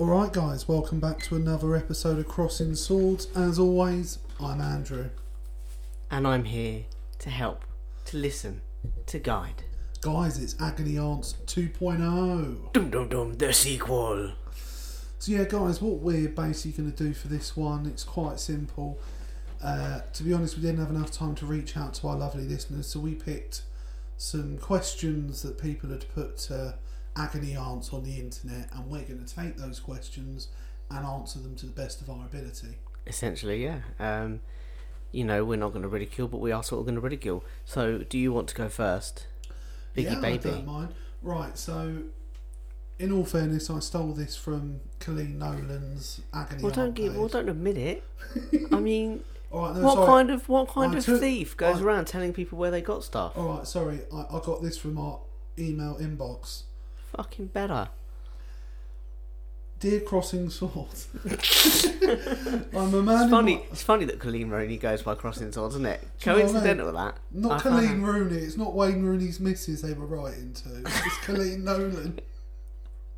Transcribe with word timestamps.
Alright, 0.00 0.32
guys, 0.32 0.66
welcome 0.66 0.98
back 0.98 1.22
to 1.24 1.36
another 1.36 1.76
episode 1.76 2.18
of 2.18 2.26
Crossing 2.26 2.74
Swords. 2.74 3.28
As 3.36 3.58
always, 3.58 4.18
I'm 4.42 4.58
Andrew. 4.58 5.10
And 6.10 6.26
I'm 6.26 6.44
here 6.44 6.84
to 7.18 7.28
help, 7.28 7.66
to 8.06 8.16
listen, 8.16 8.62
to 9.04 9.18
guide. 9.18 9.62
Guys, 10.00 10.42
it's 10.42 10.58
Agony 10.58 10.98
Aunts 10.98 11.34
2.0. 11.44 12.72
Dum 12.72 12.88
dum 12.88 13.08
dum, 13.10 13.34
the 13.34 13.52
sequel. 13.52 14.32
So, 15.18 15.32
yeah, 15.32 15.44
guys, 15.44 15.82
what 15.82 15.98
we're 15.98 16.30
basically 16.30 16.82
going 16.82 16.92
to 16.92 17.04
do 17.04 17.12
for 17.12 17.28
this 17.28 17.54
one, 17.54 17.84
it's 17.84 18.02
quite 18.02 18.40
simple. 18.40 18.98
Uh, 19.62 20.00
to 20.14 20.22
be 20.22 20.32
honest, 20.32 20.56
we 20.56 20.62
didn't 20.62 20.80
have 20.80 20.88
enough 20.88 21.10
time 21.10 21.34
to 21.34 21.44
reach 21.44 21.76
out 21.76 21.92
to 21.96 22.08
our 22.08 22.16
lovely 22.16 22.44
listeners, 22.44 22.86
so 22.86 23.00
we 23.00 23.14
picked 23.14 23.64
some 24.16 24.56
questions 24.56 25.42
that 25.42 25.60
people 25.60 25.90
had 25.90 26.08
put 26.14 26.50
uh, 26.50 26.72
agony 27.16 27.56
aunts 27.56 27.92
on 27.92 28.04
the 28.04 28.16
internet, 28.18 28.68
and 28.72 28.86
we're 28.86 29.02
going 29.02 29.24
to 29.24 29.34
take 29.34 29.56
those 29.56 29.80
questions 29.80 30.48
and 30.90 31.04
answer 31.06 31.38
them 31.38 31.54
to 31.56 31.66
the 31.66 31.72
best 31.72 32.00
of 32.00 32.10
our 32.10 32.24
ability. 32.26 32.78
Essentially, 33.06 33.62
yeah. 33.64 33.80
Um, 33.98 34.40
you 35.12 35.24
know, 35.24 35.44
we're 35.44 35.56
not 35.56 35.70
going 35.70 35.82
to 35.82 35.88
ridicule, 35.88 36.28
but 36.28 36.38
we 36.40 36.52
are 36.52 36.62
sort 36.62 36.80
of 36.80 36.86
going 36.86 36.94
to 36.96 37.00
ridicule. 37.00 37.44
So, 37.64 37.98
do 37.98 38.18
you 38.18 38.32
want 38.32 38.48
to 38.48 38.54
go 38.54 38.68
first? 38.68 39.26
Biggie 39.96 40.04
yeah, 40.14 40.20
baby. 40.20 40.48
I 40.48 40.52
don't 40.52 40.66
mind. 40.66 40.94
Right, 41.22 41.58
so 41.58 42.02
in 42.98 43.12
all 43.12 43.24
fairness, 43.24 43.68
I 43.70 43.80
stole 43.80 44.12
this 44.12 44.36
from 44.36 44.80
Coleen 45.00 45.36
Nolan's 45.36 46.20
Agony 46.32 46.62
Well, 46.62 46.72
don't 46.72 46.94
give. 46.94 47.16
Well, 47.16 47.28
don't 47.28 47.48
admit 47.48 47.76
it. 47.76 48.04
I 48.72 48.78
mean, 48.80 49.24
right, 49.50 49.74
no, 49.74 49.82
what 49.82 49.94
sorry. 49.94 50.06
kind 50.06 50.30
of 50.30 50.48
what 50.48 50.68
kind 50.68 50.94
I 50.94 50.98
of 50.98 51.04
took- 51.04 51.20
thief 51.20 51.56
goes 51.56 51.80
I- 51.80 51.84
around 51.84 52.06
telling 52.06 52.32
people 52.32 52.58
where 52.58 52.70
they 52.70 52.80
got 52.82 53.02
stuff? 53.04 53.36
All 53.36 53.48
right, 53.56 53.66
sorry, 53.66 54.00
I, 54.14 54.26
I 54.36 54.40
got 54.44 54.62
this 54.62 54.78
from 54.78 54.96
our 54.98 55.18
email 55.58 55.96
inbox. 56.00 56.62
Fucking 57.16 57.46
better. 57.46 57.88
Dear 59.78 60.00
Crossing 60.00 60.50
Swords, 60.50 61.08
I'm 62.74 62.92
a 62.94 63.02
man. 63.02 63.22
It's 63.22 63.30
funny. 63.30 63.54
my- 63.56 63.62
It's 63.72 63.82
funny 63.82 64.04
that 64.04 64.18
Coleen 64.18 64.50
Rooney 64.50 64.76
goes 64.76 65.02
by 65.02 65.14
crossing 65.14 65.50
swords, 65.52 65.74
isn't 65.76 65.86
it? 65.86 66.00
Do 66.20 66.30
you 66.30 66.36
know 66.36 66.42
I 66.42 66.42
mean? 66.44 66.52
Coincidental 66.52 66.92
that. 66.92 67.16
Not 67.32 67.62
found 67.62 67.88
Coleen 67.88 68.02
Rooney. 68.04 68.36
It's 68.42 68.58
not 68.58 68.74
Wayne 68.74 69.02
Rooney's 69.02 69.40
missus 69.40 69.80
they 69.80 69.94
were 69.94 70.04
writing 70.04 70.52
to. 70.52 70.80
It's 70.80 70.90
Coleen 71.24 71.60
Nolan. 71.62 72.18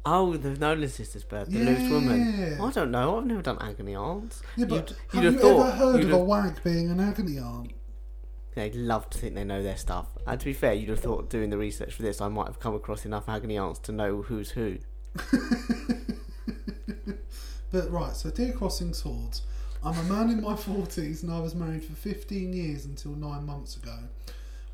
Oh, 0.06 0.36
the 0.36 0.50
Nolan 0.50 0.88
sisters' 0.88 1.24
birth, 1.24 1.48
the 1.48 1.58
loose 1.64 1.90
woman. 1.90 2.34
Yeah. 2.38 2.62
I 2.64 2.70
don't 2.70 2.92
know. 2.92 3.18
I've 3.18 3.26
never 3.26 3.42
done 3.42 3.58
agony 3.60 3.96
aunts. 3.96 4.42
Yeah, 4.56 4.66
but 4.66 4.88
You'd- 4.90 4.94
have 5.14 5.24
you'd 5.24 5.32
you 5.34 5.38
thought- 5.40 5.66
ever 5.66 5.70
heard 5.76 6.04
of 6.04 6.12
a 6.12 6.18
wag 6.18 6.62
being 6.62 6.90
an 6.92 7.00
agony 7.00 7.38
aunt? 7.38 7.72
They 8.54 8.70
love 8.70 9.08
to 9.10 9.18
think 9.18 9.34
they 9.34 9.44
know 9.44 9.62
their 9.62 9.76
stuff. 9.76 10.06
And 10.26 10.38
to 10.38 10.44
be 10.44 10.52
fair, 10.52 10.74
you'd 10.74 10.90
have 10.90 11.00
thought 11.00 11.30
doing 11.30 11.50
the 11.50 11.58
research 11.58 11.94
for 11.94 12.02
this, 12.02 12.20
I 12.20 12.28
might 12.28 12.46
have 12.46 12.60
come 12.60 12.74
across 12.74 13.04
enough 13.06 13.28
agony 13.28 13.56
aunts 13.56 13.78
to 13.80 13.92
know 13.92 14.22
who's 14.22 14.50
who. 14.50 14.78
But 17.72 17.90
right, 17.90 18.14
so 18.14 18.30
dear 18.30 18.52
Crossing 18.52 18.92
Swords, 18.92 19.40
I'm 19.82 19.96
a 19.96 20.02
man 20.02 20.28
in 20.28 20.42
my 20.42 20.54
forties 20.54 21.22
and 21.22 21.32
I 21.32 21.40
was 21.40 21.54
married 21.54 21.82
for 21.82 21.94
15 21.94 22.52
years 22.52 22.84
until 22.84 23.12
nine 23.12 23.46
months 23.46 23.76
ago, 23.76 23.96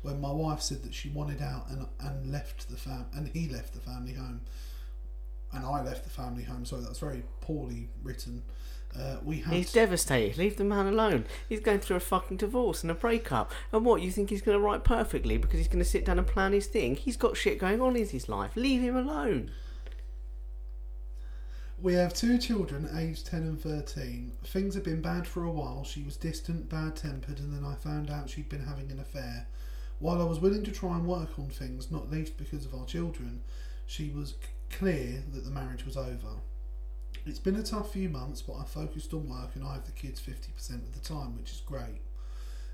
when 0.01 0.19
my 0.19 0.31
wife 0.31 0.61
said 0.61 0.83
that 0.83 0.93
she 0.93 1.07
wanted 1.07 1.41
out 1.41 1.69
and 1.69 1.87
and 2.01 2.29
left 2.29 2.69
the 2.69 2.75
fam 2.75 3.05
and 3.13 3.29
he 3.29 3.47
left 3.47 3.73
the 3.73 3.79
family 3.79 4.13
home, 4.13 4.41
and 5.51 5.65
I 5.65 5.83
left 5.83 6.03
the 6.03 6.09
family 6.09 6.43
home. 6.43 6.65
Sorry, 6.65 6.81
that 6.81 6.89
was 6.89 6.99
very 6.99 7.23
poorly 7.41 7.89
written. 8.03 8.43
Uh, 8.97 9.17
we 9.23 9.39
had 9.39 9.53
He's 9.53 9.71
devastated. 9.71 10.37
Leave 10.37 10.57
the 10.57 10.63
man 10.63 10.87
alone. 10.87 11.25
He's 11.47 11.59
going 11.59 11.79
through 11.79 11.97
a 11.97 12.01
fucking 12.01 12.37
divorce 12.37 12.81
and 12.81 12.89
a 12.89 12.95
breakup. 12.95 13.51
And 13.71 13.85
what, 13.85 14.01
you 14.01 14.11
think 14.11 14.29
he's 14.29 14.41
going 14.41 14.57
to 14.57 14.63
write 14.63 14.83
perfectly 14.83 15.37
because 15.37 15.59
he's 15.59 15.67
going 15.67 15.79
to 15.79 15.85
sit 15.85 16.05
down 16.05 16.17
and 16.17 16.27
plan 16.27 16.53
his 16.53 16.67
thing? 16.67 16.95
He's 16.95 17.17
got 17.17 17.37
shit 17.37 17.59
going 17.59 17.81
on 17.81 17.95
in 17.95 18.07
his 18.07 18.27
life. 18.27 18.55
Leave 18.55 18.81
him 18.81 18.95
alone. 18.95 19.51
We 21.81 21.93
have 21.93 22.13
two 22.13 22.37
children, 22.37 22.89
aged 22.97 23.27
10 23.27 23.43
and 23.43 23.61
13. 23.61 24.33
Things 24.43 24.73
had 24.73 24.83
been 24.83 25.01
bad 25.01 25.25
for 25.25 25.43
a 25.43 25.51
while. 25.51 25.85
She 25.85 26.03
was 26.03 26.17
distant, 26.17 26.67
bad 26.67 26.97
tempered, 26.97 27.39
and 27.39 27.53
then 27.53 27.63
I 27.63 27.75
found 27.75 28.09
out 28.09 28.29
she'd 28.29 28.49
been 28.49 28.65
having 28.65 28.91
an 28.91 28.99
affair. 28.99 29.47
While 29.99 30.21
I 30.21 30.25
was 30.25 30.39
willing 30.39 30.63
to 30.63 30.71
try 30.71 30.95
and 30.95 31.07
work 31.07 31.39
on 31.39 31.47
things, 31.49 31.89
not 31.89 32.09
least 32.11 32.37
because 32.37 32.65
of 32.65 32.73
our 32.73 32.85
children, 32.85 33.41
she 33.85 34.09
was 34.09 34.33
clear 34.69 35.23
that 35.33 35.45
the 35.45 35.51
marriage 35.51 35.85
was 35.85 35.97
over. 35.97 36.39
It's 37.25 37.39
been 37.39 37.55
a 37.55 37.63
tough 37.63 37.93
few 37.93 38.09
months, 38.09 38.41
but 38.41 38.53
I 38.53 38.63
focused 38.63 39.13
on 39.13 39.29
work 39.29 39.55
and 39.55 39.63
I 39.63 39.73
have 39.73 39.85
the 39.85 39.91
kids 39.91 40.21
50% 40.21 40.69
of 40.75 40.93
the 40.93 40.99
time, 40.99 41.37
which 41.37 41.51
is 41.51 41.61
great. 41.65 42.01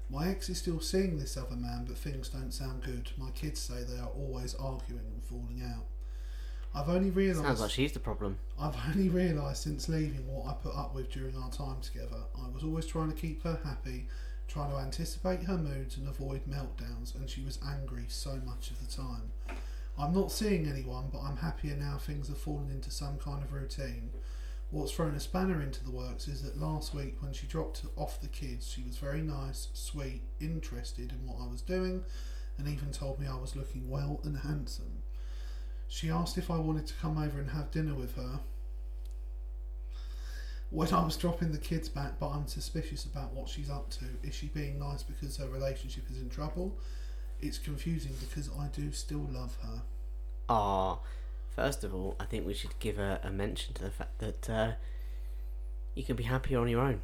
My 0.10 0.28
ex 0.30 0.50
is 0.50 0.60
still 0.60 0.80
seeing 0.80 1.18
this 1.18 1.36
other 1.36 1.56
man, 1.56 1.86
but 1.88 1.98
things 1.98 2.30
don't 2.30 2.54
sound 2.54 2.84
good. 2.84 3.10
My 3.18 3.32
kids 3.32 3.60
say 3.60 3.84
they 3.84 4.00
are 4.00 4.10
always 4.10 4.54
arguing 4.56 5.06
and 5.14 5.24
falling 5.24 5.64
out. 5.66 5.86
I've 6.76 6.90
only 6.90 7.10
realised. 7.10 7.46
Sounds 7.46 7.62
like 7.62 7.72
she's 7.72 7.94
the 7.94 8.00
problem. 8.00 8.38
I've 8.60 8.76
only 8.90 9.10
realised 9.10 9.64
since 9.64 9.88
leaving 9.88 10.28
what 10.28 10.48
I 10.48 10.54
put 10.54 10.76
up 10.76 10.94
with 10.94 11.10
during 11.10 11.36
our 11.38 11.50
time 11.50 11.82
together. 11.82 12.18
I 12.38 12.50
was 12.54 12.64
always 12.64 12.86
trying 12.86 13.10
to 13.10 13.16
keep 13.16 13.44
her 13.44 13.60
happy, 13.64 14.08
trying 14.48 14.72
to 14.72 14.78
anticipate 14.78 15.44
her 15.44 15.58
moods 15.58 15.98
and 15.98 16.08
avoid 16.08 16.46
meltdowns, 16.46 17.16
and 17.16 17.30
she 17.30 17.42
was 17.42 17.60
angry 17.66 18.06
so 18.10 18.40
much 18.46 18.72
of 18.72 18.86
the 18.86 18.94
time. 18.94 19.32
I'm 19.98 20.14
not 20.14 20.32
seeing 20.32 20.68
anyone, 20.68 21.06
but 21.12 21.22
I'm 21.22 21.38
happier 21.38 21.76
now 21.76 21.98
things 21.98 22.28
have 22.28 22.38
fallen 22.38 22.70
into 22.70 22.92
some 22.92 23.18
kind 23.18 23.42
of 23.42 23.54
routine. 23.54 24.10
What's 24.72 24.92
thrown 24.92 25.16
a 25.16 25.20
spanner 25.20 25.62
into 25.62 25.84
the 25.84 25.92
works 25.92 26.28
is 26.28 26.42
that 26.42 26.60
last 26.60 26.94
week, 26.94 27.16
when 27.22 27.32
she 27.32 27.48
dropped 27.48 27.84
off 27.96 28.20
the 28.20 28.28
kids, 28.28 28.70
she 28.70 28.84
was 28.84 28.98
very 28.98 29.22
nice, 29.22 29.70
sweet, 29.74 30.24
interested 30.42 31.12
in 31.12 31.26
what 31.26 31.42
I 31.42 31.50
was 31.50 31.62
doing, 31.62 32.04
and 32.58 32.68
even 32.68 32.92
told 32.92 33.20
me 33.20 33.28
I 33.28 33.40
was 33.40 33.56
looking 33.56 33.90
well 33.90 34.20
and 34.24 34.38
handsome. 34.38 35.04
She 35.88 36.10
asked 36.10 36.38
if 36.38 36.52
I 36.52 36.58
wanted 36.58 36.88
to 36.88 36.94
come 36.96 37.18
over 37.18 37.40
and 37.40 37.52
have 37.52 37.72
dinner 37.72 37.94
with 37.94 38.16
her. 38.16 38.40
When 40.72 40.92
I 40.94 41.06
was 41.06 41.16
dropping 41.16 41.52
the 41.52 41.58
kids 41.58 41.88
back, 41.88 42.20
but 42.20 42.32
I'm 42.32 42.48
suspicious 42.48 43.06
about 43.06 43.34
what 43.34 43.48
she's 43.48 43.70
up 43.70 43.90
to. 43.92 44.06
Is 44.24 44.36
she 44.36 44.48
being 44.48 44.78
nice 44.80 45.04
because 45.04 45.38
her 45.38 45.48
relationship 45.48 46.04
is 46.12 46.18
in 46.18 46.28
trouble? 46.28 46.76
It's 47.42 47.58
confusing 47.58 48.14
because 48.20 48.50
I 48.58 48.68
do 48.68 48.92
still 48.92 49.28
love 49.32 49.58
her. 49.64 49.82
Ah, 50.50 51.00
first 51.56 51.84
of 51.84 51.94
all, 51.94 52.16
I 52.20 52.26
think 52.26 52.46
we 52.46 52.54
should 52.54 52.78
give 52.80 52.98
a, 53.00 53.20
a 53.24 53.32
mention 53.32 53.74
to 53.76 53.84
the 53.84 53.90
fact 53.92 54.20
that 54.20 54.50
uh, 54.50 54.72
you 55.96 56.04
can 56.04 56.16
be 56.16 56.24
happier 56.24 56.60
on 56.60 56.68
your 56.68 56.82
own. 56.82 57.02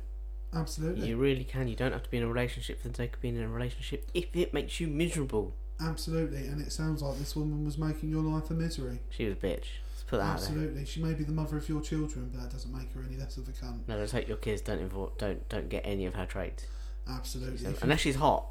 Absolutely. 0.54 1.08
You 1.08 1.18
really 1.18 1.44
can. 1.44 1.68
You 1.68 1.76
don't 1.76 1.92
have 1.94 2.04
to 2.04 2.10
be 2.10 2.18
in 2.18 2.24
a 2.24 2.28
relationship 2.28 2.82
for 2.82 2.90
the 2.90 2.96
sake 2.96 3.16
of 3.16 3.22
being 3.22 3.36
in 3.38 3.44
a 3.44 3.48
relationship 3.50 4.10
if 4.14 4.26
it 4.36 4.54
makes 4.54 4.80
you 4.80 4.88
miserable. 4.88 5.54
Absolutely. 5.80 6.48
And 6.48 6.62
it 6.62 6.72
sounds 6.72 7.02
like 7.02 7.18
this 7.18 7.36
woman 7.36 7.64
was 7.66 7.78
making 7.78 8.10
your 8.10 8.22
life 8.22 8.50
a 8.52 8.54
misery. 8.54 9.00
She 9.10 9.26
was 9.26 9.34
a 9.34 9.38
bitch. 9.38 9.66
Let's 9.90 10.04
put 10.06 10.18
that 10.18 10.24
out 10.24 10.40
there. 10.40 10.50
Absolutely. 10.50 10.86
She 10.86 11.02
may 11.02 11.14
be 11.14 11.24
the 11.24 11.32
mother 11.32 11.58
of 11.58 11.68
your 11.70 11.82
children, 11.82 12.30
but 12.34 12.42
that 12.42 12.52
doesn't 12.52 12.72
make 12.76 12.94
her 12.94 13.02
any 13.08 13.18
less 13.18 13.38
of 13.38 13.48
a 13.48 13.52
cunt. 13.52 13.88
No, 13.88 13.98
let's 13.98 14.12
hope 14.12 14.28
your 14.28 14.38
kids 14.38 14.62
don't 14.62 14.80
involve, 14.80 15.18
don't 15.18 15.48
don't 15.50 15.70
get 15.70 15.84
any 15.86 16.06
of 16.06 16.14
her 16.16 16.26
traits. 16.26 16.66
Absolutely. 17.08 17.58
So- 17.60 17.70
If 17.70 17.74
you- 17.76 17.80
unless 17.84 18.02
she's 18.02 18.16
hot, 18.18 18.46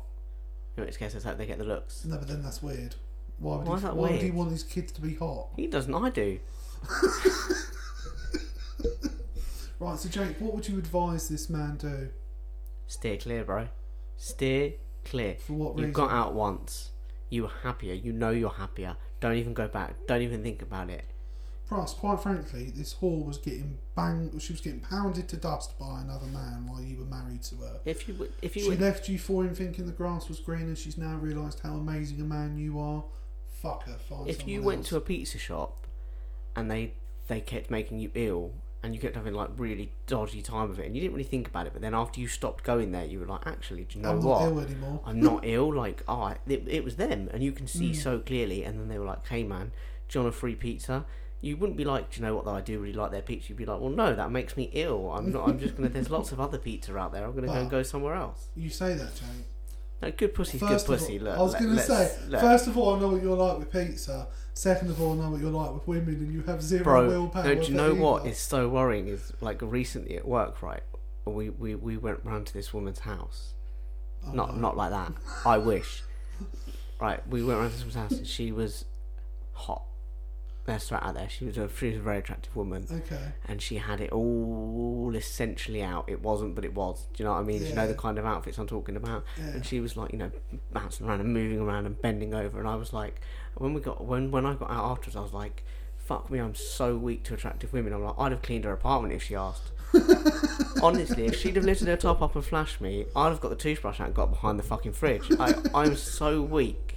in 0.80 0.86
which 0.86 0.98
case 0.98 1.14
let's 1.14 1.36
they 1.36 1.46
get 1.46 1.58
the 1.58 1.64
looks. 1.64 2.04
No, 2.04 2.16
but 2.16 2.28
then 2.28 2.42
that's 2.42 2.62
weird. 2.62 2.94
Why 3.38 3.56
would, 3.56 3.66
Why 3.66 3.72
he, 3.72 3.76
is 3.76 3.82
that 3.82 3.96
why 3.96 4.10
would 4.10 4.22
he 4.22 4.30
want 4.30 4.50
his 4.50 4.62
kids 4.62 4.92
to 4.92 5.00
be 5.00 5.14
hot? 5.14 5.48
He 5.56 5.66
doesn't. 5.66 5.94
I 5.94 6.10
do. 6.10 6.38
Right, 9.80 9.98
so 9.98 10.10
Jake, 10.10 10.36
what 10.40 10.54
would 10.54 10.68
you 10.68 10.76
advise 10.76 11.30
this 11.30 11.48
man 11.48 11.76
do? 11.78 12.10
Steer 12.86 13.16
clear, 13.16 13.44
bro. 13.44 13.68
Steer 14.18 14.74
clear. 15.06 15.36
For 15.36 15.54
what 15.54 15.74
reason? 15.74 15.86
You've 15.86 15.94
got 15.94 16.10
out 16.10 16.34
once. 16.34 16.90
You 17.30 17.44
were 17.44 17.52
happier. 17.62 17.94
You 17.94 18.12
know 18.12 18.28
you're 18.28 18.50
happier. 18.50 18.96
Don't 19.20 19.36
even 19.36 19.54
go 19.54 19.68
back. 19.68 19.94
Don't 20.06 20.20
even 20.20 20.42
think 20.42 20.60
about 20.60 20.90
it. 20.90 21.06
Plus, 21.70 21.94
quite 21.94 22.20
frankly, 22.20 22.72
this 22.74 22.94
whore 22.94 23.24
was 23.24 23.38
getting 23.38 23.78
banged. 23.94 24.42
She 24.42 24.52
was 24.52 24.60
getting 24.60 24.80
pounded 24.80 25.28
to 25.28 25.36
dust 25.36 25.78
by 25.78 26.00
another 26.00 26.26
man 26.26 26.66
while 26.68 26.82
you 26.82 26.98
were 26.98 27.04
married 27.04 27.42
to 27.44 27.54
her. 27.58 27.78
If 27.84 28.08
you 28.08 28.28
if 28.42 28.56
you 28.56 28.62
She 28.64 28.68
were- 28.70 28.74
left 28.74 29.08
you 29.08 29.20
for 29.20 29.44
him 29.44 29.54
thinking 29.54 29.86
the 29.86 29.92
grass 29.92 30.28
was 30.28 30.40
greener. 30.40 30.74
She's 30.74 30.98
now 30.98 31.16
realised 31.16 31.60
how 31.60 31.74
amazing 31.74 32.20
a 32.20 32.24
man 32.24 32.58
you 32.58 32.80
are. 32.80 33.04
Fuck 33.62 33.84
her. 33.84 33.96
Find 34.08 34.28
if 34.28 34.48
you 34.48 34.62
went 34.62 34.78
else. 34.80 34.88
to 34.88 34.96
a 34.96 35.00
pizza 35.00 35.38
shop 35.38 35.86
and 36.56 36.68
they 36.68 36.94
they 37.28 37.40
kept 37.40 37.70
making 37.70 38.00
you 38.00 38.10
ill 38.14 38.50
and 38.82 38.92
you 38.92 39.00
kept 39.00 39.14
having 39.14 39.34
like 39.34 39.50
really 39.56 39.92
dodgy 40.08 40.42
time 40.42 40.68
of 40.72 40.80
it 40.80 40.86
and 40.86 40.96
you 40.96 41.00
didn't 41.02 41.12
really 41.14 41.22
think 41.22 41.46
about 41.46 41.66
it 41.68 41.72
but 41.72 41.80
then 41.82 41.94
after 41.94 42.18
you 42.18 42.26
stopped 42.26 42.64
going 42.64 42.90
there 42.90 43.04
you 43.04 43.20
were 43.20 43.26
like 43.26 43.46
actually 43.46 43.84
do 43.84 43.98
you 43.98 44.02
know 44.02 44.10
I'm 44.10 44.22
what 44.22 44.40
not 44.40 44.48
ill 44.48 44.58
anymore. 44.58 45.00
I'm 45.06 45.20
not 45.20 45.40
ill 45.44 45.72
like 45.72 46.02
oh 46.08 46.22
I- 46.22 46.38
it, 46.48 46.64
it 46.66 46.82
was 46.82 46.96
them 46.96 47.28
and 47.32 47.44
you 47.44 47.52
can 47.52 47.68
see 47.68 47.90
Mm. 47.92 47.96
so 47.96 48.18
clearly 48.18 48.64
and 48.64 48.80
then 48.80 48.88
they 48.88 48.98
were 48.98 49.04
like 49.04 49.28
hey 49.28 49.44
man 49.44 49.70
do 50.08 50.18
you 50.18 50.24
want 50.24 50.34
a 50.34 50.36
free 50.36 50.56
pizza 50.56 51.04
you 51.42 51.56
wouldn't 51.56 51.76
be 51.78 51.84
like, 51.84 52.10
do 52.10 52.20
you 52.20 52.26
know 52.26 52.34
what? 52.36 52.44
Though 52.44 52.54
I 52.54 52.60
do 52.60 52.78
really 52.80 52.92
like 52.92 53.10
their 53.10 53.22
pizza. 53.22 53.48
You'd 53.50 53.58
be 53.58 53.64
like, 53.66 53.80
well, 53.80 53.90
no, 53.90 54.14
that 54.14 54.30
makes 54.30 54.56
me 54.56 54.70
ill. 54.74 55.10
I'm 55.12 55.32
not. 55.32 55.48
I'm 55.48 55.58
just 55.58 55.76
gonna. 55.76 55.88
There's 55.88 56.10
lots 56.10 56.32
of 56.32 56.40
other 56.40 56.58
pizza 56.58 56.96
out 56.96 57.12
there. 57.12 57.24
I'm 57.24 57.34
gonna 57.34 57.46
go 57.46 57.52
and 57.54 57.70
go 57.70 57.82
somewhere 57.82 58.14
else. 58.14 58.48
You 58.54 58.68
say 58.70 58.94
that, 58.94 59.14
Jake. 59.14 59.46
No, 60.02 60.10
good 60.12 60.34
pussy's 60.34 60.60
First 60.60 60.86
good 60.86 60.94
of 60.94 61.00
pussy. 61.00 61.18
all, 61.18 61.24
look, 61.24 61.38
I 61.38 61.42
was 61.42 61.52
let- 61.52 61.62
going 61.62 61.70
to 61.72 61.76
let's- 61.76 62.12
say, 62.16 62.18
look. 62.28 62.40
first 62.40 62.66
of 62.68 62.78
all, 62.78 62.94
I 62.96 63.00
know 63.00 63.08
what 63.08 63.22
you're 63.22 63.36
like 63.36 63.58
with 63.58 63.70
pizza. 63.70 64.28
Second 64.54 64.88
of 64.88 65.00
all, 65.02 65.12
I 65.12 65.24
know 65.24 65.30
what 65.32 65.40
you're 65.42 65.50
like 65.50 65.74
with 65.74 65.86
women, 65.86 66.14
and 66.14 66.32
you 66.32 66.42
have 66.44 66.62
zero 66.62 66.84
bro. 66.84 67.06
willpower. 67.06 67.44
No, 67.44 67.54
do 67.54 67.62
you 67.70 67.74
know 67.74 67.92
what 67.94 68.22
either. 68.22 68.30
is 68.30 68.38
so 68.38 68.66
worrying? 68.68 69.08
Is 69.08 69.30
like 69.42 69.60
recently 69.60 70.16
at 70.16 70.26
work, 70.26 70.62
right? 70.62 70.82
We 71.26 71.50
we, 71.50 71.74
we 71.74 71.96
went 71.98 72.20
round 72.24 72.46
to 72.46 72.52
this 72.54 72.72
woman's 72.72 73.00
house. 73.00 73.52
Oh, 74.26 74.32
not 74.32 74.54
no. 74.54 74.60
not 74.60 74.76
like 74.76 74.90
that. 74.90 75.12
I 75.44 75.58
wish. 75.58 76.02
Right, 77.00 77.26
we 77.28 77.42
went 77.42 77.58
round 77.58 77.70
to 77.72 77.76
this 77.76 77.84
woman's 77.86 78.10
house 78.12 78.18
and 78.18 78.26
she 78.26 78.52
was 78.52 78.84
hot. 79.52 79.84
Let's 80.72 80.90
out 80.92 81.14
there. 81.14 81.28
She 81.28 81.44
was 81.44 81.58
a 81.58 81.68
she 81.76 81.88
was 81.88 81.96
a 81.96 82.00
very 82.00 82.18
attractive 82.18 82.54
woman, 82.56 82.86
Okay. 82.90 83.20
and 83.46 83.60
she 83.60 83.76
had 83.76 84.00
it 84.00 84.10
all 84.12 85.12
essentially 85.14 85.82
out. 85.82 86.04
It 86.08 86.22
wasn't, 86.22 86.54
but 86.54 86.64
it 86.64 86.74
was. 86.74 87.06
Do 87.14 87.22
you 87.22 87.24
know 87.26 87.32
what 87.34 87.40
I 87.40 87.42
mean? 87.44 87.58
Do 87.60 87.66
you 87.66 87.74
know 87.74 87.86
the 87.86 87.94
kind 87.94 88.18
of 88.18 88.24
outfits 88.26 88.58
I'm 88.58 88.66
talking 88.66 88.96
about? 88.96 89.24
Yeah. 89.38 89.48
And 89.48 89.66
she 89.66 89.80
was 89.80 89.96
like, 89.96 90.12
you 90.12 90.18
know, 90.18 90.30
bouncing 90.72 91.06
around 91.06 91.20
and 91.20 91.32
moving 91.32 91.60
around 91.60 91.86
and 91.86 92.00
bending 92.00 92.34
over, 92.34 92.58
and 92.58 92.68
I 92.68 92.76
was 92.76 92.92
like, 92.92 93.20
when 93.56 93.74
we 93.74 93.80
got 93.80 94.04
when 94.04 94.30
when 94.30 94.46
I 94.46 94.54
got 94.54 94.70
out 94.70 94.84
afterwards, 94.90 95.16
I 95.16 95.20
was 95.20 95.32
like, 95.32 95.64
fuck 95.98 96.30
me, 96.30 96.38
I'm 96.38 96.54
so 96.54 96.96
weak 96.96 97.24
to 97.24 97.34
attractive 97.34 97.72
women. 97.72 97.92
I'm 97.92 98.02
like, 98.04 98.14
I'd 98.18 98.32
have 98.32 98.42
cleaned 98.42 98.64
her 98.64 98.72
apartment 98.72 99.14
if 99.14 99.22
she 99.22 99.34
asked. 99.34 99.72
Honestly, 100.82 101.26
if 101.26 101.36
she'd 101.40 101.56
have 101.56 101.64
lifted 101.64 101.88
her 101.88 101.96
top 101.96 102.22
up 102.22 102.34
and 102.36 102.44
flashed 102.44 102.80
me, 102.80 103.06
I'd 103.16 103.28
have 103.30 103.40
got 103.40 103.48
the 103.50 103.56
toothbrush 103.56 104.00
out 104.00 104.06
and 104.06 104.14
got 104.14 104.30
behind 104.30 104.58
the 104.58 104.62
fucking 104.62 104.92
fridge. 104.92 105.24
I, 105.38 105.54
I'm 105.74 105.96
so 105.96 106.42
weak 106.42 106.89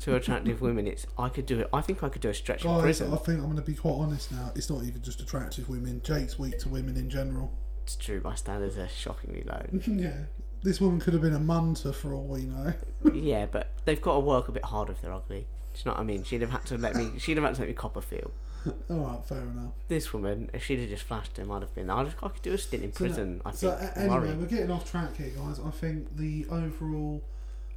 to 0.00 0.14
attractive 0.16 0.60
women. 0.60 0.86
It's 0.86 1.06
I 1.18 1.28
could 1.28 1.46
do 1.46 1.60
it. 1.60 1.68
I 1.72 1.80
think 1.80 2.02
I 2.02 2.08
could 2.08 2.22
do 2.22 2.28
a 2.28 2.34
stretch 2.34 2.64
in 2.64 2.80
prison. 2.80 3.12
I 3.12 3.16
think 3.16 3.38
I'm 3.38 3.44
going 3.46 3.56
to 3.56 3.62
be 3.62 3.74
quite 3.74 3.92
honest 3.94 4.32
now. 4.32 4.52
It's 4.54 4.70
not 4.70 4.82
even 4.84 5.02
just 5.02 5.20
attractive 5.20 5.68
women. 5.68 6.00
Jake's 6.04 6.38
weak 6.38 6.58
to 6.60 6.68
women 6.68 6.96
in 6.96 7.10
general. 7.10 7.52
It's 7.82 7.96
true. 7.96 8.20
My 8.22 8.34
standards 8.34 8.76
are 8.78 8.88
shockingly 8.88 9.42
low. 9.46 9.62
yeah. 9.86 10.12
This 10.62 10.80
woman 10.80 11.00
could 11.00 11.14
have 11.14 11.22
been 11.22 11.34
a 11.34 11.40
munter 11.40 11.92
for 11.92 12.12
all 12.12 12.24
we 12.26 12.42
know. 12.42 12.74
yeah, 13.14 13.46
but 13.46 13.72
they've 13.86 14.00
got 14.00 14.14
to 14.14 14.20
work 14.20 14.48
a 14.48 14.52
bit 14.52 14.64
harder 14.64 14.92
if 14.92 15.00
they're 15.00 15.12
ugly. 15.12 15.46
Do 15.72 15.78
you 15.78 15.82
know 15.86 15.92
what 15.92 16.00
I 16.00 16.04
mean? 16.04 16.22
She'd 16.24 16.42
have 16.42 16.50
had 16.50 16.66
to 16.66 16.76
let 16.78 16.94
me. 16.96 17.12
She'd 17.18 17.36
have 17.38 17.44
had 17.44 17.54
to 17.54 17.60
let 17.62 17.68
me 17.68 17.74
cop 17.74 17.96
a 17.96 18.02
feel. 18.02 18.30
All 18.90 18.96
right, 18.98 19.24
fair 19.24 19.38
enough. 19.40 19.72
This 19.88 20.12
woman, 20.12 20.50
if 20.52 20.62
she'd 20.64 20.80
have 20.80 20.88
just 20.90 21.04
flashed 21.04 21.38
him, 21.38 21.50
I'd 21.50 21.62
have 21.62 21.74
been. 21.74 21.88
I'd 21.88 22.06
have, 22.08 22.16
I 22.22 22.28
could 22.28 22.42
do 22.42 22.52
a 22.52 22.58
stint 22.58 22.84
in 22.84 22.92
So 22.92 22.98
prison. 22.98 23.40
I 23.46 23.52
So 23.52 23.70
think. 23.70 23.90
a- 23.92 23.98
anyway, 23.98 24.18
worry. 24.18 24.32
we're 24.34 24.46
getting 24.46 24.70
off 24.70 24.90
track 24.90 25.16
here, 25.16 25.30
guys. 25.30 25.58
I 25.64 25.70
think 25.70 26.14
the 26.16 26.44
overall 26.50 27.22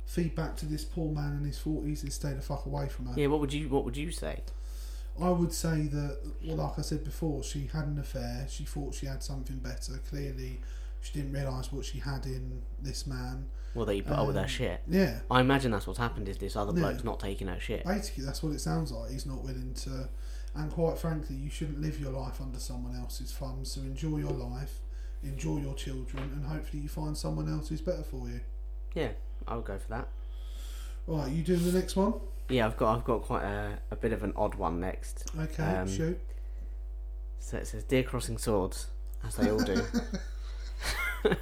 feedback 0.06 0.56
to 0.58 0.66
this 0.66 0.84
poor 0.84 1.12
man 1.12 1.38
in 1.38 1.46
his 1.46 1.58
forties 1.58 2.04
is 2.04 2.14
stay 2.16 2.34
the 2.34 2.42
fuck 2.42 2.66
away 2.66 2.88
from 2.90 3.08
her. 3.08 3.14
Yeah. 3.20 3.28
What 3.28 3.40
would 3.40 3.54
you 3.54 3.70
What 3.70 3.86
would 3.86 3.98
you 3.98 4.12
say? 4.12 4.42
I 5.22 5.30
would 5.30 5.54
say 5.54 5.84
that, 5.84 6.18
well, 6.44 6.56
like 6.58 6.80
I 6.80 6.82
said 6.82 7.04
before, 7.04 7.44
she 7.44 7.68
had 7.72 7.86
an 7.86 8.00
affair. 8.00 8.48
She 8.50 8.64
thought 8.64 8.96
she 8.96 9.06
had 9.06 9.22
something 9.22 9.58
better. 9.58 9.94
Clearly, 10.10 10.60
she 11.02 11.14
didn't 11.14 11.34
realise 11.34 11.72
what 11.72 11.86
she 11.86 12.00
had 12.00 12.26
in 12.26 12.64
this 12.82 13.06
man. 13.06 13.46
Well, 13.76 13.86
that 13.86 13.96
you 13.96 14.02
put 14.04 14.14
up 14.14 14.26
with 14.28 14.36
her 14.36 14.42
Um, 14.44 14.48
shit. 14.48 14.82
Yeah, 14.88 15.20
I 15.30 15.42
imagine 15.42 15.72
that's 15.72 15.86
what's 15.86 16.00
happened. 16.00 16.30
Is 16.30 16.38
this 16.40 16.56
other 16.56 16.74
Yeah. 16.74 16.80
bloke's 16.88 17.04
not 17.04 17.20
taking 17.20 17.48
her 17.48 17.60
shit? 17.60 17.86
basically, 17.86 18.24
that's 18.26 18.42
what 18.42 18.54
it 18.54 18.60
sounds 18.60 18.92
like. 18.92 19.12
He's 19.12 19.26
not 19.28 19.44
willing 19.44 19.74
to. 19.76 20.10
And 20.56 20.72
quite 20.72 20.98
frankly, 20.98 21.36
you 21.36 21.50
shouldn't 21.50 21.80
live 21.82 22.00
your 22.00 22.12
life 22.12 22.40
under 22.42 22.60
someone 22.60 22.96
else's 22.96 23.32
thumbs. 23.32 23.72
So 23.72 23.82
enjoy 23.82 24.18
your 24.18 24.32
life, 24.32 24.80
enjoy 25.24 25.58
your 25.60 25.74
children, 25.76 26.24
and 26.34 26.46
hopefully 26.46 26.82
you 26.84 26.90
find 26.90 27.16
someone 27.18 27.48
else 27.50 27.70
who's 27.70 27.82
better 27.82 28.04
for 28.04 28.28
you. 28.30 28.42
Yeah, 28.96 29.10
I 29.48 29.56
would 29.56 29.66
go 29.66 29.78
for 29.78 29.90
that. 29.90 30.08
Right, 31.08 31.32
you 31.32 31.44
doing 31.44 31.64
the 31.66 31.78
next 31.78 31.96
one? 31.96 32.14
Yeah, 32.50 32.66
I've 32.66 32.78
got 32.78 32.96
I've 32.98 33.04
got 33.04 33.22
quite 33.24 33.44
a, 33.44 33.80
a 33.92 33.96
bit 33.96 34.14
of 34.14 34.24
an 34.24 34.34
odd 34.36 34.56
one 34.56 34.80
next. 34.80 35.30
Okay, 35.40 35.64
Um, 35.64 35.88
shoot. 35.88 36.20
So 37.40 37.58
it 37.58 37.68
says, 37.68 37.84
"Dear 37.84 38.04
Crossing 38.04 38.38
Swords," 38.38 38.88
as 39.26 39.36
they 39.36 39.50
all 39.52 39.60
do. 39.60 39.82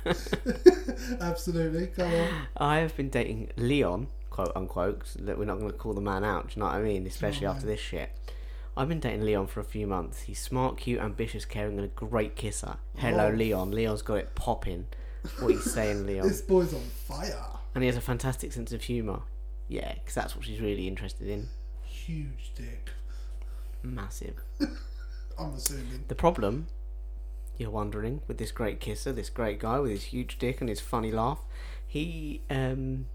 Absolutely. 1.20 1.88
Go 1.88 2.06
on. 2.06 2.28
I 2.58 2.78
have 2.80 2.96
been 2.96 3.10
dating 3.10 3.50
Leon, 3.58 4.08
quote 4.30 4.52
unquote. 4.56 5.06
That 5.20 5.38
we're 5.38 5.46
not 5.46 5.60
going 5.60 5.72
to 5.72 5.78
call 5.78 5.94
the 5.94 6.02
man 6.02 6.24
out. 6.24 6.50
Do 6.50 6.54
you 6.56 6.60
know 6.62 6.68
what 6.68 6.76
I 6.76 6.82
mean? 6.82 7.06
Especially 7.06 7.48
Right. 7.48 7.56
after 7.56 7.66
this 7.68 7.80
shit. 7.80 8.10
I've 8.78 8.88
been 8.88 9.00
dating 9.02 9.26
Leon 9.26 9.48
for 9.48 9.60
a 9.60 9.66
few 9.66 9.86
months. 9.86 10.22
He's 10.22 10.40
smart, 10.40 10.78
cute, 10.78 11.02
ambitious, 11.02 11.44
caring, 11.44 11.78
and 11.78 11.86
a 11.86 11.90
great 11.90 12.36
kisser. 12.38 12.78
Hello, 12.98 13.28
Oh. 13.28 13.36
Leon. 13.36 13.72
Leon's 13.72 14.02
got 14.02 14.16
it 14.16 14.34
popping. 14.34 14.86
What 15.40 15.48
are 15.50 15.52
you 15.52 15.60
saying, 15.60 16.06
Leon? 16.08 16.28
This 16.28 16.42
boy's 16.42 16.74
on 16.74 16.80
fire. 16.82 17.46
And 17.74 17.84
he 17.84 17.88
has 17.88 17.98
a 17.98 18.02
fantastic 18.02 18.52
sense 18.52 18.72
of 18.74 18.84
humour. 18.84 19.22
Yeah, 19.68 19.94
because 19.94 20.16
that's 20.16 20.36
what 20.36 20.46
she's 20.46 20.60
really 20.60 20.88
interested 20.88 21.28
in. 21.28 21.48
Huge 21.84 22.52
dick. 22.56 22.90
Massive. 23.84 24.36
I'm 25.40 25.54
assuming. 25.54 26.06
The 26.08 26.16
problem, 26.16 26.68
you're 27.58 27.70
wondering, 27.70 28.22
with 28.28 28.38
this 28.38 28.52
great 28.52 28.80
kisser, 28.80 29.12
this 29.12 29.30
great 29.30 29.60
guy 29.60 29.80
with 29.80 29.92
his 29.92 30.04
huge 30.06 30.38
dick 30.38 30.60
and 30.60 30.70
his 30.70 30.82
funny 30.82 31.12
laugh, 31.12 31.40
he 31.88 32.42
um 32.50 33.06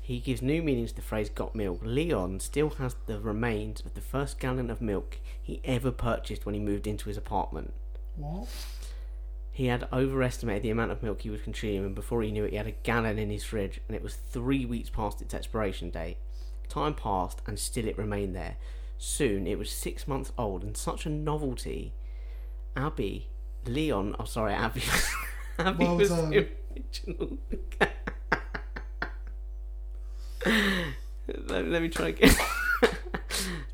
he 0.00 0.18
gives 0.18 0.42
new 0.42 0.62
meanings 0.62 0.90
to 0.90 0.96
the 0.96 1.02
phrase 1.02 1.30
"got 1.30 1.54
milk." 1.54 1.80
Leon 1.82 2.40
still 2.40 2.70
has 2.70 2.96
the 3.06 3.20
remains 3.20 3.80
of 3.82 3.94
the 3.94 4.00
first 4.00 4.40
gallon 4.40 4.70
of 4.70 4.80
milk 4.80 5.18
he 5.40 5.60
ever 5.64 5.92
purchased 5.92 6.44
when 6.44 6.54
he 6.54 6.60
moved 6.60 6.86
into 6.86 7.08
his 7.08 7.16
apartment. 7.16 7.72
What? 8.16 8.48
He 9.54 9.66
had 9.66 9.86
overestimated 9.92 10.62
the 10.62 10.70
amount 10.70 10.92
of 10.92 11.02
milk 11.02 11.20
he 11.22 11.30
would 11.30 11.44
consume, 11.44 11.84
and 11.84 11.94
before 11.94 12.22
he 12.22 12.30
knew 12.32 12.44
it, 12.44 12.50
he 12.52 12.56
had 12.56 12.66
a 12.66 12.70
gallon 12.72 13.18
in 13.18 13.28
his 13.28 13.44
fridge, 13.44 13.80
and 13.86 13.94
it 13.94 14.02
was 14.02 14.14
three 14.14 14.64
weeks 14.64 14.88
past 14.88 15.20
its 15.20 15.34
expiration 15.34 15.90
date. 15.90 16.16
Time 16.68 16.94
passed, 16.94 17.42
and 17.46 17.58
still 17.58 17.86
it 17.86 17.98
remained 17.98 18.34
there. 18.34 18.56
Soon, 18.96 19.46
it 19.46 19.58
was 19.58 19.70
six 19.70 20.08
months 20.08 20.32
old, 20.38 20.62
and 20.62 20.74
such 20.76 21.04
a 21.04 21.10
novelty. 21.10 21.92
Abby, 22.74 23.28
Leon, 23.66 24.16
oh 24.18 24.24
sorry, 24.24 24.54
Abby. 24.54 24.82
Abby 25.58 25.84
Well 25.84 25.96
was 25.98 26.08
done. 26.08 26.30
the 26.30 26.48
original. 26.74 27.38
let, 31.48 31.66
let 31.68 31.82
me 31.82 31.88
try 31.90 32.08
again. 32.08 32.34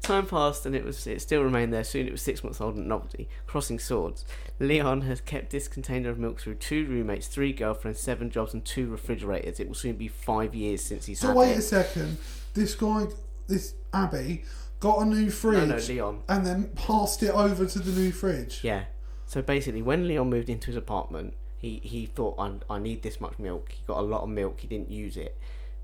Time 0.08 0.26
passed 0.26 0.64
and 0.64 0.74
it 0.74 0.84
was 0.84 1.06
it 1.06 1.20
still 1.20 1.42
remained 1.42 1.72
there. 1.72 1.84
Soon 1.84 2.06
it 2.06 2.12
was 2.12 2.22
six 2.22 2.42
months 2.42 2.60
old 2.60 2.76
and 2.76 2.88
novelty. 2.88 3.28
Crossing 3.46 3.78
swords. 3.78 4.24
Leon 4.58 5.02
has 5.02 5.20
kept 5.20 5.50
this 5.50 5.68
container 5.68 6.08
of 6.08 6.18
milk 6.18 6.40
through 6.40 6.54
two 6.54 6.86
roommates, 6.86 7.26
three 7.26 7.52
girlfriends, 7.52 8.00
seven 8.00 8.30
jobs, 8.30 8.54
and 8.54 8.64
two 8.64 8.88
refrigerators. 8.88 9.60
It 9.60 9.68
will 9.68 9.74
soon 9.74 9.96
be 9.96 10.08
five 10.08 10.54
years 10.54 10.82
since 10.82 11.06
he's 11.06 11.20
So 11.20 11.28
had 11.28 11.36
wait 11.36 11.50
it. 11.52 11.58
a 11.58 11.62
second. 11.62 12.16
This 12.54 12.74
guy, 12.74 13.06
this 13.46 13.74
Abby, 13.92 14.44
got 14.80 15.02
a 15.02 15.04
new 15.04 15.30
fridge 15.30 15.68
no, 15.68 15.76
no, 15.76 15.82
Leon. 15.82 16.22
and 16.28 16.46
then 16.46 16.64
passed 16.74 17.22
it 17.22 17.30
over 17.30 17.66
to 17.66 17.78
the 17.78 18.00
new 18.00 18.10
fridge. 18.10 18.60
Yeah. 18.62 18.84
So 19.26 19.42
basically, 19.42 19.82
when 19.82 20.08
Leon 20.08 20.30
moved 20.30 20.48
into 20.48 20.68
his 20.68 20.76
apartment, 20.76 21.34
he, 21.58 21.80
he 21.84 22.06
thought, 22.06 22.36
I, 22.38 22.52
I 22.74 22.78
need 22.78 23.02
this 23.02 23.20
much 23.20 23.38
milk. 23.38 23.72
He 23.72 23.82
got 23.86 23.98
a 23.98 24.02
lot 24.02 24.22
of 24.22 24.30
milk, 24.30 24.60
he 24.60 24.66
didn't 24.68 24.90
use 24.90 25.18
it. 25.18 25.36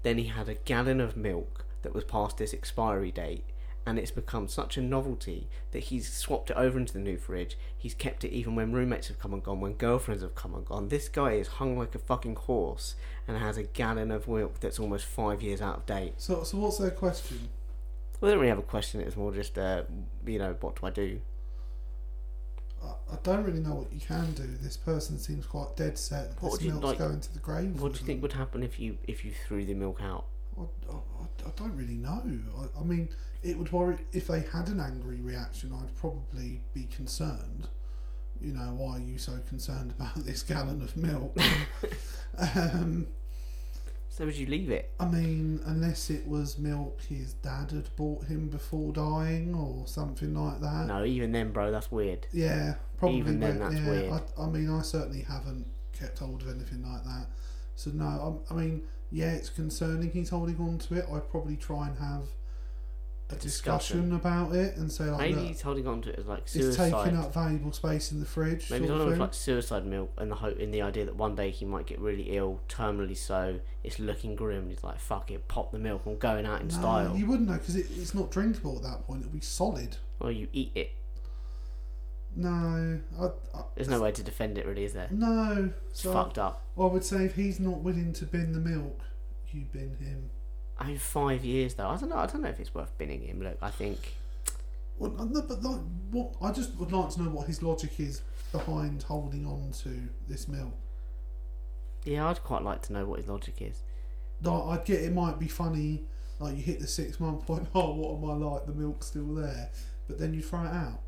Then 0.03 0.17
he 0.17 0.29
had 0.29 0.49
a 0.49 0.55
gallon 0.55 1.01
of 1.03 1.15
milk 1.15 1.67
that 1.83 1.93
was 1.95 2.05
past 2.05 2.41
its 2.41 2.55
expiry 2.55 3.11
date, 3.11 3.45
and 3.87 3.99
it's 3.99 4.11
become 4.11 4.49
such 4.49 4.77
a 4.77 4.83
novelty 4.83 5.49
that 5.73 5.85
he's 5.85 6.11
swapped 6.13 6.51
it 6.51 6.57
over 6.57 6.79
into 6.79 6.93
the 6.93 6.99
new 6.99 7.19
fridge. 7.19 7.59
He's 7.77 7.95
kept 7.95 8.25
it 8.25 8.33
even 8.33 8.55
when 8.57 8.73
roommates 8.73 9.09
have 9.09 9.19
come 9.19 9.35
and 9.35 9.43
gone, 9.43 9.61
when 9.61 9.75
girlfriends 9.75 10.23
have 10.23 10.35
come 10.35 10.55
and 10.55 10.65
gone. 10.65 10.89
This 10.89 11.09
guy 11.09 11.33
is 11.33 11.49
hung 11.49 11.79
like 11.79 11.95
a 11.95 11.99
fucking 11.99 12.37
horse 12.37 12.95
and 13.29 13.37
has 13.37 13.57
a 13.59 13.65
gallon 13.65 14.11
of 14.11 14.27
milk 14.27 14.61
that's 14.61 14.79
almost 14.79 15.05
five 15.05 15.43
years 15.43 15.61
out 15.61 15.77
of 15.79 15.87
date. 15.87 16.15
So, 16.17 16.43
so 16.45 16.59
what's 16.59 16.79
their 16.79 16.91
question? 16.91 17.49
Well, 18.21 18.29
they 18.29 18.35
don't 18.35 18.41
really 18.41 18.49
have 18.49 18.59
a 18.59 18.63
question, 18.63 19.01
it's 19.01 19.17
more 19.17 19.33
just, 19.33 19.59
uh, 19.59 19.83
you 20.27 20.39
know, 20.39 20.57
what 20.61 20.81
do 20.81 20.87
I 20.87 20.91
do? 20.91 21.21
I, 22.83 22.87
I 23.15 23.17
don't 23.23 23.45
really 23.45 23.61
know 23.61 23.75
what 23.75 23.93
you 23.93 24.01
can 24.01 24.33
do. 24.33 24.45
This 24.61 24.77
person 24.77 25.19
seems 25.19 25.47
quite 25.47 25.77
dead 25.77 25.99
set. 25.99 26.31
that 26.31 26.43
What 26.43 26.61
This 26.61 26.69
milk's 26.69 26.85
like- 26.85 26.99
going 26.99 27.21
to 27.21 27.33
the 27.35 27.39
grave. 27.41 27.81
What 27.81 27.93
do 27.95 28.01
you 28.01 28.07
think 28.07 28.23
would 28.23 28.33
happen 28.33 28.63
if 28.63 28.79
you 28.79 28.99
if 29.07 29.25
you 29.25 29.33
threw 29.47 29.65
the 29.65 29.75
milk 29.75 30.01
out? 30.03 30.27
I, 30.59 30.63
I, 30.91 30.95
I- 30.95 31.49
I 31.49 31.51
don't 31.57 31.77
really 31.77 31.95
know. 31.95 32.23
I, 32.59 32.81
I 32.81 32.85
mean, 32.85 33.09
it 33.45 33.59
would 33.59 33.71
worry 33.71 33.99
if 34.13 34.27
they 34.29 34.41
had 34.41 34.69
an 34.69 34.81
angry 34.81 35.21
reaction. 35.21 35.73
I'd 35.79 35.95
probably 35.97 36.63
be 36.73 36.85
concerned. 36.85 37.69
You 38.41 38.55
know, 38.55 38.75
why 38.77 38.97
are 38.97 39.01
you 39.01 39.19
so 39.19 39.33
concerned 39.49 39.93
about 39.99 40.15
this 40.25 40.43
gallon 40.43 40.83
of 40.83 40.97
milk? 40.97 41.37
um, 42.57 43.07
So 44.09 44.25
would 44.25 44.37
you 44.37 44.47
leave 44.47 44.71
it? 44.71 44.93
I 44.99 45.07
mean, 45.07 45.61
unless 45.67 46.09
it 46.09 46.27
was 46.27 46.59
milk 46.59 47.03
his 47.03 47.35
dad 47.35 47.71
had 47.73 47.95
bought 47.97 48.25
him 48.25 48.49
before 48.49 48.93
dying 48.93 49.55
or 49.55 49.87
something 49.87 50.35
like 50.35 50.61
that. 50.61 50.87
No, 50.87 51.05
even 51.05 51.33
then, 51.33 51.53
bro, 51.53 51.71
that's 51.71 51.91
weird. 51.93 52.27
Yeah, 52.33 52.75
probably. 52.97 53.19
Even 53.19 53.41
then, 53.41 53.59
that's 53.59 53.75
yeah, 53.75 53.89
weird. 53.89 54.13
I, 54.13 54.43
I 54.43 54.47
mean, 54.47 54.71
I 54.71 54.81
certainly 54.83 55.23
haven't 55.23 55.67
kept 55.93 56.19
hold 56.21 56.43
of 56.43 56.49
anything 56.49 56.83
like 56.83 57.05
that. 57.05 57.27
So 57.77 57.91
no, 57.91 58.41
I, 58.51 58.55
I 58.55 58.57
mean, 58.57 58.83
yeah, 59.11 59.33
it's 59.33 59.51
concerning. 59.51 60.11
He's 60.11 60.31
holding 60.31 60.59
on 60.59 60.79
to 60.79 60.95
it. 60.95 61.07
I'd 61.13 61.29
probably 61.31 61.57
try 61.57 61.89
and 61.89 61.99
have 61.99 62.29
a 63.37 63.41
discussion, 63.41 64.11
Discussion. 64.11 64.15
about 64.15 64.55
it 64.55 64.77
and 64.77 64.91
say 64.91 65.05
like, 65.05 65.21
Maybe 65.21 65.35
look, 65.35 65.45
he's 65.47 65.61
holding 65.61 65.87
on 65.87 66.03
to 66.03 66.11
it 66.11 66.19
as 66.19 66.27
like 66.27 66.47
suicide. 66.49 66.85
it's 66.93 67.03
taking 67.05 67.19
up 67.19 67.33
valuable 67.35 67.73
space 67.73 68.13
in 68.13 68.21
the 68.21 68.27
fridge. 68.27 68.71
Maybe 68.71 68.83
he's 68.85 68.91
holding 68.91 69.07
of 69.09 69.13
on 69.13 69.19
to 69.19 69.25
like 69.25 69.35
suicide 69.35 69.87
milk 69.87 70.13
and 70.19 70.31
the 70.31 70.37
hope 70.37 70.59
in 70.59 70.71
the 70.71 70.83
idea 70.83 71.05
that 71.05 71.17
one 71.17 71.35
day 71.35 71.51
he 71.51 71.65
might 71.65 71.87
get 71.87 71.99
really 71.99 72.37
ill, 72.37 72.61
terminally 72.69 73.17
so. 73.17 73.61
It's 73.83 73.99
looking 73.99 74.35
grim. 74.35 74.69
He's 74.71 74.83
like, 74.83 74.99
"Fuck 74.99 75.31
it, 75.31 75.47
pop 75.47 75.71
the 75.73 75.79
milk. 75.79 76.03
I'm 76.07 76.17
going 76.17 76.47
out 76.47 76.61
in 76.63 76.69
no, 76.69 76.75
style." 76.75 77.17
you 77.17 77.27
wouldn't 77.27 77.49
know 77.49 77.55
because 77.59 77.77
it, 77.77 77.87
it's 77.97 78.15
not 78.15 78.31
drinkable 78.31 78.77
at 78.77 78.83
that 78.83 79.07
point. 79.07 79.21
It'll 79.21 79.33
be 79.33 79.41
solid. 79.41 79.97
Or 80.21 80.33
you 80.33 80.49
eat 80.53 80.73
it. 80.75 80.91
No, 82.37 82.99
I, 83.21 83.25
I, 83.27 83.63
There's 83.77 83.89
no 83.89 84.01
way 84.01 84.11
to 84.11 84.23
defend 84.23 84.59
it, 84.59 84.67
really, 84.67 84.85
is 84.85 84.93
there? 84.93 85.09
no. 85.13 85.71
It's 85.91 86.03
So 86.03 86.13
fucked 86.13 86.39
up. 86.39 86.65
I 86.77 86.87
would 86.87 87.05
say 87.05 87.25
if 87.27 87.37
he's 87.37 87.61
not 87.61 87.79
willing 87.79 88.13
to 88.15 88.25
bin 88.25 88.53
the 88.53 88.59
milk, 88.59 89.01
you 89.53 89.67
bin 89.73 89.97
him. 90.01 90.31
I 90.79 90.87
mean, 90.89 90.99
five 90.99 91.45
years 91.45 91.75
though. 91.75 91.89
I 91.89 91.97
don't 91.97 92.09
know. 92.11 92.17
I 92.17 92.27
don't 92.27 92.43
know 92.43 92.49
if 92.49 92.59
it's 92.61 92.75
worth 92.75 92.97
binning 92.99 93.23
him. 93.23 93.41
Look, 93.43 93.59
I 93.63 93.71
think 93.71 94.15
Well, 94.99 95.11
no, 95.13 95.43
but 95.43 95.63
like, 95.63 95.81
what? 96.11 96.33
I 96.43 96.51
just 96.53 96.75
would 96.77 96.93
like 96.93 97.11
to 97.11 97.23
know 97.23 97.31
what 97.31 97.47
his 97.47 97.63
logic 97.63 97.99
is 97.99 98.23
behind 98.53 99.03
holding 99.05 99.47
on 99.47 99.73
to 99.83 100.09
this 100.29 100.47
milk. 100.49 100.75
yeah, 102.05 102.29
I'd 102.29 102.43
quite 102.43 102.63
like 102.63 102.83
to 102.83 102.93
know 102.93 103.05
what 103.05 103.19
his 103.21 103.29
logic 103.29 103.57
is. 103.61 103.83
Like, 104.43 104.63
I 104.81 104.83
get 104.85 105.01
it 105.03 105.13
might 105.13 105.39
be 105.39 105.49
funny, 105.49 106.05
like 106.39 106.57
you 106.57 106.63
hit 106.63 106.81
the 106.81 106.87
six 106.87 107.19
month 107.21 107.47
point. 107.47 107.67
Oh, 107.75 107.95
what 107.95 108.19
am 108.35 108.43
I 108.43 108.47
like? 108.53 108.67
The 108.67 108.73
milk's 108.75 109.07
still 109.07 109.35
there. 109.35 109.71
but 110.07 110.19
then 110.19 110.35
you 110.35 110.43
throw 110.43 110.65
it 110.65 110.73
out. 110.73 111.01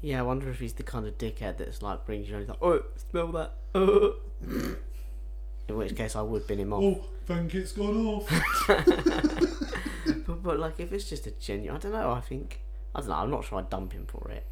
Yeah, 0.00 0.20
I 0.20 0.22
wonder 0.22 0.48
if 0.48 0.60
he's 0.60 0.74
the 0.74 0.84
kind 0.84 1.06
of 1.06 1.18
dickhead 1.18 1.58
that's 1.58 1.82
like 1.82 2.06
brings 2.06 2.28
you 2.28 2.36
and 2.36 2.42
he's 2.42 2.48
like, 2.48 2.62
oh, 2.62 2.82
smell 3.10 3.32
that. 3.32 3.52
Oh. 3.74 4.14
In 5.68 5.76
which 5.76 5.94
case, 5.94 6.16
I 6.16 6.22
would 6.22 6.46
bin 6.46 6.58
him 6.60 6.72
off. 6.72 6.82
Oh, 6.82 7.04
think 7.26 7.54
it's 7.54 7.72
gone 7.72 8.06
off. 8.06 8.26
But, 10.26 10.42
but 10.42 10.58
like, 10.58 10.80
if 10.80 10.92
it's 10.92 11.08
just 11.08 11.26
a 11.26 11.30
genuine, 11.32 11.76
I 11.76 11.78
don't 11.80 11.92
know. 11.92 12.10
I 12.12 12.20
think 12.20 12.60
I 12.94 13.00
don't 13.00 13.08
know. 13.10 13.14
I'm 13.16 13.30
not 13.30 13.44
sure 13.44 13.58
I'd 13.58 13.68
dump 13.70 13.92
him 13.92 14.06
for 14.06 14.30
it. 14.30 14.46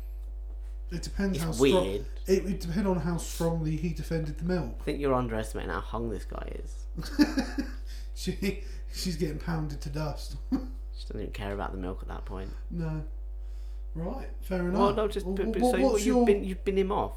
It 0.90 1.02
depends 1.02 1.36
It's 1.38 1.44
how 1.44 1.52
weird. 1.60 2.04
strong. 2.22 2.36
It 2.36 2.44
would 2.44 2.58
depend 2.60 2.86
on 2.86 2.98
how 3.00 3.16
strongly 3.16 3.76
he 3.76 3.92
defended 3.92 4.38
the 4.38 4.44
milk. 4.44 4.76
I 4.80 4.84
think 4.84 5.00
you're 5.00 5.14
underestimating 5.14 5.70
how 5.72 5.80
hung 5.80 6.10
this 6.10 6.24
guy 6.24 6.52
is. 6.62 6.86
She, 8.18 8.62
she's 8.94 9.16
getting 9.16 9.38
pounded 9.38 9.82
to 9.82 9.90
dust. 9.90 10.36
she 10.50 10.58
doesn't 11.06 11.20
even 11.20 11.32
care 11.32 11.52
about 11.52 11.72
the 11.72 11.76
milk 11.78 11.98
at 12.00 12.08
that 12.08 12.24
point. 12.24 12.48
no. 12.70 13.04
Right, 13.94 14.28
fair 14.40 14.60
enough. 14.60 14.74
Well, 14.80 14.94
no, 14.94 15.08
just 15.08 15.24
Well, 15.26 15.34
but, 15.34 15.48
what- 15.58 15.70
so 15.72 15.76
you've 15.96 16.06
your- 16.06 16.24
been 16.26 16.42
you've 16.44 16.64
been 16.64 16.76
him 16.78 16.92
off. 16.92 17.12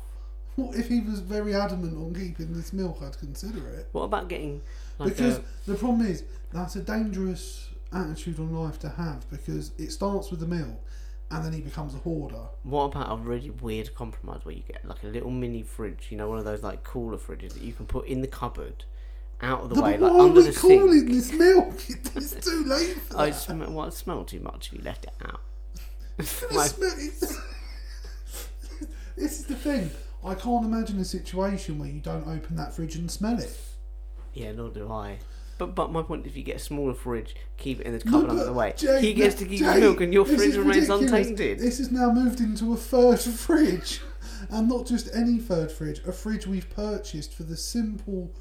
What 0.67 0.75
if 0.75 0.87
he 0.89 0.99
was 1.01 1.19
very 1.19 1.53
adamant 1.55 1.97
on 1.97 2.13
keeping 2.13 2.53
this 2.53 2.73
milk? 2.73 2.99
I'd 3.01 3.17
consider 3.19 3.67
it. 3.69 3.87
What 3.91 4.03
about 4.03 4.27
getting 4.29 4.61
like 4.97 5.09
because 5.15 5.37
a, 5.37 5.43
the 5.65 5.75
problem 5.75 6.05
is 6.05 6.23
that's 6.51 6.75
a 6.75 6.81
dangerous 6.81 7.69
attitude 7.93 8.39
on 8.39 8.53
life 8.55 8.79
to 8.79 8.89
have 8.89 9.29
because 9.29 9.71
it 9.77 9.91
starts 9.91 10.29
with 10.31 10.39
the 10.39 10.45
milk 10.47 10.79
and 11.31 11.45
then 11.45 11.53
he 11.53 11.61
becomes 11.61 11.93
a 11.93 11.97
hoarder. 11.99 12.41
what 12.63 12.85
about 12.85 13.11
a 13.11 13.15
really 13.21 13.49
weird 13.51 13.93
compromise 13.95 14.41
where 14.43 14.55
you 14.55 14.63
get 14.67 14.83
like 14.85 15.03
a 15.03 15.07
little 15.07 15.29
mini 15.31 15.61
fridge? 15.63 16.07
You 16.09 16.17
know, 16.17 16.27
one 16.29 16.39
of 16.39 16.45
those 16.45 16.63
like 16.63 16.83
cooler 16.83 17.17
fridges 17.17 17.53
that 17.53 17.61
you 17.61 17.71
can 17.73 17.85
put 17.85 18.07
in 18.07 18.21
the 18.21 18.27
cupboard, 18.27 18.83
out 19.41 19.61
of 19.61 19.69
the 19.69 19.75
No, 19.75 19.81
way, 19.83 19.97
like 19.97 20.11
why 20.11 20.19
under 20.19 20.39
are 20.39 20.43
the 20.43 20.49
we 20.49 20.55
sink. 20.55 20.81
calling 20.81 21.05
this 21.05 21.31
milk? 21.33 21.73
It's 22.15 22.33
too 22.45 22.63
late 22.65 22.97
for 23.01 23.17
I 23.19 23.29
that. 23.29 23.35
smell. 23.35 23.71
Well, 23.71 23.85
it 23.87 23.93
smelled 23.93 24.27
too 24.27 24.39
much 24.39 24.67
if 24.67 24.73
you 24.73 24.81
left 24.83 25.05
it 25.05 25.13
out. 25.23 25.41
My- 26.51 26.67
smell- 26.67 26.95
this 29.15 29.39
is 29.39 29.45
the 29.45 29.55
thing. 29.55 29.91
I 30.23 30.35
can't 30.35 30.65
imagine 30.65 30.99
a 30.99 31.05
situation 31.05 31.79
where 31.79 31.89
you 31.89 31.99
don't 32.01 32.27
open 32.27 32.55
that 32.57 32.73
fridge 32.75 32.95
and 32.95 33.09
smell 33.09 33.39
it. 33.39 33.57
yeah, 34.33 34.51
nor 34.51 34.69
do 34.69 34.91
I. 34.91 35.19
But 35.57 35.75
but 35.75 35.91
my 35.91 36.01
point, 36.01 36.25
is 36.25 36.31
if 36.31 36.37
you 36.37 36.43
get 36.43 36.55
a 36.57 36.59
smaller 36.59 36.93
fridge, 36.93 37.35
keep 37.57 37.81
it 37.81 37.85
in 37.85 37.97
the 37.97 38.01
No, 38.05 38.11
cupboard 38.11 38.29
under 38.31 38.45
the 38.45 38.53
way. 38.53 38.73
He 39.01 39.13
gets 39.13 39.35
to 39.35 39.45
keep 39.45 39.61
milk, 39.61 39.99
and 40.01 40.13
your 40.13 40.25
fridge 40.25 40.41
is 40.51 40.57
remains 40.57 40.89
ridiculous. 40.89 41.11
untainted. 41.27 41.59
This 41.59 41.77
has 41.79 41.91
now 41.91 42.11
moved 42.11 42.39
into 42.39 42.71
a 42.73 42.77
third 42.77 43.19
fridge, 43.45 43.99
and 44.49 44.69
not 44.69 44.85
just 44.85 45.13
any 45.13 45.37
third 45.37 45.71
fridge, 45.71 45.99
a 46.07 46.13
fridge 46.13 46.47
we've 46.47 46.69
purchased 46.69 47.33
for 47.33 47.43
the 47.43 47.57
simple 47.57 48.31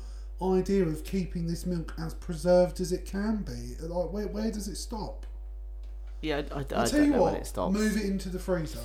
idea 0.41 0.85
of 0.85 1.03
keeping 1.05 1.49
this 1.49 1.67
milk 1.67 1.93
as 1.99 2.15
preserved 2.15 2.81
as 2.81 2.93
it 2.93 3.05
can 3.05 3.39
be. 3.39 3.75
Like, 3.85 4.13
where, 4.13 4.29
where 4.29 4.51
does 4.53 4.69
it 4.69 4.77
stop? 4.77 5.27
Yeah, 6.23 6.43
I, 6.53 6.59
I, 6.59 6.61
I 6.61 6.63
don't 6.63 6.89
tell 6.89 7.01
you 7.05 7.11
know 7.11 7.23
what. 7.23 7.33
when 7.33 7.41
it 7.43 7.47
stops. 7.49 7.75
Move 7.75 7.97
it 7.97 8.05
into 8.05 8.29
the 8.29 8.39
freezer. 8.39 8.79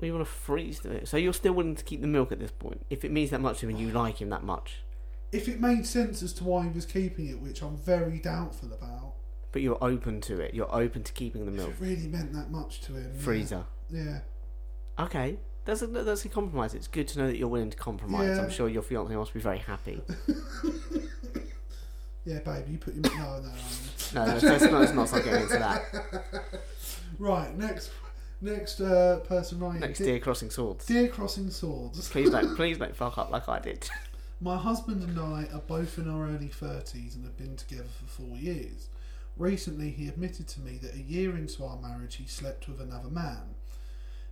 You 0.00 0.12
want 0.12 0.26
to 0.26 0.30
freeze 0.32 0.80
the 0.80 0.90
milk, 0.90 1.06
so 1.06 1.16
you're 1.16 1.32
still 1.32 1.54
willing 1.54 1.74
to 1.74 1.82
keep 1.84 2.00
the 2.02 2.06
milk 2.06 2.30
at 2.30 2.38
this 2.38 2.50
point. 2.50 2.84
If 2.90 3.04
it 3.04 3.10
means 3.10 3.30
that 3.30 3.40
much 3.40 3.60
to 3.60 3.66
him, 3.66 3.76
and 3.76 3.80
you 3.80 3.90
like 3.92 4.20
him 4.20 4.28
that 4.30 4.44
much, 4.44 4.82
If 5.32 5.48
it 5.48 5.58
made 5.60 5.86
sense 5.86 6.22
as 6.22 6.32
to 6.34 6.44
why 6.44 6.64
he 6.64 6.70
was 6.70 6.84
keeping 6.84 7.28
it, 7.28 7.40
which 7.40 7.62
I'm 7.62 7.76
very 7.78 8.18
doubtful 8.18 8.72
about, 8.72 9.14
but 9.52 9.62
you're 9.62 9.82
open 9.82 10.20
to 10.22 10.38
it. 10.40 10.52
You're 10.52 10.72
open 10.74 11.02
to 11.02 11.12
keeping 11.12 11.46
the 11.46 11.52
if 11.52 11.56
milk. 11.56 11.70
it 11.70 11.80
really 11.80 12.08
meant 12.08 12.32
that 12.34 12.50
much 12.50 12.82
to 12.82 12.94
him. 12.94 13.14
Freezer. 13.14 13.64
Yeah. 13.90 14.18
Okay, 14.98 15.38
that's 15.64 15.80
a 15.82 15.86
that's 15.86 16.24
a 16.26 16.28
compromise. 16.28 16.74
It's 16.74 16.88
good 16.88 17.08
to 17.08 17.18
know 17.18 17.26
that 17.26 17.38
you're 17.38 17.48
willing 17.48 17.70
to 17.70 17.76
compromise. 17.76 18.36
Yeah. 18.36 18.42
I'm 18.44 18.50
sure 18.50 18.68
your 18.68 18.82
fiance 18.82 19.14
must 19.16 19.32
be 19.32 19.40
very 19.40 19.58
happy. 19.58 20.02
Yeah, 22.26 22.40
babe, 22.40 22.64
you 22.68 22.76
put 22.78 22.94
your. 22.94 23.02
No, 23.02 23.40
no, 23.40 23.52
no. 24.14 24.24
No, 24.26 24.32
let's 24.34 24.42
not, 24.64 24.72
let's 24.72 24.92
not 24.92 25.06
start 25.08 25.24
getting 25.24 25.42
into 25.42 25.58
that. 25.58 25.82
Right, 27.20 27.56
next 27.56 27.90
next 28.40 28.80
uh, 28.80 29.20
person 29.24 29.58
writing. 29.58 29.80
Next 29.80 29.98
Dear, 29.98 30.06
dear 30.08 30.18
crossing 30.18 30.50
swords. 30.50 30.86
Dear 30.86 31.08
Crossing 31.08 31.50
Swords. 31.50 32.08
Please 32.08 32.30
don't 32.30 32.56
please 32.56 32.78
don't 32.78 32.94
fuck 32.94 33.18
up 33.18 33.30
like 33.30 33.48
I 33.48 33.58
did. 33.58 33.88
My 34.40 34.58
husband 34.58 35.02
and 35.02 35.18
I 35.18 35.48
are 35.54 35.62
both 35.66 35.98
in 35.98 36.10
our 36.10 36.26
early 36.26 36.48
30s 36.48 37.14
and 37.14 37.24
have 37.24 37.38
been 37.38 37.56
together 37.56 37.88
for 37.88 38.22
four 38.22 38.36
years. 38.36 38.88
Recently, 39.38 39.90
he 39.90 40.08
admitted 40.08 40.46
to 40.48 40.60
me 40.60 40.78
that 40.82 40.94
a 40.94 41.00
year 41.00 41.36
into 41.36 41.64
our 41.64 41.78
marriage, 41.80 42.16
he 42.16 42.26
slept 42.26 42.68
with 42.68 42.80
another 42.80 43.08
man. 43.08 43.54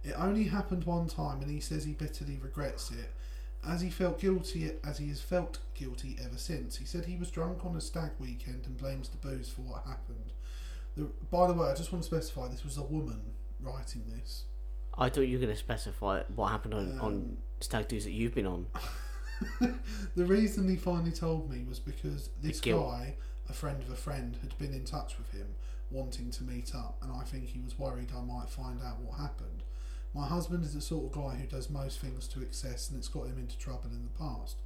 It 0.02 0.14
only 0.18 0.44
happened 0.44 0.84
one 0.84 1.08
time, 1.08 1.40
and 1.40 1.50
he 1.50 1.60
says 1.60 1.84
he 1.84 1.92
bitterly 1.92 2.38
regrets 2.42 2.90
it, 2.90 3.12
as 3.66 3.80
he 3.80 3.88
felt 3.88 4.20
guilty, 4.20 4.72
as 4.86 4.98
he 4.98 5.08
has 5.08 5.22
felt 5.22 5.58
guilty 5.74 6.18
ever 6.22 6.36
since. 6.36 6.76
He 6.76 6.84
said 6.84 7.06
he 7.06 7.16
was 7.16 7.30
drunk 7.30 7.64
on 7.64 7.76
a 7.76 7.80
stag 7.80 8.10
weekend 8.18 8.66
and 8.66 8.76
blames 8.76 9.08
the 9.08 9.16
booze 9.16 9.48
for 9.48 9.62
what 9.62 9.84
happened. 9.86 10.32
The, 10.96 11.08
by 11.30 11.46
the 11.46 11.54
way, 11.54 11.68
I 11.68 11.74
just 11.74 11.92
want 11.92 12.04
to 12.04 12.06
specify 12.06 12.48
this 12.48 12.64
was 12.64 12.76
a 12.76 12.82
woman 12.82 13.22
writing 13.64 14.02
this. 14.08 14.44
I 14.96 15.08
thought 15.08 15.22
you 15.22 15.38
were 15.38 15.44
going 15.44 15.54
to 15.54 15.58
specify 15.58 16.22
what 16.34 16.48
happened 16.48 16.74
on, 16.74 16.98
on 17.00 17.12
um, 17.12 17.36
stag 17.60 17.88
do's 17.88 18.04
that 18.04 18.12
you've 18.12 18.34
been 18.34 18.46
on. 18.46 18.66
the 20.14 20.24
reason 20.24 20.68
he 20.68 20.76
finally 20.76 21.10
told 21.10 21.50
me 21.50 21.64
was 21.68 21.78
because 21.78 22.30
this 22.40 22.60
guy, 22.60 23.16
a 23.48 23.52
friend 23.52 23.82
of 23.82 23.90
a 23.90 23.96
friend, 23.96 24.36
had 24.40 24.56
been 24.58 24.72
in 24.72 24.84
touch 24.84 25.18
with 25.18 25.32
him, 25.32 25.48
wanting 25.90 26.30
to 26.30 26.44
meet 26.44 26.74
up, 26.74 26.98
and 27.02 27.12
I 27.12 27.24
think 27.24 27.48
he 27.48 27.60
was 27.60 27.78
worried 27.78 28.10
I 28.16 28.22
might 28.22 28.48
find 28.48 28.80
out 28.82 29.00
what 29.00 29.18
happened. 29.18 29.64
My 30.14 30.26
husband 30.26 30.64
is 30.64 30.74
the 30.74 30.80
sort 30.80 31.06
of 31.06 31.12
guy 31.12 31.36
who 31.36 31.46
does 31.46 31.68
most 31.68 31.98
things 31.98 32.28
to 32.28 32.42
excess, 32.42 32.88
and 32.88 32.98
it's 32.98 33.08
got 33.08 33.26
him 33.26 33.38
into 33.38 33.58
trouble 33.58 33.90
in 33.90 34.04
the 34.04 34.18
past. 34.18 34.56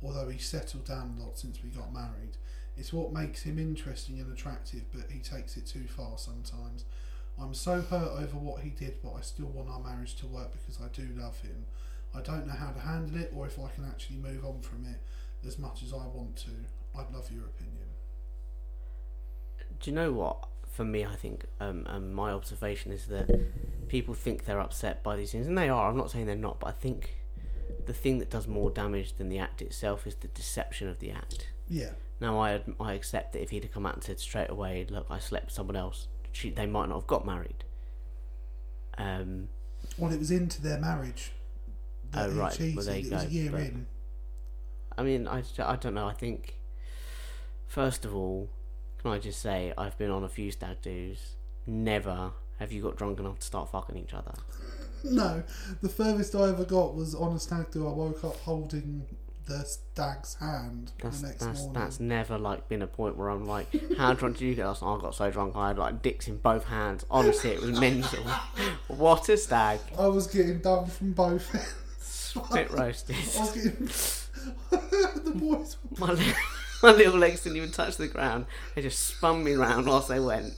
Although 0.00 0.28
he's 0.28 0.46
settled 0.46 0.84
down 0.84 1.16
a 1.18 1.24
lot 1.24 1.38
since 1.38 1.58
we 1.62 1.70
got 1.70 1.92
married, 1.92 2.36
it's 2.76 2.92
what 2.92 3.12
makes 3.12 3.42
him 3.42 3.58
interesting 3.58 4.20
and 4.20 4.32
attractive, 4.32 4.82
but 4.92 5.10
he 5.10 5.18
takes 5.18 5.56
it 5.56 5.66
too 5.66 5.84
far 5.88 6.18
sometimes. 6.18 6.84
I'm 7.40 7.54
so 7.54 7.80
hurt 7.80 8.12
over 8.12 8.36
what 8.36 8.62
he 8.62 8.70
did, 8.70 8.96
but 9.02 9.14
I 9.14 9.20
still 9.22 9.46
want 9.46 9.68
our 9.68 9.80
marriage 9.80 10.14
to 10.16 10.26
work 10.26 10.52
because 10.52 10.80
I 10.80 10.88
do 10.94 11.08
love 11.16 11.40
him. 11.40 11.66
I 12.14 12.20
don't 12.20 12.46
know 12.46 12.52
how 12.52 12.70
to 12.70 12.80
handle 12.80 13.20
it 13.20 13.32
or 13.34 13.46
if 13.46 13.58
I 13.58 13.68
can 13.74 13.84
actually 13.84 14.16
move 14.16 14.44
on 14.44 14.60
from 14.60 14.84
it 14.84 15.00
as 15.46 15.58
much 15.58 15.82
as 15.82 15.92
I 15.92 16.06
want 16.06 16.36
to. 16.36 16.50
I'd 16.96 17.10
love 17.12 17.30
your 17.32 17.44
opinion. 17.44 17.88
Do 19.80 19.90
you 19.90 19.94
know 19.96 20.12
what? 20.12 20.46
For 20.70 20.84
me, 20.84 21.04
I 21.04 21.16
think 21.16 21.46
um, 21.60 21.84
um, 21.88 22.12
my 22.12 22.30
observation 22.32 22.92
is 22.92 23.06
that 23.06 23.28
people 23.88 24.14
think 24.14 24.44
they're 24.44 24.60
upset 24.60 25.02
by 25.02 25.16
these 25.16 25.32
things, 25.32 25.46
and 25.46 25.56
they 25.56 25.68
are. 25.68 25.90
I'm 25.90 25.96
not 25.96 26.10
saying 26.10 26.26
they're 26.26 26.36
not, 26.36 26.60
but 26.60 26.68
I 26.68 26.72
think 26.72 27.16
the 27.86 27.92
thing 27.92 28.18
that 28.18 28.30
does 28.30 28.46
more 28.46 28.70
damage 28.70 29.16
than 29.16 29.28
the 29.28 29.38
act 29.38 29.60
itself 29.60 30.06
is 30.06 30.14
the 30.16 30.28
deception 30.28 30.88
of 30.88 30.98
the 30.98 31.10
act. 31.10 31.48
Yeah, 31.68 31.90
Now, 32.20 32.40
I 32.40 32.62
I 32.80 32.92
accept 32.94 33.32
that 33.32 33.42
if 33.42 33.50
he'd 33.50 33.64
have 33.64 33.72
come 33.72 33.84
out 33.86 33.94
and 33.94 34.04
said 34.04 34.18
straight 34.20 34.50
away, 34.50 34.86
"Look, 34.88 35.06
I 35.10 35.18
slept 35.18 35.46
with 35.46 35.54
someone 35.54 35.76
else," 35.76 36.08
she, 36.32 36.50
they 36.50 36.66
might 36.66 36.88
not 36.88 36.96
have 36.96 37.06
got 37.06 37.24
married. 37.26 37.64
Um, 38.98 39.48
well, 39.98 40.12
it 40.12 40.18
was 40.18 40.30
into 40.30 40.60
their 40.62 40.78
marriage. 40.78 41.32
Oh, 42.14 42.30
right. 42.30 42.52
cheated. 42.52 42.76
Well, 42.76 42.84
there 42.84 42.98
you 42.98 43.06
it 43.08 43.12
was 43.12 43.22
go, 43.22 43.28
a 43.28 43.30
year 43.30 43.50
but- 43.50 43.60
in. 43.60 43.86
I 44.98 45.02
mean, 45.02 45.26
I, 45.26 45.42
I 45.58 45.76
don't 45.76 45.94
know. 45.94 46.06
I 46.06 46.12
think, 46.12 46.58
first 47.66 48.04
of 48.04 48.14
all, 48.14 48.50
can 48.98 49.10
I 49.10 49.18
just 49.18 49.40
say, 49.40 49.72
I've 49.78 49.96
been 49.96 50.10
on 50.10 50.22
a 50.22 50.28
few 50.28 50.50
stag 50.50 50.82
do's. 50.82 51.36
Never 51.66 52.32
have 52.58 52.72
you 52.72 52.82
got 52.82 52.96
drunk 52.96 53.18
enough 53.18 53.38
to 53.38 53.46
start 53.46 53.70
fucking 53.70 53.96
each 53.96 54.14
other. 54.14 54.34
No, 55.04 55.42
the 55.80 55.88
furthest 55.88 56.32
I 56.36 56.50
ever 56.50 56.64
got 56.64 56.94
was 56.94 57.12
on 57.12 57.34
a 57.34 57.40
stag 57.40 57.72
do. 57.72 57.88
I 57.88 57.90
woke 57.90 58.22
up 58.22 58.36
holding 58.36 59.04
the 59.46 59.64
stag's 59.64 60.34
hand 60.34 60.92
That's 61.02 61.20
the 61.20 61.26
next 61.28 61.44
that's 61.44 61.60
morning. 61.62 61.72
that's 61.82 62.00
never 62.00 62.38
like 62.38 62.68
been 62.68 62.82
a 62.82 62.86
point 62.86 63.16
where 63.16 63.28
I'm 63.28 63.44
like, 63.44 63.66
how 63.96 64.12
drunk 64.14 64.38
did 64.38 64.44
you 64.44 64.54
get 64.54 64.66
last 64.66 64.82
night? 64.82 64.94
I 64.96 65.00
got 65.00 65.14
so 65.14 65.30
drunk 65.30 65.56
I 65.56 65.68
had 65.68 65.78
like 65.78 66.02
dicks 66.02 66.28
in 66.28 66.36
both 66.38 66.64
hands. 66.64 67.04
Honestly, 67.10 67.50
it 67.50 67.60
was 67.60 67.78
mental. 67.78 68.22
what 68.88 69.28
a 69.28 69.36
stag! 69.36 69.80
I 69.98 70.06
was 70.06 70.26
getting 70.26 70.60
done 70.60 70.86
from 70.86 71.12
both 71.12 71.54
ends. 71.54 71.74
Spit 72.00 72.70
roasted. 72.70 73.16
I 73.36 73.40
was 73.40 73.50
getting. 73.52 73.86
the 75.24 75.32
boys 75.34 75.76
were 75.98 76.06
My, 76.06 76.12
li- 76.14 76.34
my 76.82 76.92
little 76.92 77.18
legs 77.18 77.42
didn't 77.42 77.56
even 77.58 77.70
touch 77.72 77.96
the 77.96 78.08
ground. 78.08 78.46
They 78.74 78.82
just 78.82 79.00
spun 79.00 79.42
me 79.44 79.52
round 79.54 79.86
whilst 79.86 80.08
they 80.08 80.20
went. 80.20 80.54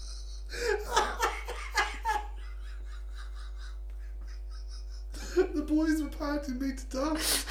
The 5.34 5.62
boys 5.66 6.02
were 6.02 6.08
pounding 6.10 6.58
me 6.60 6.72
to 6.76 6.84
death. 7.14 7.46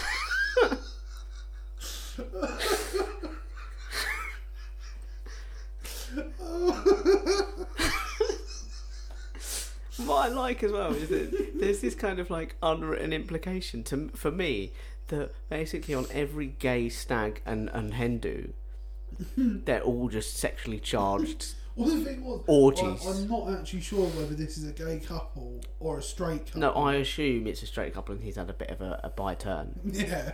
What 10.05 10.25
I 10.25 10.27
like 10.29 10.63
as 10.63 10.71
well 10.71 10.93
is 10.93 11.09
that 11.09 11.59
there's 11.59 11.79
this 11.79 11.95
kind 11.95 12.19
of 12.19 12.29
like 12.29 12.55
unwritten 12.63 13.13
implication 13.13 13.83
to 13.85 14.09
for 14.15 14.31
me 14.31 14.73
that 15.07 15.31
basically 15.49 15.93
on 15.93 16.05
every 16.11 16.47
gay 16.47 16.89
stag 16.89 17.41
and 17.45 17.69
and 17.69 17.93
hen 17.93 18.17
do, 18.17 18.53
they're 19.37 19.81
all 19.81 20.09
just 20.09 20.37
sexually 20.37 20.79
charged. 20.79 21.55
Well, 21.75 21.89
the 21.89 22.05
thing 22.05 22.23
was, 22.23 22.43
Orgies. 22.45 23.03
I, 23.03 23.09
I'm 23.09 23.27
not 23.27 23.51
actually 23.51 23.81
sure 23.81 24.05
whether 24.09 24.35
this 24.35 24.59
is 24.59 24.69
a 24.69 24.73
gay 24.73 24.99
couple 24.99 25.59
or 25.79 25.97
a 25.97 26.03
straight 26.03 26.45
couple. 26.45 26.61
No, 26.61 26.69
I 26.69 26.97
assume 26.97 27.47
it's 27.47 27.63
a 27.63 27.65
straight 27.65 27.95
couple 27.95 28.13
and 28.13 28.23
he's 28.23 28.35
had 28.35 28.47
a 28.51 28.53
bit 28.53 28.69
of 28.69 28.79
a, 28.81 28.99
a 29.03 29.09
by 29.09 29.33
turn. 29.33 29.79
Yeah. 29.83 30.33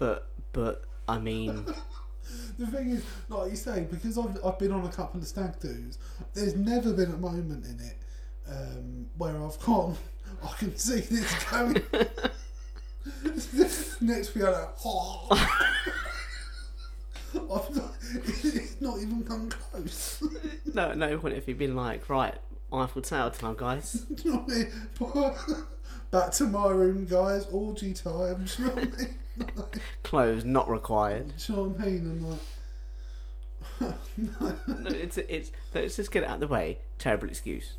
But 0.00 0.26
but 0.52 0.82
I 1.06 1.18
mean, 1.18 1.64
The 2.58 2.66
thing 2.66 2.90
is, 2.90 3.04
like 3.28 3.50
you 3.50 3.56
say, 3.56 3.86
because 3.90 4.18
I've, 4.18 4.38
I've 4.44 4.58
been 4.58 4.72
on 4.72 4.84
a 4.84 4.88
couple 4.88 5.20
of 5.20 5.26
stag 5.26 5.58
do's, 5.60 5.98
there's 6.34 6.56
never 6.56 6.92
been 6.92 7.10
a 7.10 7.16
moment 7.16 7.64
in 7.64 7.80
it 7.80 7.96
um, 8.48 9.06
where 9.16 9.42
I've 9.42 9.58
gone, 9.60 9.96
I 10.42 10.52
can 10.58 10.76
see 10.76 11.00
this 11.00 11.44
going. 11.44 11.82
Next 14.02 14.34
we 14.34 14.42
are 14.42 14.52
like, 14.52 14.68
oh. 14.84 15.28
I've 17.34 17.76
not, 17.76 17.94
it's 18.12 18.80
not 18.80 18.98
even 18.98 19.22
come 19.24 19.48
close. 19.48 20.22
No, 20.74 20.92
no, 20.92 21.16
wouldn't 21.18 21.40
if 21.40 21.48
you've 21.48 21.58
been 21.58 21.76
like, 21.76 22.08
right, 22.08 22.34
Eiffel 22.72 23.02
Tower 23.02 23.30
time, 23.30 23.54
guys. 23.56 23.92
Do 23.92 24.22
you 24.22 24.32
know 24.32 24.38
what 24.40 24.52
I 24.52 24.56
mean? 25.48 25.64
Back 26.10 26.32
to 26.32 26.44
my 26.44 26.68
room, 26.68 27.06
guys. 27.06 27.46
Orgy 27.46 27.94
time. 27.94 28.46
Do 29.40 29.46
you 29.46 29.52
know 29.56 29.62
what 29.62 29.68
I 29.72 29.76
mean? 29.76 29.82
Clothes 30.02 30.44
not 30.44 30.68
required. 30.70 31.32
Do 31.38 31.52
you 31.52 31.56
know 31.58 31.62
what 31.64 31.80
I 31.80 31.84
mean? 31.90 32.06
I'm 32.10 32.30
like, 32.30 32.40
No, 34.68 34.90
it's 34.90 35.18
it's. 35.18 35.52
Let's 35.74 35.96
just 35.96 36.10
get 36.10 36.22
it 36.22 36.28
out 36.28 36.34
of 36.34 36.40
the 36.40 36.48
way. 36.48 36.78
Terrible 36.98 37.28
excuse. 37.28 37.74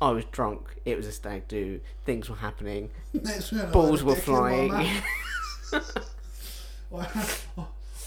I 0.00 0.10
was 0.10 0.24
drunk. 0.26 0.76
It 0.84 0.96
was 0.96 1.06
a 1.06 1.12
stag 1.12 1.48
do. 1.48 1.80
Things 2.04 2.28
were 2.28 2.36
happening. 2.36 2.90
next 3.14 3.50
Balls 3.72 4.02
were 4.02 4.14
dick 4.14 4.28
in 4.28 4.32
my 4.34 4.38
flying. 4.38 5.02
I, 6.94 7.64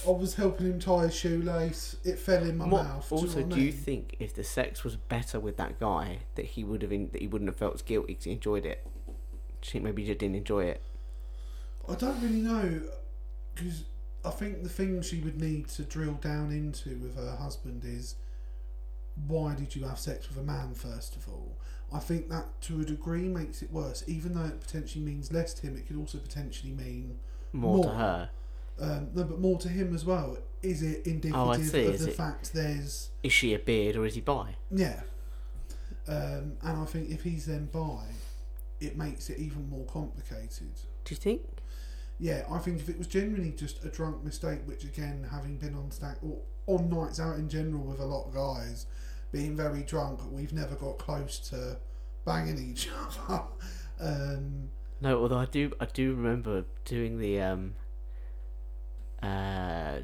I 0.08 0.12
was 0.12 0.36
helping 0.36 0.68
him 0.68 0.80
tie 0.80 1.04
his 1.04 1.16
shoelace. 1.16 1.96
It 2.04 2.20
fell 2.20 2.44
in 2.44 2.58
my 2.58 2.68
What- 2.68 2.84
mouth. 2.84 3.10
Do 3.10 3.16
also, 3.16 3.39
you 3.39 3.46
know 3.46 3.56
do 3.56 3.62
I 3.62 3.66
you 3.66 3.72
think 3.72 4.16
if 4.20 4.34
the 4.34 4.44
sex 4.44 4.84
was 4.84 4.96
better 4.96 5.39
with 5.39 5.58
that 5.58 5.80
guy, 5.80 6.20
that 6.36 6.46
he 6.46 6.63
would 6.63 6.82
have 6.84 6.92
in, 6.92 7.10
that 7.12 7.22
he 7.22 7.28
wouldn't 7.28 7.50
have 7.50 7.58
felt 7.58 7.84
guilty 7.86 8.13
because 8.13 8.25
he 8.25 8.32
enjoyed 8.32 8.66
it? 8.66 8.86
Do 9.08 9.68
you 9.68 9.72
think 9.72 9.84
maybe 9.84 10.04
he 10.04 10.08
just 10.10 10.20
didn't 10.20 10.36
enjoy 10.38 10.66
it? 10.66 10.82
I 11.89 11.96
don't 11.96 12.22
really 12.22 12.41
know 12.41 12.81
because 13.55 13.84
I 14.24 14.29
think 14.29 14.63
the 14.63 14.69
thing 14.69 15.01
she 15.01 15.19
would 15.22 15.39
need 15.39 15.67
to 15.69 15.84
drill 15.84 16.13
down 16.13 16.51
into 16.51 16.98
with 17.00 17.15
her 17.17 17.36
husband 17.36 17.84
is 17.86 18.15
why 19.27 19.55
did 19.55 19.75
you 19.75 19.84
have 19.86 20.00
sex 20.00 20.29
with 20.29 20.38
a 20.38 20.43
man 20.43 20.74
first 20.74 21.15
of 21.15 21.27
all? 21.27 21.58
I 21.91 22.00
think 22.00 22.29
that 22.29 22.62
to 22.63 22.81
a 22.81 22.84
degree 22.86 23.27
makes 23.27 23.62
it 23.63 23.72
worse, 23.72 24.03
even 24.08 24.34
though 24.36 24.46
it 24.46 24.62
potentially 24.62 25.03
means 25.03 25.31
less 25.34 25.53
to 25.55 25.67
him. 25.67 25.75
It 25.75 25.88
could 25.88 25.98
also 25.98 26.19
potentially 26.19 26.72
mean 26.72 27.17
More, 27.51 27.84
to 27.86 27.89
her. 27.89 28.29
um, 28.79 29.08
no, 29.15 29.24
but 29.24 29.39
more 29.39 29.58
to 29.58 29.69
him 29.69 29.96
as 29.96 30.05
well. 30.05 30.38
Is 30.62 30.84
it 30.84 31.08
indicative 31.08 31.36
Oh, 31.36 31.51
of 31.53 31.60
is 31.60 31.72
the 31.72 32.10
it- 32.10 32.15
fact 32.15 32.53
there's 32.53 33.10
Is 33.24 33.34
she 33.34 33.53
a 33.55 33.60
beard 33.60 33.96
or 33.96 34.05
is 34.05 34.13
he 34.15 34.22
bi? 34.22 34.55
yeah? 34.72 35.01
Um, 36.08 36.53
and 36.62 36.77
I 36.79 36.86
think 36.86 37.10
if 37.10 37.24
he's 37.24 37.46
then 37.48 37.65
bi, 37.72 38.03
it 38.79 38.96
makes 38.98 39.29
it 39.29 39.39
even 39.39 39.69
more 39.69 39.86
complicated. 39.86 40.72
Do 41.05 41.13
you 41.13 41.17
think? 41.17 41.41
Yeah, 42.20 42.44
I 42.52 42.58
think 42.60 42.80
if 42.80 42.90
it 42.90 42.98
was 42.98 43.08
genuinely 43.08 43.52
just 43.52 43.84
a 43.86 43.90
drunk 43.90 44.24
mistake, 44.24 44.60
which 44.66 44.84
again, 44.84 45.26
having 45.32 45.58
been 45.58 45.74
on 45.74 45.90
stack 45.90 46.18
or 46.22 46.38
on 46.68 46.90
nights 46.90 47.20
out 47.20 47.38
in 47.38 47.48
general 47.48 47.82
with 47.84 48.00
a 48.00 48.06
lot 48.06 48.28
of 48.28 48.34
guys, 48.34 48.86
being 49.32 49.56
very 49.56 49.84
drunk, 49.84 50.20
we've 50.32 50.52
never 50.54 50.76
got 50.76 50.98
close 50.98 51.40
to 51.50 51.78
banging 52.26 52.58
each 52.72 52.90
other. 53.30 53.44
um, 54.02 54.70
No, 55.00 55.22
although 55.22 55.38
I 55.38 55.46
do, 55.46 55.72
I 55.80 55.86
do 55.86 56.14
remember 56.14 56.66
doing 56.84 57.20
the 57.20 57.40
um, 57.42 57.76
uh, 59.24 60.00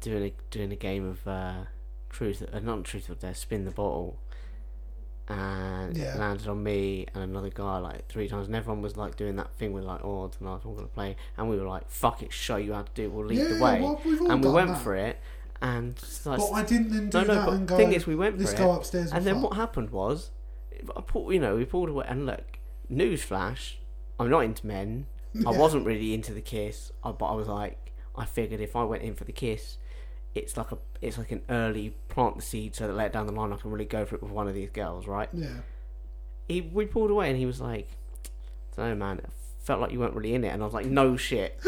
doing 0.00 0.24
a 0.24 0.32
doing 0.50 0.72
a 0.72 0.76
game 0.76 1.06
of 1.06 1.26
uh, 1.26 1.64
truth, 2.08 2.42
uh, 2.52 2.58
not 2.58 2.84
truth 2.84 3.08
or 3.10 3.14
dare, 3.14 3.34
spin 3.34 3.64
the 3.64 3.70
bottle, 3.70 4.18
and 5.30 5.96
Yeah. 5.96 6.14
it 6.14 6.18
landed 6.18 6.48
on 6.48 6.62
me 6.62 7.06
and 7.14 7.22
another 7.22 7.50
guy 7.50 7.78
like 7.78 8.08
three 8.08 8.28
times, 8.28 8.46
and 8.48 8.56
everyone 8.56 8.82
was 8.82 8.96
like 8.96 9.16
doing 9.16 9.36
that 9.36 9.52
thing 9.54 9.72
with 9.72 9.84
like, 9.84 10.04
oh, 10.04 10.28
tonight 10.28 10.60
I'm 10.64 10.74
gonna 10.74 10.88
play, 10.88 11.16
and 11.36 11.48
we 11.48 11.56
were 11.56 11.66
like, 11.66 11.88
fuck 11.88 12.22
it, 12.22 12.32
show 12.32 12.56
you 12.56 12.72
how 12.72 12.82
to 12.82 12.92
do, 12.94 13.04
it, 13.04 13.12
we'll 13.12 13.26
lead 13.26 13.38
yeah, 13.38 13.44
the 13.56 13.62
way, 13.62 13.80
well, 13.80 14.00
and 14.30 14.44
we 14.44 14.50
went 14.50 14.68
that. 14.68 14.82
for 14.82 14.94
it, 14.96 15.18
and 15.62 15.92
it's 15.92 16.26
like, 16.26 16.38
But 16.38 16.50
I 16.52 16.62
didn't 16.64 16.90
then 16.90 17.10
do 17.10 17.18
no, 17.18 17.24
no, 17.24 17.34
that 17.34 17.44
but 17.46 17.54
and 17.54 17.68
go. 17.68 17.76
thing 17.76 17.92
is, 17.92 18.06
we 18.06 18.16
went 18.16 18.34
for 18.36 18.40
Let's 18.40 18.52
it, 18.54 18.58
go 18.58 18.72
upstairs. 18.72 19.12
and 19.12 19.24
then 19.24 19.34
fuck." 19.36 19.44
what 19.50 19.56
happened 19.56 19.90
was, 19.90 20.30
I 20.96 21.00
pulled, 21.02 21.32
you 21.32 21.38
know, 21.40 21.56
we 21.56 21.64
pulled 21.64 21.88
away, 21.90 22.06
and 22.08 22.26
look, 22.26 22.58
newsflash, 22.90 23.74
I'm 24.18 24.30
not 24.30 24.40
into 24.40 24.66
men. 24.66 25.06
I 25.46 25.50
wasn't 25.56 25.86
really 25.86 26.12
into 26.12 26.32
the 26.34 26.40
kiss, 26.40 26.90
but 27.04 27.24
I 27.24 27.34
was 27.34 27.46
like, 27.48 27.92
I 28.16 28.24
figured 28.24 28.60
if 28.60 28.74
I 28.74 28.82
went 28.84 29.02
in 29.04 29.14
for 29.14 29.24
the 29.24 29.32
kiss, 29.32 29.78
it's 30.34 30.56
like 30.56 30.70
a, 30.72 30.78
it's 31.00 31.18
like 31.18 31.32
an 31.32 31.42
early 31.48 31.94
plant 32.08 32.36
the 32.36 32.42
seed 32.42 32.74
so 32.74 32.86
that 32.86 32.92
later 32.94 33.10
down 33.14 33.26
the 33.26 33.32
line 33.32 33.52
I 33.52 33.56
can 33.56 33.70
really 33.70 33.84
go 33.84 34.04
for 34.04 34.14
it 34.16 34.22
with 34.22 34.30
one 34.32 34.46
of 34.48 34.54
these 34.54 34.70
girls, 34.70 35.06
right? 35.06 35.28
Yeah. 35.32 35.48
He, 36.48 36.60
we 36.60 36.84
pulled 36.86 37.10
away, 37.10 37.28
and 37.30 37.38
he 37.38 37.46
was 37.46 37.60
like, 37.60 37.88
I 38.76 38.88
don't 38.88 38.98
know, 38.98 39.06
man. 39.06 39.18
It 39.18 39.30
felt 39.60 39.80
like 39.80 39.92
you 39.92 40.00
weren't 40.00 40.14
really 40.14 40.34
in 40.34 40.42
it, 40.44 40.48
and 40.48 40.62
I 40.62 40.64
was 40.64 40.74
like, 40.74 40.86
no 40.86 41.16
shit. 41.16 41.58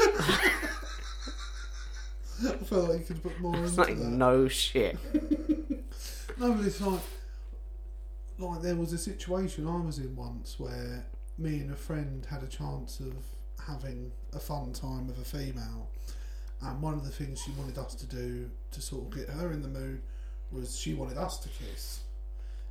I 2.45 2.55
felt 2.65 2.89
like 2.91 3.01
you 3.01 3.05
could 3.07 3.23
put 3.23 3.39
more 3.41 3.57
It's 3.59 3.77
into 3.77 3.81
like 3.83 3.99
that. 3.99 4.05
no 4.05 4.49
shit. 4.49 4.99
No, 6.39 6.55
but 6.55 6.65
it's 6.65 6.81
like, 6.81 6.99
like 8.39 8.63
there 8.63 8.75
was 8.75 8.93
a 8.95 8.99
situation 8.99 9.69
I 9.69 9.77
was 9.81 9.99
in 9.99 10.17
once 10.17 10.59
where 10.59 11.05
me 11.39 11.61
and 11.61 11.71
a 11.71 11.77
friend 11.77 12.27
had 12.29 12.43
a 12.43 12.47
chance 12.47 12.99
of 13.01 13.13
having 13.69 14.11
a 14.33 14.41
fun 14.41 14.73
time 14.73 15.07
with 15.07 15.19
a 15.19 15.25
female, 15.25 15.89
and 16.65 16.81
one 16.83 16.95
of 16.95 17.05
the 17.05 17.11
things 17.11 17.41
she 17.41 17.51
wanted 17.53 17.79
us 17.79 17.95
to 17.97 18.07
do 18.07 18.51
to 18.71 18.81
sort 18.81 19.05
of 19.05 19.17
get 19.17 19.29
her 19.29 19.51
in 19.53 19.63
the 19.63 19.69
mood 19.69 20.01
was 20.51 20.77
she 20.79 20.95
wanted 20.95 21.19
us 21.19 21.39
to 21.39 21.49
kiss. 21.49 22.01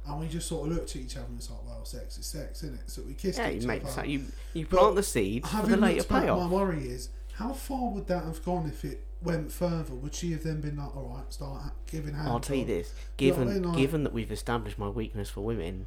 And 0.07 0.19
we 0.19 0.27
just 0.27 0.47
sort 0.47 0.67
of 0.67 0.73
looked 0.75 0.95
at 0.95 1.01
each 1.01 1.15
other 1.15 1.25
and 1.27 1.35
was 1.37 1.49
like, 1.51 1.59
well, 1.65 1.85
sex 1.85 2.17
is 2.17 2.25
sex, 2.25 2.63
isn't 2.63 2.75
it? 2.75 2.89
So 2.89 3.03
we 3.03 3.13
kissed 3.13 3.37
Yeah, 3.37 3.49
each 3.51 3.61
you 3.63 3.67
make 3.67 3.83
other. 3.83 3.91
so 3.91 4.03
you 4.03 4.25
you 4.53 4.65
But 4.65 4.79
plant 4.79 4.95
the 4.95 5.03
seed 5.03 5.45
for 5.45 5.65
the 5.67 5.77
later 5.77 6.03
back, 6.05 6.25
my 6.25 6.47
worry 6.47 6.87
is 6.87 7.09
how 7.33 7.53
far 7.53 7.89
would 7.91 8.07
that 8.07 8.23
have 8.23 8.43
gone 8.43 8.67
if 8.67 8.83
it 8.83 9.03
went 9.21 9.51
further? 9.51 9.93
Would 9.93 10.15
she 10.15 10.31
have 10.31 10.43
then 10.43 10.61
been 10.61 10.77
like, 10.77 10.95
all 10.95 11.13
right, 11.15 11.31
start 11.31 11.61
giving 11.85 12.13
hands? 12.15 12.29
I'll 12.29 12.39
tell 12.39 12.55
you 12.55 12.63
on?" 12.63 12.67
this: 12.67 12.93
You 13.19 13.27
know 13.27 13.33
I 13.33 13.37
given 13.39 13.53
mean? 13.53 13.63
Like- 13.63 13.77
given 13.77 14.03
that 14.03 14.13
we've 14.13 14.31
established 14.31 14.79
my 14.79 14.89
weakness 14.89 15.29
for 15.29 15.41
women, 15.41 15.85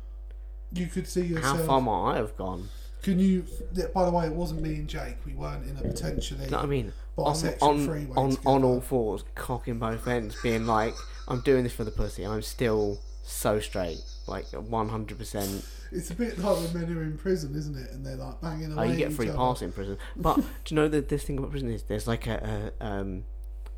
You 0.73 0.87
could 0.87 1.07
see 1.09 1.23
yourself. 1.27 1.59
how 1.59 1.65
far 1.67 1.81
might 1.81 2.13
I 2.13 2.17
have 2.19 2.37
gone? 2.37 2.69
Can 3.03 3.19
you? 3.19 3.45
By 3.93 4.05
the 4.05 4.11
way, 4.13 4.27
it 4.27 4.33
wasn't 4.33 4.63
me 4.63 4.77
and 4.77 4.89
Jake. 4.89 5.17
We 5.27 5.33
weren't 5.35 5.65
in 5.69 5.77
a 5.77 5.83
potentially 5.83 6.39
Do 6.41 6.45
you 6.47 6.51
know 6.53 6.57
what 6.59 6.65
I 6.67 6.69
mean? 6.69 6.93
On 7.17 7.33
bisexual 7.33 7.63
on 7.63 7.87
freeway 7.87 8.17
on, 8.17 8.37
on 8.45 8.65
all 8.65 8.81
fours, 8.81 9.25
cocking 9.35 9.79
both 9.79 10.07
ends, 10.09 10.37
being 10.43 10.67
like, 10.67 10.95
"I'm 11.29 11.41
doing 11.41 11.63
this 11.65 11.73
for 11.73 11.85
the 11.85 11.91
pussy," 11.93 12.25
I'm 12.25 12.43
still 12.43 12.99
so 13.23 13.61
straight, 13.61 14.01
like 14.27 14.47
100. 14.47 15.17
percent 15.19 15.65
It's 15.93 16.11
a 16.11 16.15
bit 16.15 16.39
like 16.39 16.57
when 16.57 16.89
men 16.89 16.99
are 16.99 17.03
in 17.03 17.17
prison, 17.17 17.55
isn't 17.55 17.77
it? 17.77 17.91
And 17.93 18.05
they're 18.05 18.17
like 18.17 18.41
banging 18.41 18.73
Oh, 18.73 18.83
away. 18.83 18.91
you 18.91 18.97
get 18.97 19.13
free 19.13 19.31
pass 19.31 19.63
in 19.63 19.71
prison. 19.73 19.97
But 20.17 20.37
do 20.65 20.75
you 20.75 20.77
know 20.77 20.89
that 20.89 21.09
this 21.09 21.23
thing 21.25 21.39
about 21.39 21.51
prison 21.53 21.71
is 21.71 21.85
there's 21.85 22.07
like 22.09 22.27
a, 22.27 22.73
a 22.81 22.85
um 22.85 23.25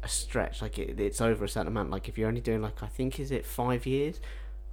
a 0.03 0.09
stretch, 0.09 0.63
like 0.63 0.79
it, 0.79 0.99
it's 0.99 1.21
over 1.21 1.45
a 1.45 1.49
certain 1.49 1.69
amount. 1.69 1.91
Like 1.91 2.09
if 2.09 2.17
you're 2.17 2.29
only 2.29 2.41
doing 2.41 2.63
like 2.63 2.83
I 2.83 2.87
think 2.87 3.21
is 3.21 3.31
it 3.31 3.45
five 3.45 3.85
years 3.87 4.19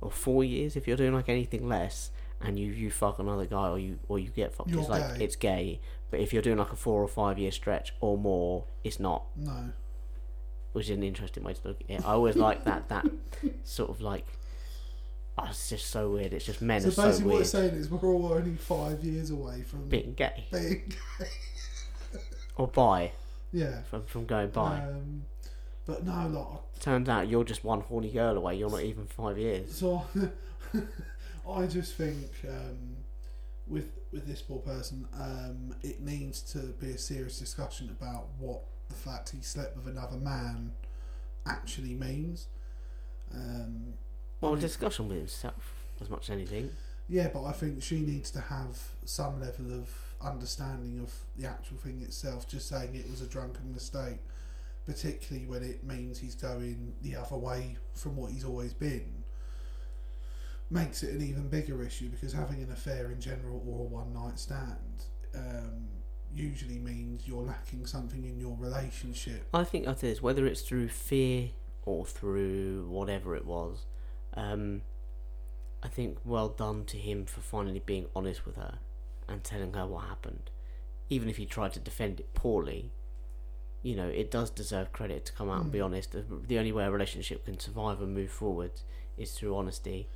or 0.01 0.09
four 0.09 0.43
years. 0.43 0.75
If 0.75 0.87
you're 0.87 0.97
doing 0.97 1.13
like 1.13 1.27
anything 1.29 1.67
less 1.67 2.11
and 2.41 2.57
you 2.57 2.71
you 2.71 2.91
fuck 2.91 3.19
another 3.19 3.45
guy 3.45 3.67
or 3.69 3.77
you 3.79 3.99
or 4.07 4.19
you 4.19 4.29
get 4.29 4.53
fucked, 4.53 4.69
You're 4.69 4.79
it's 4.81 4.89
like 4.89 5.17
gay. 5.17 5.23
it's 5.25 5.35
gay. 5.35 5.79
But 6.13 6.19
if 6.21 6.31
you're 6.31 6.43
doing 6.43 6.59
like 6.59 6.71
a 6.71 6.75
four 6.75 7.01
or 7.01 7.07
five 7.07 7.39
year 7.39 7.51
stretch 7.51 7.91
or 7.99 8.19
more, 8.19 8.65
it's 8.83 8.99
not. 8.99 9.23
No. 9.35 9.71
Which 10.73 10.85
is 10.91 10.95
an 10.95 11.01
interesting 11.01 11.43
way 11.43 11.53
to 11.53 11.67
look 11.67 11.81
at 11.81 11.89
it. 11.89 12.05
I 12.07 12.11
always 12.11 12.35
like 12.35 12.65
that 12.65 12.87
that 12.89 13.05
sort 13.63 13.89
of 13.89 13.99
like. 13.99 14.27
Oh, 15.39 15.45
it's 15.49 15.69
just 15.69 15.87
so 15.87 16.11
weird. 16.11 16.31
It's 16.33 16.45
just 16.45 16.61
men 16.61 16.81
So 16.81 16.89
are 16.89 16.91
so 16.91 17.01
basically, 17.05 17.25
what 17.25 17.31
weird. 17.31 17.41
it's 17.41 17.49
saying 17.49 17.73
is 17.73 17.89
we're 17.89 18.07
all 18.07 18.31
only 18.31 18.55
five 18.57 19.03
years 19.03 19.31
away 19.31 19.63
from 19.63 19.89
Being 19.89 20.13
gay 20.13 20.45
being. 20.51 20.93
gay. 21.19 21.27
or 22.57 22.67
bi 22.67 23.11
Yeah. 23.51 23.81
from 23.89 24.03
from 24.03 24.27
going 24.27 24.49
bi. 24.51 24.77
Um, 24.81 25.23
but 25.87 26.05
no, 26.05 26.27
like 26.27 26.79
Turns 26.79 27.09
out 27.09 27.27
you're 27.27 27.43
just 27.43 27.63
one 27.63 27.81
horny 27.81 28.11
girl 28.11 28.37
away. 28.37 28.55
You're 28.57 28.69
not 28.69 28.83
even 28.83 29.07
five 29.07 29.39
years. 29.39 29.73
So 29.73 30.03
I 31.49 31.65
just 31.65 31.95
think 31.95 32.29
um, 32.47 32.97
with 33.73 33.89
with 34.11 34.25
this 34.27 34.41
poor 34.41 34.59
person, 34.59 35.07
um, 35.19 35.75
it 35.81 36.01
needs 36.01 36.41
to 36.53 36.59
be 36.79 36.91
a 36.91 36.97
serious 36.97 37.39
discussion 37.39 37.89
about 37.99 38.27
what 38.39 38.61
the 38.89 38.95
fact 38.95 39.31
he 39.31 39.41
slept 39.41 39.75
with 39.75 39.87
another 39.87 40.17
man 40.17 40.71
actually 41.47 41.95
means. 41.95 42.47
Um, 43.33 43.93
Well, 44.39 44.55
discussion 44.55 45.07
with 45.07 45.17
himself 45.17 45.73
as 45.99 46.09
much 46.09 46.29
as 46.29 46.29
anything. 46.29 46.69
yeah, 47.09 47.29
but 47.33 47.43
I 47.45 47.51
think 47.53 47.81
she 47.81 47.99
needs 48.01 48.29
to 48.31 48.39
have 48.41 48.77
some 49.05 49.39
level 49.41 49.73
of 49.73 49.89
understanding 50.21 50.99
of 51.01 51.11
the 51.35 51.47
actual 51.47 51.77
thing 51.77 52.01
itself. 52.01 52.47
Just 52.47 52.67
saying 52.69 52.93
it 52.95 53.09
was 53.09 53.21
a 53.21 53.25
drunken 53.27 53.73
mistake, 53.73 54.19
particularly 54.85 55.47
when 55.47 55.63
it 55.63 55.83
means 55.83 56.19
he's 56.19 56.35
going 56.35 56.93
the 57.01 57.15
other 57.15 57.35
way 57.37 57.77
from 57.93 58.15
what 58.15 58.31
he's 58.31 58.43
always 58.45 58.73
been, 58.73 59.22
makes 60.73 61.03
it 61.03 61.13
an 61.13 61.21
even 61.21 61.47
bigger 61.47 61.83
issue 61.83 62.09
because 62.09 62.33
having 62.33 62.61
an 62.63 62.71
affair 62.71 63.11
in 63.11 63.19
general 63.21 63.63
or 63.67 63.81
a 63.81 63.83
one 63.83 64.13
night 64.13 64.39
stand 64.39 65.05
um, 65.35 65.87
usually 66.33 66.79
means 66.79 67.27
you're 67.27 67.43
lacking 67.43 67.85
something 67.85 68.25
in 68.25 68.39
your 68.39 68.57
relationship. 68.59 69.45
I 69.53 69.63
think 69.63 69.85
that 69.85 70.03
is 70.03 70.21
whether 70.21 70.45
it's 70.47 70.61
through 70.61 70.89
fear 70.89 71.49
or 71.85 72.05
through 72.05 72.87
whatever 72.89 73.35
it 73.35 73.45
was. 73.45 73.85
Um, 74.33 74.81
I 75.83 75.89
think 75.89 76.17
well 76.25 76.49
done 76.49 76.85
to 76.85 76.97
him 76.97 77.25
for 77.25 77.41
finally 77.41 77.81
being 77.85 78.07
honest 78.15 78.45
with 78.45 78.55
her 78.55 78.79
and 79.27 79.43
telling 79.43 79.73
her 79.73 79.85
what 79.85 80.05
happened, 80.05 80.49
even 81.09 81.29
if 81.29 81.37
he 81.37 81.45
tried 81.45 81.73
to 81.73 81.79
defend 81.79 82.19
it 82.19 82.33
poorly. 82.33 82.91
You 83.83 83.95
know, 83.97 84.07
it 84.07 84.31
does 84.31 84.49
deserve 84.49 84.93
credit 84.93 85.25
to 85.25 85.33
come 85.33 85.49
out 85.49 85.61
and 85.63 85.71
be 85.71 85.79
Mm. 85.79 85.85
honest. 85.85 86.15
The 86.47 86.57
only 86.57 86.71
way 86.71 86.85
a 86.85 86.91
relationship 86.91 87.45
can 87.45 87.59
survive 87.59 88.01
and 88.01 88.13
move 88.13 88.31
forward 88.31 88.71
is 89.17 89.33
through 89.33 89.55
honesty. 89.55 90.07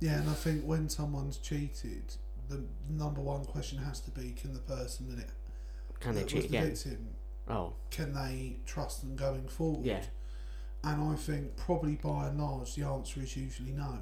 Yeah, 0.00 0.20
and 0.20 0.28
I 0.28 0.34
think 0.34 0.64
when 0.64 0.88
someone's 0.88 1.38
cheated, 1.38 2.14
the 2.48 2.62
number 2.90 3.20
one 3.20 3.44
question 3.44 3.78
has 3.78 4.00
to 4.00 4.10
be: 4.10 4.32
Can 4.32 4.52
the 4.52 4.60
person 4.60 5.08
that 5.10 5.18
it 5.24 5.30
Can 6.00 6.14
they 6.14 6.20
that 6.22 6.28
cheat 6.28 6.42
was 6.42 6.50
the 6.50 6.58
again? 6.58 6.74
victim 6.74 7.08
Oh, 7.48 7.74
can 7.90 8.14
they 8.14 8.56
trust 8.66 9.02
them 9.02 9.16
going 9.16 9.48
forward? 9.48 9.84
Yeah. 9.86 10.02
And 10.82 11.02
I 11.02 11.14
think 11.16 11.56
probably 11.56 11.94
by 11.96 12.28
and 12.28 12.38
large 12.40 12.74
the 12.74 12.84
answer 12.86 13.20
is 13.20 13.36
usually 13.36 13.72
no. 13.72 13.98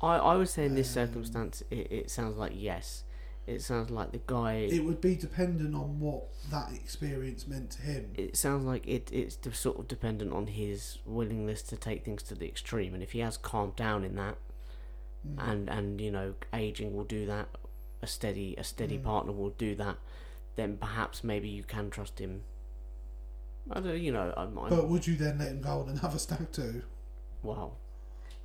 I, 0.00 0.16
I 0.16 0.36
would 0.36 0.48
say 0.48 0.66
in 0.66 0.74
this 0.74 0.88
Um, 0.96 1.06
circumstance, 1.06 1.62
it, 1.70 1.90
it 1.90 2.10
sounds 2.10 2.36
like 2.36 2.52
yes. 2.54 3.04
It 3.46 3.62
sounds 3.62 3.90
like 3.90 4.10
the 4.12 4.20
guy. 4.26 4.54
It 4.70 4.84
would 4.84 5.00
be 5.00 5.14
dependent 5.14 5.74
on 5.74 6.00
what 6.00 6.24
that 6.50 6.72
experience 6.72 7.46
meant 7.46 7.70
to 7.72 7.82
him. 7.82 8.10
it 8.14 8.36
sounds 8.36 8.64
like 8.64 8.86
it, 8.86 9.10
it's 9.12 9.36
de- 9.36 9.54
sort 9.54 9.78
of 9.78 9.86
dependent 9.86 10.32
on 10.32 10.48
his 10.48 10.98
willingness 11.06 11.62
to 11.62 11.76
take 11.76 12.04
things 12.04 12.22
to 12.24 12.34
the 12.34 12.46
extreme, 12.46 12.92
and 12.92 13.02
if 13.02 13.12
he 13.12 13.20
has 13.20 13.36
calmed 13.36 13.76
down 13.76 14.02
in 14.02 14.16
that, 14.16 14.36
Mm. 15.34 15.50
and 15.52 15.68
and 15.70 16.00
you 16.00 16.10
know, 16.10 16.34
aging 16.52 16.94
will 16.94 17.04
do 17.04 17.24
that, 17.26 17.48
a 18.02 18.06
steady 18.06 18.54
a 18.58 18.64
steady 18.64 18.98
Mm. 18.98 19.04
partner 19.04 19.32
will 19.32 19.50
do 19.50 19.74
that, 19.76 19.96
then 20.56 20.76
perhaps 20.76 21.24
maybe 21.24 21.48
you 21.48 21.62
can 21.64 21.90
trust 21.90 22.18
him. 22.18 22.42
I 23.70 23.80
don't, 23.80 24.00
you 24.00 24.12
know, 24.12 24.32
I'm, 24.36 24.56
I'm 24.58 24.68
But 24.70 24.88
would 24.88 25.06
you 25.08 25.16
then 25.16 25.38
let 25.38 25.48
him 25.48 25.60
go 25.60 25.80
on 25.80 25.88
another 25.88 26.18
stag 26.18 26.52
do? 26.52 26.82
well. 27.42 27.76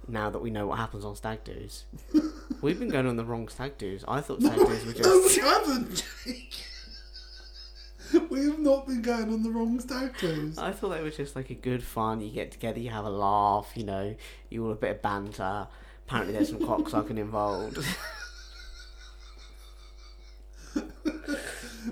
Now 0.07 0.31
that 0.31 0.39
we 0.39 0.49
know 0.49 0.65
what 0.65 0.79
happens 0.79 1.05
on 1.05 1.15
stag 1.15 1.43
do's, 1.43 1.85
we've 2.61 2.79
been 2.79 2.89
going 2.89 3.05
on 3.05 3.17
the 3.17 3.23
wrong 3.23 3.47
stag 3.49 3.77
do's. 3.77 4.03
I 4.07 4.19
thought 4.21 4.41
stag 4.41 4.57
do's 4.57 4.83
were 4.85 4.93
just. 4.93 5.03
No, 5.07 5.21
we 5.27 5.35
haven't, 5.47 6.05
we 8.31 8.45
have 8.45 8.57
not 8.59 8.87
been 8.87 9.03
going 9.03 9.31
on 9.31 9.43
the 9.43 9.51
wrong 9.51 9.79
stag 9.79 10.17
do's. 10.19 10.57
I 10.57 10.71
thought 10.71 10.89
they 10.89 11.03
were 11.03 11.11
just 11.11 11.35
like 11.35 11.51
a 11.51 11.55
good 11.55 11.83
fun. 11.83 12.19
You 12.21 12.31
get 12.31 12.51
together, 12.51 12.79
you 12.79 12.89
have 12.89 13.05
a 13.05 13.11
laugh, 13.11 13.71
you 13.75 13.83
know, 13.83 14.15
you 14.49 14.65
all 14.65 14.71
a 14.71 14.75
bit 14.75 14.89
of 14.91 15.01
banter. 15.03 15.67
Apparently, 16.07 16.33
there's 16.33 16.49
some 16.49 16.59
cocksucking 16.59 17.17
involved. 17.17 17.77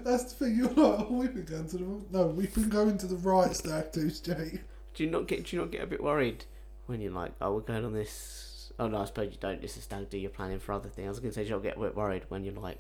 That's 0.03 0.23
the 0.33 0.45
thing. 0.45 0.55
You're 0.55 0.67
like, 0.67 0.77
oh, 0.77 1.07
we've 1.09 1.33
been 1.33 1.45
going 1.45 1.67
to 1.69 1.77
the 1.77 1.83
wrong. 1.83 2.05
No, 2.11 2.27
we've 2.27 2.53
been 2.53 2.69
going 2.69 2.97
to 2.99 3.07
the 3.07 3.15
right 3.17 3.49
do's, 3.91 4.19
Jake. 4.19 4.61
do 4.93 5.03
you 5.03 5.09
not 5.09 5.27
get? 5.27 5.45
Do 5.45 5.55
you 5.55 5.61
not 5.61 5.71
get 5.71 5.81
a 5.81 5.87
bit 5.87 6.03
worried 6.03 6.45
when 6.85 7.01
you're 7.01 7.11
like, 7.11 7.33
oh, 7.41 7.53
we're 7.53 7.61
going 7.61 7.85
on 7.85 7.93
this? 7.93 8.71
Oh 8.79 8.87
no, 8.87 9.01
I 9.01 9.05
suppose 9.05 9.31
you 9.31 9.37
don't. 9.39 9.61
This 9.61 9.77
is 9.77 9.83
stag 9.83 10.09
do. 10.09 10.17
You're 10.17 10.29
planning 10.29 10.59
for 10.59 10.73
other 10.73 10.89
things. 10.89 11.07
I 11.07 11.09
was 11.09 11.19
going 11.19 11.31
to 11.31 11.35
say, 11.35 11.43
do 11.43 11.49
you 11.49 11.55
not 11.55 11.63
get 11.63 11.77
a 11.77 11.79
bit 11.79 11.95
worried 11.95 12.23
when 12.29 12.43
you're 12.43 12.53
like, 12.53 12.79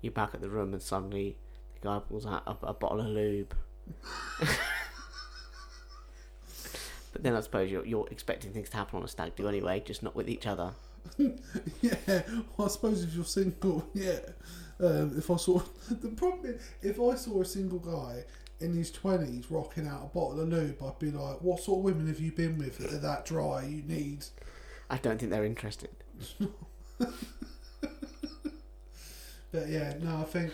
you're 0.00 0.12
back 0.12 0.30
at 0.34 0.40
the 0.40 0.50
room 0.50 0.72
and 0.72 0.82
suddenly 0.82 1.36
the 1.74 1.88
guy 1.88 2.00
pulls 2.00 2.26
out 2.26 2.42
a, 2.46 2.66
a 2.66 2.74
bottle 2.74 3.00
of 3.00 3.06
lube. 3.06 3.54
but 7.12 7.22
then 7.22 7.34
I 7.34 7.40
suppose 7.40 7.70
you're 7.70 7.84
you're 7.86 8.08
expecting 8.10 8.52
things 8.52 8.68
to 8.70 8.76
happen 8.76 8.98
on 8.98 9.04
a 9.04 9.08
stag 9.08 9.36
do 9.36 9.48
anyway, 9.48 9.82
just 9.84 10.02
not 10.02 10.14
with 10.14 10.28
each 10.28 10.46
other. 10.46 10.72
Yeah, 11.80 12.22
well, 12.56 12.66
I 12.66 12.68
suppose 12.68 13.02
if 13.02 13.12
you're 13.14 13.24
single, 13.24 13.88
yeah. 13.94 14.20
Um, 14.78 15.14
if 15.18 15.30
I 15.30 15.36
saw 15.36 15.60
the 15.90 16.08
problem, 16.08 16.46
is, 16.46 16.62
if 16.80 17.00
I 17.00 17.16
saw 17.16 17.42
a 17.42 17.44
single 17.44 17.80
guy 17.80 18.24
in 18.60 18.72
his 18.72 18.90
twenties 18.90 19.50
rocking 19.50 19.86
out 19.88 20.02
a 20.04 20.14
bottle 20.14 20.40
of 20.40 20.48
lube, 20.48 20.82
I'd 20.82 20.98
be 20.98 21.10
like, 21.10 21.42
"What 21.42 21.60
sort 21.60 21.78
of 21.78 21.84
women 21.84 22.06
have 22.06 22.20
you 22.20 22.32
been 22.32 22.56
with 22.56 22.78
that 22.78 22.92
are 22.92 22.98
that 22.98 23.24
dry? 23.24 23.64
You 23.64 23.82
need." 23.82 24.24
I 24.88 24.98
don't 24.98 25.18
think 25.18 25.32
they're 25.32 25.44
interested. 25.44 25.90
But 29.52 29.68
yeah, 29.68 29.94
no, 30.00 30.16
I 30.16 30.24
think 30.24 30.52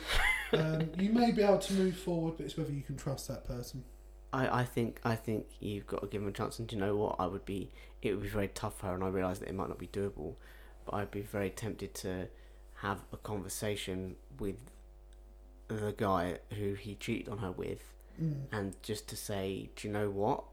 um, 0.52 0.90
you 0.98 1.12
may 1.12 1.30
be 1.30 1.42
able 1.42 1.58
to 1.58 1.72
move 1.74 1.96
forward, 1.96 2.34
but 2.36 2.46
it's 2.46 2.56
whether 2.56 2.72
you 2.72 2.82
can 2.82 2.96
trust 2.96 3.28
that 3.28 3.46
person. 3.46 3.84
I, 4.32 4.60
I 4.60 4.64
think 4.64 5.00
I 5.04 5.14
think 5.14 5.46
you've 5.60 5.86
got 5.86 6.02
to 6.02 6.06
give 6.06 6.22
him 6.22 6.28
a 6.28 6.32
chance. 6.32 6.58
And 6.58 6.68
do 6.68 6.76
you 6.76 6.80
know 6.82 6.96
what? 6.96 7.16
I 7.18 7.26
would 7.26 7.44
be. 7.44 7.70
It 8.02 8.12
would 8.12 8.22
be 8.22 8.28
very 8.28 8.48
tough 8.48 8.78
for 8.78 8.86
her, 8.86 8.94
and 8.94 9.02
I 9.02 9.08
realise 9.08 9.38
that 9.40 9.48
it 9.48 9.54
might 9.54 9.68
not 9.68 9.78
be 9.78 9.88
doable. 9.88 10.34
But 10.84 10.94
I'd 10.94 11.10
be 11.10 11.22
very 11.22 11.50
tempted 11.50 11.94
to 11.96 12.28
have 12.76 12.98
a 13.12 13.16
conversation 13.16 14.16
with 14.38 14.56
the 15.68 15.92
guy 15.96 16.38
who 16.58 16.74
he 16.74 16.94
cheated 16.94 17.28
on 17.28 17.38
her 17.38 17.50
with, 17.52 17.82
Mm. 18.22 18.34
and 18.52 18.82
just 18.82 19.06
to 19.08 19.16
say, 19.16 19.70
do 19.76 19.86
you 19.86 19.92
know 19.94 20.10
what? 20.10 20.44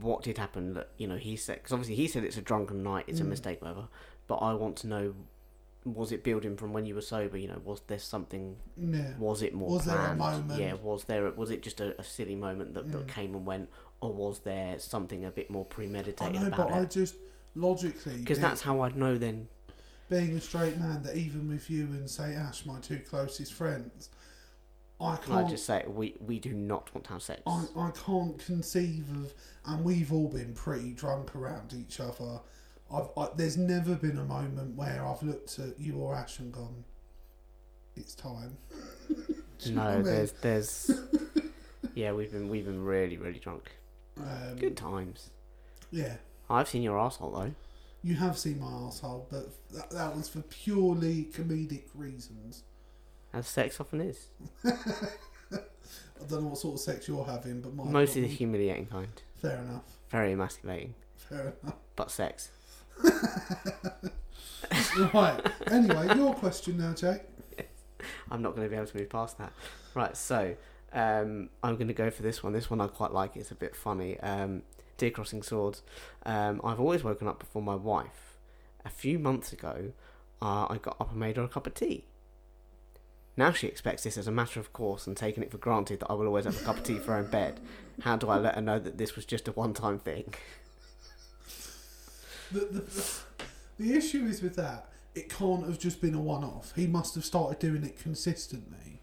What 0.00 0.22
did 0.22 0.38
happen? 0.38 0.74
That 0.74 0.90
you 0.96 1.06
know 1.06 1.16
he 1.16 1.36
said 1.36 1.56
because 1.56 1.72
obviously 1.72 1.94
he 1.96 2.06
said 2.08 2.24
it's 2.24 2.36
a 2.36 2.42
drunken 2.42 2.82
night, 2.82 3.04
it's 3.08 3.20
a 3.20 3.24
Mm. 3.24 3.28
mistake, 3.28 3.60
whatever. 3.62 3.88
But 4.26 4.36
I 4.36 4.54
want 4.54 4.76
to 4.78 4.86
know. 4.86 5.14
Was 5.84 6.12
it 6.12 6.22
building 6.22 6.56
from 6.56 6.72
when 6.74 6.84
you 6.84 6.94
were 6.94 7.00
sober? 7.00 7.38
You 7.38 7.48
know, 7.48 7.60
was 7.64 7.80
there 7.86 7.98
something 7.98 8.56
Yeah. 8.76 9.14
was 9.18 9.40
it 9.42 9.54
more 9.54 9.70
Was 9.70 9.86
there 9.86 9.96
a 9.96 10.14
planned? 10.14 10.46
moment? 10.46 10.60
Yeah, 10.60 10.74
was 10.74 11.04
there? 11.04 11.30
Was 11.30 11.50
it 11.50 11.62
just 11.62 11.80
a, 11.80 11.98
a 11.98 12.04
silly 12.04 12.34
moment 12.34 12.74
that, 12.74 12.92
that 12.92 13.06
Mm. 13.06 13.08
came 13.08 13.34
and 13.34 13.46
went, 13.46 13.70
or 14.00 14.12
was 14.12 14.40
there 14.40 14.78
something 14.78 15.24
a 15.24 15.30
bit 15.30 15.50
more 15.50 15.64
I 15.70 15.74
premeditated 15.74 16.34
know, 16.42 16.50
but 16.50 16.66
about 16.68 16.72
I 16.72 16.84
just 16.84 17.14
logically 17.54 18.18
Because 18.18 18.38
that's 18.40 18.60
how 18.62 18.82
I'd 18.82 18.96
know. 18.96 19.16
Then 19.16 19.48
being 20.10 20.36
a 20.36 20.40
straight 20.40 20.76
man 20.78 21.02
that 21.04 21.16
even 21.16 21.48
with 21.48 21.70
you 21.70 21.84
and 21.84 22.10
say 22.10 22.34
Ash, 22.34 22.66
my 22.66 22.78
two 22.80 22.98
closest 22.98 23.52
friends, 23.54 24.10
I 25.00 25.16
can 25.16 25.32
I 25.32 25.36
can't. 25.38 25.50
just 25.50 25.64
say 25.64 25.84
we 25.88 26.16
we 26.20 26.38
do 26.38 26.52
not 26.52 26.94
want 26.94 27.04
to 27.06 27.12
have 27.14 27.22
sex. 27.22 27.40
I, 27.46 27.64
I 27.74 27.90
can't 27.92 28.38
conceive 28.44 29.08
of, 29.16 29.32
and 29.64 29.82
we've 29.82 30.12
all 30.12 30.28
been 30.28 30.52
pretty 30.52 30.92
drunk 30.92 31.34
around 31.34 31.72
each 31.72 32.00
other. 32.00 32.40
I've, 32.92 33.08
I, 33.16 33.28
there's 33.36 33.56
never 33.56 33.94
been 33.94 34.18
a 34.18 34.24
moment 34.24 34.76
where 34.76 35.04
I've 35.06 35.22
looked 35.22 35.58
at 35.58 35.78
you 35.78 35.96
or 35.96 36.14
Ash 36.14 36.38
and 36.38 36.52
gone, 36.52 36.84
"It's 37.96 38.14
time." 38.14 38.56
Do 39.08 39.68
you 39.68 39.74
know 39.74 39.82
what 39.82 39.90
I 39.90 39.96
no, 39.96 40.02
there's 40.02 40.32
there's 40.40 40.90
yeah, 41.94 42.12
we've 42.12 42.32
been 42.32 42.48
we've 42.48 42.64
been 42.64 42.84
really 42.84 43.16
really 43.18 43.38
drunk. 43.38 43.70
Um, 44.16 44.56
Good 44.58 44.76
times. 44.76 45.30
Yeah, 45.90 46.16
I've 46.48 46.68
seen 46.68 46.82
your 46.82 46.98
asshole 46.98 47.30
though. 47.32 47.54
you 48.02 48.14
have 48.16 48.38
seen 48.38 48.58
my 48.60 48.70
asshole, 48.86 49.26
but 49.30 49.50
that, 49.72 49.90
that 49.90 50.16
was 50.16 50.28
for 50.28 50.40
purely 50.42 51.28
comedic 51.32 51.84
reasons. 51.94 52.62
As 53.32 53.46
sex 53.46 53.78
often 53.80 54.00
is. 54.00 54.28
I 55.52 56.24
don't 56.28 56.42
know 56.42 56.48
what 56.48 56.58
sort 56.58 56.74
of 56.74 56.80
sex 56.80 57.08
you're 57.08 57.24
having, 57.24 57.60
but 57.60 57.74
Mostly 57.74 58.22
the 58.22 58.28
humiliating 58.28 58.86
kind. 58.86 59.22
Fair 59.40 59.58
enough. 59.58 59.84
Very 60.10 60.32
emasculating, 60.32 60.94
Fair 61.16 61.54
enough. 61.62 61.76
but 61.96 62.10
sex. 62.10 62.50
right. 65.14 65.40
Anyway, 65.70 66.16
your 66.16 66.34
question 66.34 66.78
now, 66.78 66.92
Jake. 66.92 67.22
I'm 68.30 68.42
not 68.42 68.54
going 68.54 68.66
to 68.66 68.70
be 68.70 68.76
able 68.76 68.86
to 68.86 68.96
move 68.96 69.10
past 69.10 69.38
that. 69.38 69.52
Right, 69.94 70.16
so 70.16 70.54
um, 70.92 71.50
I'm 71.62 71.76
going 71.76 71.88
to 71.88 71.94
go 71.94 72.10
for 72.10 72.22
this 72.22 72.42
one. 72.42 72.52
This 72.52 72.70
one 72.70 72.80
I 72.80 72.86
quite 72.86 73.12
like. 73.12 73.36
It's 73.36 73.50
a 73.50 73.54
bit 73.54 73.74
funny. 73.74 74.18
Um, 74.20 74.62
Crossing 75.08 75.42
Swords. 75.42 75.80
Um, 76.26 76.60
I've 76.62 76.78
always 76.78 77.02
woken 77.02 77.26
up 77.26 77.38
before 77.38 77.62
my 77.62 77.74
wife. 77.74 78.36
A 78.84 78.90
few 78.90 79.18
months 79.18 79.50
ago, 79.50 79.92
uh, 80.42 80.66
I 80.68 80.76
got 80.76 80.96
up 81.00 81.10
and 81.10 81.18
made 81.18 81.38
her 81.38 81.44
a 81.44 81.48
cup 81.48 81.66
of 81.66 81.72
tea. 81.72 82.04
Now 83.36 83.52
she 83.52 83.66
expects 83.66 84.02
this 84.02 84.18
as 84.18 84.26
a 84.26 84.32
matter 84.32 84.60
of 84.60 84.74
course 84.74 85.06
and 85.06 85.16
taking 85.16 85.42
it 85.42 85.50
for 85.50 85.56
granted 85.56 86.00
that 86.00 86.10
I 86.10 86.12
will 86.12 86.26
always 86.26 86.44
have 86.44 86.60
a 86.60 86.64
cup 86.64 86.78
of 86.78 86.82
tea 86.82 86.98
for 86.98 87.12
her 87.12 87.20
in 87.20 87.30
bed. 87.30 87.60
How 88.02 88.16
do 88.16 88.28
I 88.28 88.36
let 88.36 88.56
her 88.56 88.60
know 88.60 88.78
that 88.78 88.98
this 88.98 89.16
was 89.16 89.24
just 89.24 89.48
a 89.48 89.52
one 89.52 89.72
time 89.72 89.98
thing? 89.98 90.34
The, 92.52 92.60
the, 92.60 93.18
the, 93.78 93.94
issue 93.96 94.26
is 94.26 94.42
with 94.42 94.56
that, 94.56 94.88
it 95.14 95.28
can't 95.28 95.64
have 95.66 95.78
just 95.78 96.00
been 96.00 96.14
a 96.14 96.20
one 96.20 96.44
off. 96.44 96.72
He 96.74 96.86
must 96.86 97.14
have 97.14 97.24
started 97.24 97.58
doing 97.58 97.84
it 97.84 97.98
consistently. 97.98 99.00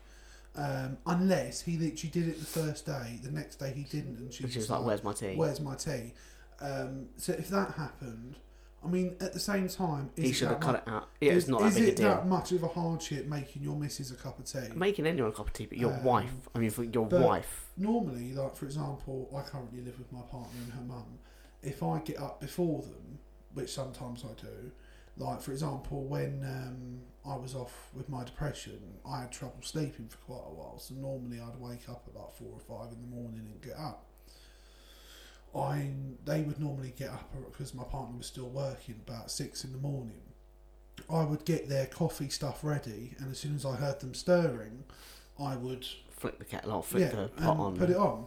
Um, 0.56 0.98
unless 1.06 1.62
he 1.62 1.78
literally 1.78 2.10
did 2.12 2.28
it 2.28 2.40
the 2.40 2.46
first 2.46 2.86
day, 2.86 3.20
the 3.22 3.32
next 3.32 3.58
day 3.58 3.72
he 3.76 3.84
didn't, 3.84 4.18
and 4.18 4.34
she 4.34 4.44
Which 4.44 4.56
was 4.56 4.66
is 4.66 4.70
like, 4.72 4.84
where's 4.84 5.04
my 5.04 5.14
tea? 5.14 5.36
Where's 5.36 5.62
my 5.62 5.76
tea? 5.76 6.14
Um, 6.60 7.10
so 7.18 7.34
if 7.34 7.50
that 7.50 7.74
happened, 7.76 8.36
I 8.84 8.88
mean, 8.88 9.16
at 9.22 9.34
the 9.34 9.40
same 9.40 9.68
time, 9.68 10.10
is 10.16 10.26
he 10.26 10.34
should 10.34 10.48
have 10.48 10.60
cut 10.60 10.72
mu- 10.88 10.94
it 10.94 10.96
out. 10.96 11.10
Yeah, 11.22 11.32
is, 11.34 11.44
it's 11.44 11.48
not 11.48 11.62
that 11.62 11.68
is 11.68 11.76
big 11.76 11.84
a 11.84 11.88
it 11.90 11.96
deal. 11.98 12.10
that 12.10 12.28
much 12.28 12.52
of 12.54 12.64
a 12.64 12.68
hardship 12.68 13.28
making 13.28 13.62
your 13.64 13.76
missus 13.76 14.12
a 14.12 14.16
cup 14.16 14.40
of 14.40 14.46
tea? 14.46 14.74
Making 14.76 15.06
anyone 15.06 15.30
a 15.30 15.34
cup 15.34 15.48
of 15.48 15.54
tea, 15.54 15.68
but 15.68 15.78
your 15.78 15.94
Um, 15.94 16.04
wife. 16.04 16.32
I 16.56 16.60
mean, 16.60 16.72
for 16.72 16.84
your 16.84 17.06
wife. 17.06 17.70
normally, 17.78 18.34
like 18.34 18.56
for 18.56 18.66
example, 18.66 19.30
I 19.36 19.42
currently 19.48 19.82
live 19.82 20.00
with 20.00 20.12
my 20.12 20.22
partner 20.22 20.60
and 20.64 20.74
her 20.74 20.82
mum. 20.82 21.20
If 21.62 21.84
I 21.84 22.00
get 22.00 22.20
up 22.20 22.40
before 22.40 22.82
them, 22.82 23.20
which 23.58 23.70
sometimes 23.74 24.24
I 24.24 24.34
do, 24.42 24.72
like 25.18 25.42
for 25.42 25.52
example, 25.52 26.04
when 26.04 26.44
um, 26.46 27.00
I 27.26 27.36
was 27.36 27.56
off 27.56 27.90
with 27.94 28.08
my 28.08 28.24
depression, 28.24 28.80
I 29.10 29.22
had 29.22 29.32
trouble 29.32 29.58
sleeping 29.62 30.08
for 30.08 30.18
quite 30.18 30.46
a 30.48 30.54
while. 30.54 30.78
So 30.80 30.94
normally, 30.96 31.40
I'd 31.40 31.60
wake 31.60 31.90
up 31.90 32.04
at 32.08 32.16
like 32.16 32.34
four 32.36 32.54
or 32.54 32.60
five 32.60 32.94
in 32.94 33.02
the 33.02 33.16
morning 33.16 33.48
and 33.52 33.62
get 33.62 33.78
up. 33.78 34.06
I 35.56 35.90
they 36.26 36.42
would 36.42 36.60
normally 36.60 36.94
get 36.98 37.10
up 37.10 37.30
because 37.52 37.74
my 37.74 37.84
partner 37.84 38.18
was 38.18 38.28
still 38.28 38.50
working 38.50 38.96
about 39.08 39.32
six 39.32 39.64
in 39.64 39.72
the 39.72 39.78
morning. 39.80 40.22
I 41.10 41.24
would 41.24 41.46
get 41.46 41.70
their 41.70 41.86
coffee 41.88 42.30
stuff 42.30 42.64
ready, 42.64 43.16
and 43.20 43.32
as 43.32 43.40
soon 43.40 43.56
as 43.56 43.66
I 43.66 43.76
heard 43.76 44.00
them 44.00 44.14
stirring, 44.14 44.84
I 45.40 45.56
would 45.56 45.86
Flick 46.12 46.40
the 46.40 46.46
kettle 46.46 46.72
on, 46.72 46.82
flick 46.82 47.12
the 47.12 47.22
and 47.24 47.38
pot 47.38 47.58
on. 47.58 47.78
put 47.78 47.90
it 47.90 47.96
on. 47.96 48.26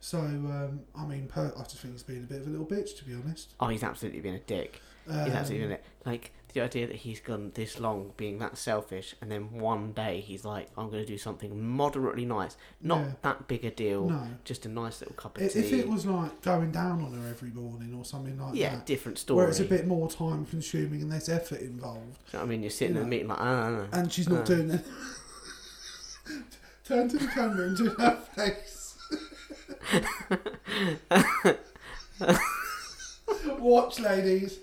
So 0.00 0.18
um, 0.20 0.80
I 0.96 1.04
mean, 1.04 1.26
per, 1.26 1.52
I 1.56 1.62
just 1.62 1.78
think 1.78 1.94
he's 1.94 2.02
being 2.02 2.24
a 2.24 2.26
bit 2.26 2.40
of 2.42 2.46
a 2.46 2.50
little 2.50 2.66
bitch, 2.66 2.96
to 2.98 3.04
be 3.04 3.14
honest. 3.14 3.54
Oh, 3.60 3.66
he's 3.68 3.82
absolutely 3.82 4.20
been 4.20 4.34
a 4.34 4.38
dick. 4.40 4.80
He's 5.06 5.14
absolutely 5.16 5.64
Um, 5.66 5.70
in 5.72 5.76
it. 5.76 5.84
Like 6.06 6.32
the 6.54 6.60
idea 6.60 6.86
that 6.86 6.96
he's 6.96 7.18
gone 7.20 7.50
this 7.54 7.78
long 7.80 8.12
being 8.16 8.38
that 8.38 8.56
selfish, 8.58 9.14
and 9.20 9.30
then 9.30 9.50
one 9.58 9.92
day 9.92 10.20
he's 10.20 10.44
like, 10.44 10.68
"I'm 10.78 10.90
going 10.90 11.02
to 11.02 11.06
do 11.06 11.18
something 11.18 11.62
moderately 11.66 12.24
nice, 12.26 12.56
not 12.80 12.98
Yeah. 13.00 13.12
that 13.22 13.48
big 13.48 13.64
a 13.64 13.70
deal, 13.70 14.08
No. 14.10 14.22
just 14.44 14.64
a 14.66 14.68
nice 14.68 15.00
little 15.00 15.14
cup 15.16 15.36
of 15.36 15.42
If 15.42 15.54
tea." 15.54 15.58
if 15.60 15.72
it 15.72 15.88
was 15.88 16.06
like 16.06 16.40
going 16.42 16.70
down 16.70 17.02
on 17.02 17.12
her 17.20 17.28
every 17.28 17.50
morning 17.50 17.94
or 17.94 18.04
something 18.04 18.38
like 18.38 18.54
yeah, 18.54 18.70
that, 18.70 18.74
yeah, 18.76 18.82
different 18.86 19.18
story. 19.18 19.38
where 19.38 19.48
it's 19.48 19.60
a 19.60 19.64
bit 19.64 19.86
more 19.86 20.08
time 20.10 20.44
consuming 20.46 21.02
and 21.02 21.10
there's 21.12 21.28
effort 21.28 21.60
involved, 21.60 22.18
you 22.32 22.38
know 22.38 22.44
I 22.44 22.46
mean? 22.46 22.62
You're 22.62 22.70
sitting 22.70 22.94
you 22.96 23.00
in 23.02 23.06
a 23.06 23.10
meeting 23.10 23.28
like, 23.28 23.40
ah, 23.40 23.86
ah, 23.92 23.96
and 23.98 24.12
she's 24.12 24.28
not 24.28 24.42
Uh. 24.42 24.44
doing 24.44 24.70
it. 24.70 24.84
Turn 26.84 27.08
to 27.08 27.18
the 27.18 27.26
camera 27.26 27.66
and 27.66 27.76
do 27.76 27.88
her 27.90 28.16
face. 28.36 28.77
Watch, 33.58 34.00
ladies. 34.00 34.58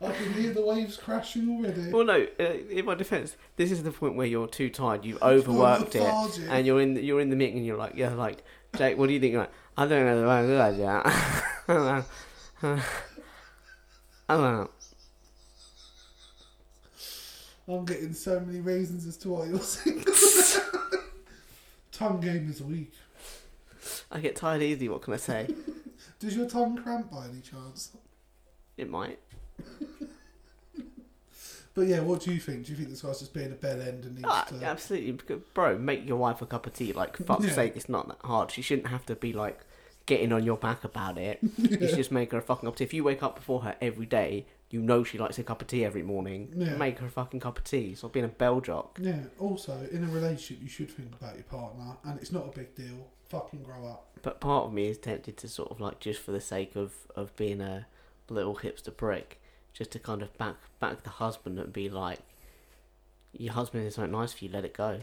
I 0.00 0.12
can 0.12 0.32
hear 0.34 0.52
the 0.52 0.62
waves 0.62 0.96
crashing 0.96 1.48
already. 1.48 1.90
Well, 1.90 2.04
no. 2.04 2.26
Uh, 2.40 2.44
in 2.70 2.84
my 2.84 2.94
defence, 2.94 3.36
this 3.56 3.70
is 3.70 3.82
the 3.82 3.92
point 3.92 4.16
where 4.16 4.26
you're 4.26 4.48
too 4.48 4.68
tired. 4.68 5.04
You've 5.04 5.22
overworked 5.22 5.94
it, 5.94 6.02
and 6.48 6.66
you're 6.66 6.80
in. 6.80 6.94
The, 6.94 7.02
you're 7.02 7.20
in 7.20 7.30
the 7.30 7.36
meeting, 7.36 7.58
and 7.58 7.66
you're 7.66 7.76
like, 7.76 7.94
yeah, 7.94 8.14
like 8.14 8.42
Jake. 8.76 8.98
What 8.98 9.06
do 9.06 9.12
you 9.12 9.20
think? 9.20 9.32
You're 9.32 9.42
like, 9.42 9.52
I 9.76 9.86
don't 9.86 10.04
know 10.04 10.20
the 10.20 10.28
way 10.28 10.46
good 10.46 10.60
idea. 10.60 11.02
I 11.04 11.42
don't 11.68 11.86
know. 11.86 12.04
I 14.28 14.36
don't 14.36 14.42
know. 14.42 14.70
I'm 17.68 17.84
getting 17.84 18.12
so 18.12 18.40
many 18.40 18.60
reasons 18.60 19.06
as 19.06 19.16
to 19.18 19.28
why 19.28 19.46
you're 19.46 19.58
single. 19.60 20.12
tongue 21.92 22.20
game 22.20 22.50
is 22.50 22.62
weak. 22.62 22.92
I 24.12 24.20
get 24.20 24.36
tired 24.36 24.62
easy. 24.62 24.88
What 24.88 25.02
can 25.02 25.14
I 25.14 25.16
say? 25.16 25.48
Does 26.20 26.36
your 26.36 26.48
tongue 26.48 26.76
cramp 26.76 27.10
by 27.10 27.26
any 27.26 27.40
chance? 27.40 27.96
It 28.76 28.88
might. 28.90 29.18
But 31.74 31.86
yeah, 31.86 32.00
what 32.00 32.20
do 32.20 32.34
you 32.34 32.38
think? 32.38 32.66
Do 32.66 32.72
you 32.72 32.76
think 32.76 32.90
this 32.90 33.00
guy's 33.00 33.20
just 33.20 33.32
being 33.32 33.50
a 33.50 33.54
bell 33.54 33.80
end 33.80 34.04
and 34.04 34.16
needs 34.16 34.28
Ah, 34.28 34.44
to? 34.50 34.62
absolutely, 34.62 35.12
bro. 35.54 35.78
Make 35.78 36.06
your 36.06 36.18
wife 36.18 36.42
a 36.42 36.46
cup 36.46 36.66
of 36.66 36.74
tea. 36.74 36.92
Like, 36.92 37.16
fuck's 37.16 37.46
Yeah. 37.46 37.52
sake, 37.54 37.76
it's 37.76 37.88
not 37.88 38.08
that 38.08 38.18
hard. 38.26 38.50
She 38.50 38.60
shouldn't 38.60 38.88
have 38.88 39.06
to 39.06 39.14
be 39.16 39.32
like 39.32 39.60
getting 40.04 40.32
on 40.32 40.44
your 40.44 40.58
back 40.58 40.84
about 40.84 41.16
it. 41.16 41.38
You 41.56 41.88
should 41.88 41.96
just 41.96 42.12
make 42.12 42.32
her 42.32 42.38
a 42.38 42.42
fucking 42.42 42.66
cup 42.66 42.74
of 42.74 42.78
tea. 42.78 42.84
If 42.84 42.92
you 42.92 43.04
wake 43.04 43.22
up 43.22 43.36
before 43.36 43.62
her 43.62 43.74
every 43.80 44.04
day, 44.04 44.44
you 44.68 44.82
know 44.82 45.02
she 45.02 45.16
likes 45.16 45.38
a 45.38 45.44
cup 45.44 45.62
of 45.62 45.68
tea 45.68 45.82
every 45.82 46.02
morning. 46.02 46.52
Yeah. 46.54 46.76
Make 46.76 46.98
her 46.98 47.06
a 47.06 47.10
fucking 47.10 47.40
cup 47.40 47.56
of 47.56 47.64
tea. 47.64 47.94
Stop 47.94 48.12
being 48.12 48.26
a 48.26 48.28
bell 48.28 48.60
jock. 48.60 48.98
Yeah. 49.00 49.20
Also, 49.38 49.72
in 49.90 50.04
a 50.04 50.08
relationship, 50.08 50.62
you 50.62 50.68
should 50.68 50.90
think 50.90 51.14
about 51.18 51.36
your 51.36 51.44
partner, 51.44 51.96
and 52.04 52.20
it's 52.20 52.32
not 52.32 52.46
a 52.48 52.50
big 52.58 52.74
deal. 52.74 53.06
Fucking 53.32 53.62
grow 53.64 53.86
up. 53.86 54.06
But 54.22 54.40
part 54.40 54.66
of 54.66 54.72
me 54.72 54.86
is 54.88 54.98
tempted 54.98 55.36
to 55.38 55.48
sort 55.48 55.70
of 55.72 55.80
like 55.80 55.98
just 55.98 56.20
for 56.20 56.30
the 56.32 56.40
sake 56.40 56.76
of 56.76 56.92
of 57.16 57.34
being 57.34 57.60
a 57.60 57.86
little 58.28 58.56
hipster 58.56 58.96
prick, 58.96 59.40
just 59.72 59.90
to 59.92 59.98
kind 59.98 60.22
of 60.22 60.36
back 60.38 60.56
back 60.78 61.02
the 61.02 61.10
husband 61.10 61.58
and 61.58 61.72
be 61.72 61.88
like, 61.88 62.20
your 63.32 63.54
husband 63.54 63.84
is 63.86 63.94
something 63.96 64.12
nice 64.12 64.32
for 64.34 64.44
you. 64.44 64.50
Let 64.52 64.64
it 64.64 64.74
go. 64.74 65.00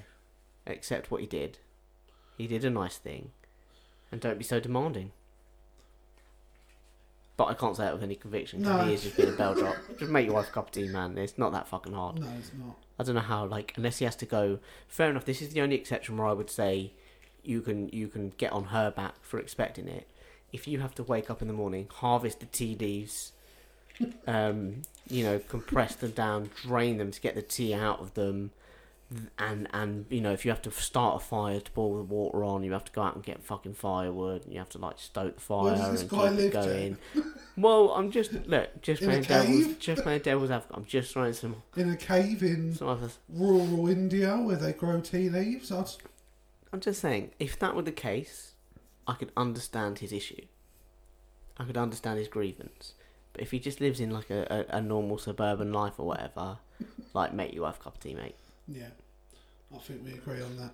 Accept 0.67 1.09
what 1.11 1.21
he 1.21 1.27
did. 1.27 1.57
He 2.37 2.47
did 2.47 2.63
a 2.63 2.69
nice 2.69 2.97
thing, 2.97 3.31
and 4.11 4.21
don't 4.21 4.37
be 4.37 4.43
so 4.45 4.59
demanding. 4.59 5.11
But 7.35 7.45
I 7.45 7.53
can't 7.53 7.75
say 7.75 7.83
that 7.85 7.93
with 7.93 8.03
any 8.03 8.15
conviction 8.15 8.59
because 8.59 8.77
No. 8.81 8.85
he 8.85 8.93
is 8.93 9.03
just 9.03 9.15
being 9.17 9.29
a 9.33 9.37
bell 9.37 9.55
drop. 9.55 9.75
Just 9.97 10.11
make 10.11 10.25
your 10.25 10.35
wife 10.35 10.49
a 10.49 10.51
cup 10.51 10.65
of 10.67 10.71
tea, 10.71 10.89
man. 10.89 11.17
It's 11.17 11.37
not 11.37 11.53
that 11.53 11.67
fucking 11.69 11.93
hard. 11.93 12.19
No, 12.19 12.27
it's 12.37 12.51
not. 12.53 12.75
I 12.99 13.03
don't 13.03 13.15
know 13.15 13.21
how 13.21 13.45
like 13.45 13.73
unless 13.77 13.99
he 13.99 14.05
has 14.05 14.17
to 14.17 14.25
go. 14.25 14.59
Fair 14.89 15.09
enough. 15.09 15.23
This 15.25 15.41
is 15.41 15.53
the 15.53 15.61
only 15.61 15.75
exception 15.77 16.17
where 16.17 16.27
I 16.27 16.33
would 16.33 16.49
say 16.49 16.91
you 17.43 17.61
can 17.61 17.89
you 17.89 18.07
can 18.07 18.33
get 18.37 18.51
on 18.51 18.65
her 18.65 18.91
back 18.91 19.15
for 19.21 19.39
expecting 19.39 19.87
it. 19.87 20.07
If 20.51 20.67
you 20.67 20.79
have 20.79 20.95
to 20.95 21.03
wake 21.03 21.29
up 21.29 21.41
in 21.41 21.47
the 21.47 21.53
morning, 21.53 21.87
harvest 21.91 22.39
the 22.39 22.45
tea 22.47 22.75
leaves, 22.79 23.33
um, 24.27 24.81
you 25.07 25.23
know, 25.23 25.39
compress 25.39 25.95
them 25.95 26.11
down, 26.11 26.49
drain 26.63 26.97
them 26.97 27.11
to 27.11 27.21
get 27.21 27.35
the 27.35 27.41
tea 27.41 27.73
out 27.73 27.99
of 27.99 28.13
them, 28.15 28.51
and 29.37 29.67
and 29.73 30.05
you 30.09 30.21
know 30.21 30.31
if 30.31 30.45
you 30.45 30.51
have 30.51 30.61
to 30.61 30.71
start 30.71 31.21
a 31.21 31.25
fire 31.25 31.59
to 31.59 31.71
boil 31.71 31.97
the 31.97 32.03
water 32.03 32.43
on, 32.43 32.63
you 32.63 32.71
have 32.73 32.85
to 32.85 32.91
go 32.91 33.01
out 33.01 33.15
and 33.15 33.23
get 33.23 33.41
fucking 33.43 33.73
firewood, 33.73 34.43
and 34.43 34.53
you 34.53 34.59
have 34.59 34.69
to 34.69 34.77
like 34.77 34.99
stoke 34.99 35.35
the 35.35 35.41
fire 35.41 35.63
Where 35.63 35.75
does 35.75 35.91
this 35.91 36.01
and 36.01 36.09
guy 36.09 36.29
keep 36.29 36.39
it 36.39 36.41
live, 36.41 36.53
going. 36.53 36.97
Well, 37.57 37.89
I'm 37.89 38.09
just 38.09 38.31
look, 38.47 38.81
just 38.81 39.01
In 39.01 39.09
playing 39.09 39.23
devil's, 39.23 39.75
just 39.79 40.03
playing 40.03 40.21
devil's 40.21 40.49
advocate. 40.49 40.77
I'm 40.77 40.85
just 40.85 41.11
throwing 41.11 41.33
some 41.33 41.57
In 41.75 41.89
a 41.89 41.97
cave 41.97 42.41
in 42.41 42.73
some 42.73 42.87
other 42.87 43.09
rural 43.27 43.89
India 43.89 44.37
where 44.37 44.55
they 44.55 44.71
grow 44.71 45.01
tea 45.01 45.29
leaves. 45.29 45.69
I'd... 45.69 45.89
I'm 46.71 46.79
just 46.79 47.01
saying, 47.01 47.31
if 47.39 47.57
that 47.59 47.75
were 47.75 47.81
the 47.81 47.91
case, 47.91 48.53
I 49.07 49.13
could 49.13 49.31
understand 49.35 49.99
his 49.99 50.11
issue. 50.13 50.45
I 51.57 51.63
could 51.63 51.77
understand 51.77 52.19
his 52.19 52.27
grievance. 52.27 52.93
But 53.33 53.41
if 53.41 53.51
he 53.51 53.59
just 53.59 53.81
lives 53.81 53.99
in 53.99 54.11
like 54.11 54.29
a, 54.29 54.65
a, 54.69 54.77
a 54.77 54.81
normal 54.81 55.17
suburban 55.17 55.73
life 55.73 55.93
or 55.97 56.05
whatever, 56.05 56.57
like, 57.13 57.33
mate, 57.33 57.53
you 57.53 57.63
have 57.63 57.77
a 57.79 57.83
cup 57.83 57.95
of 57.95 57.99
tea, 57.99 58.13
mate. 58.13 58.35
Yeah, 58.67 58.89
I 59.73 59.79
think 59.79 60.05
we 60.05 60.13
agree 60.13 60.41
on 60.41 60.57
that. 60.57 60.71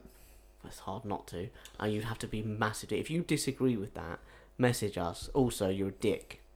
It's 0.65 0.79
hard 0.79 1.05
not 1.05 1.27
to. 1.27 1.49
And 1.79 1.93
you'd 1.93 2.05
have 2.05 2.19
to 2.19 2.27
be 2.27 2.41
massively. 2.41 2.99
If 2.99 3.10
you 3.10 3.21
disagree 3.21 3.77
with 3.77 3.93
that, 3.93 4.19
message 4.58 4.97
us. 4.97 5.29
Also, 5.34 5.69
you're 5.69 5.89
a 5.89 5.91
dick. 5.91 6.41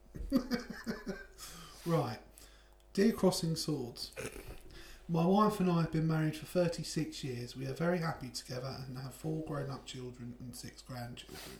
Right. 1.86 2.20
Dear 2.94 3.14
Crossing 3.14 3.56
Swords, 3.56 4.12
my 5.10 5.26
wife 5.26 5.60
and 5.60 5.72
I 5.72 5.82
have 5.82 5.92
been 5.92 6.08
married 6.08 6.36
for 6.36 6.46
36 6.46 7.24
years. 7.24 7.58
We 7.58 7.66
are 7.66 7.74
very 7.74 7.98
happy 7.98 8.30
together 8.30 8.76
and 8.88 8.98
have 9.00 9.14
four 9.14 9.44
grown 9.46 9.72
up 9.72 9.86
children 9.86 10.36
and 10.40 10.56
six 10.56 10.84
grandchildren. 10.84 11.58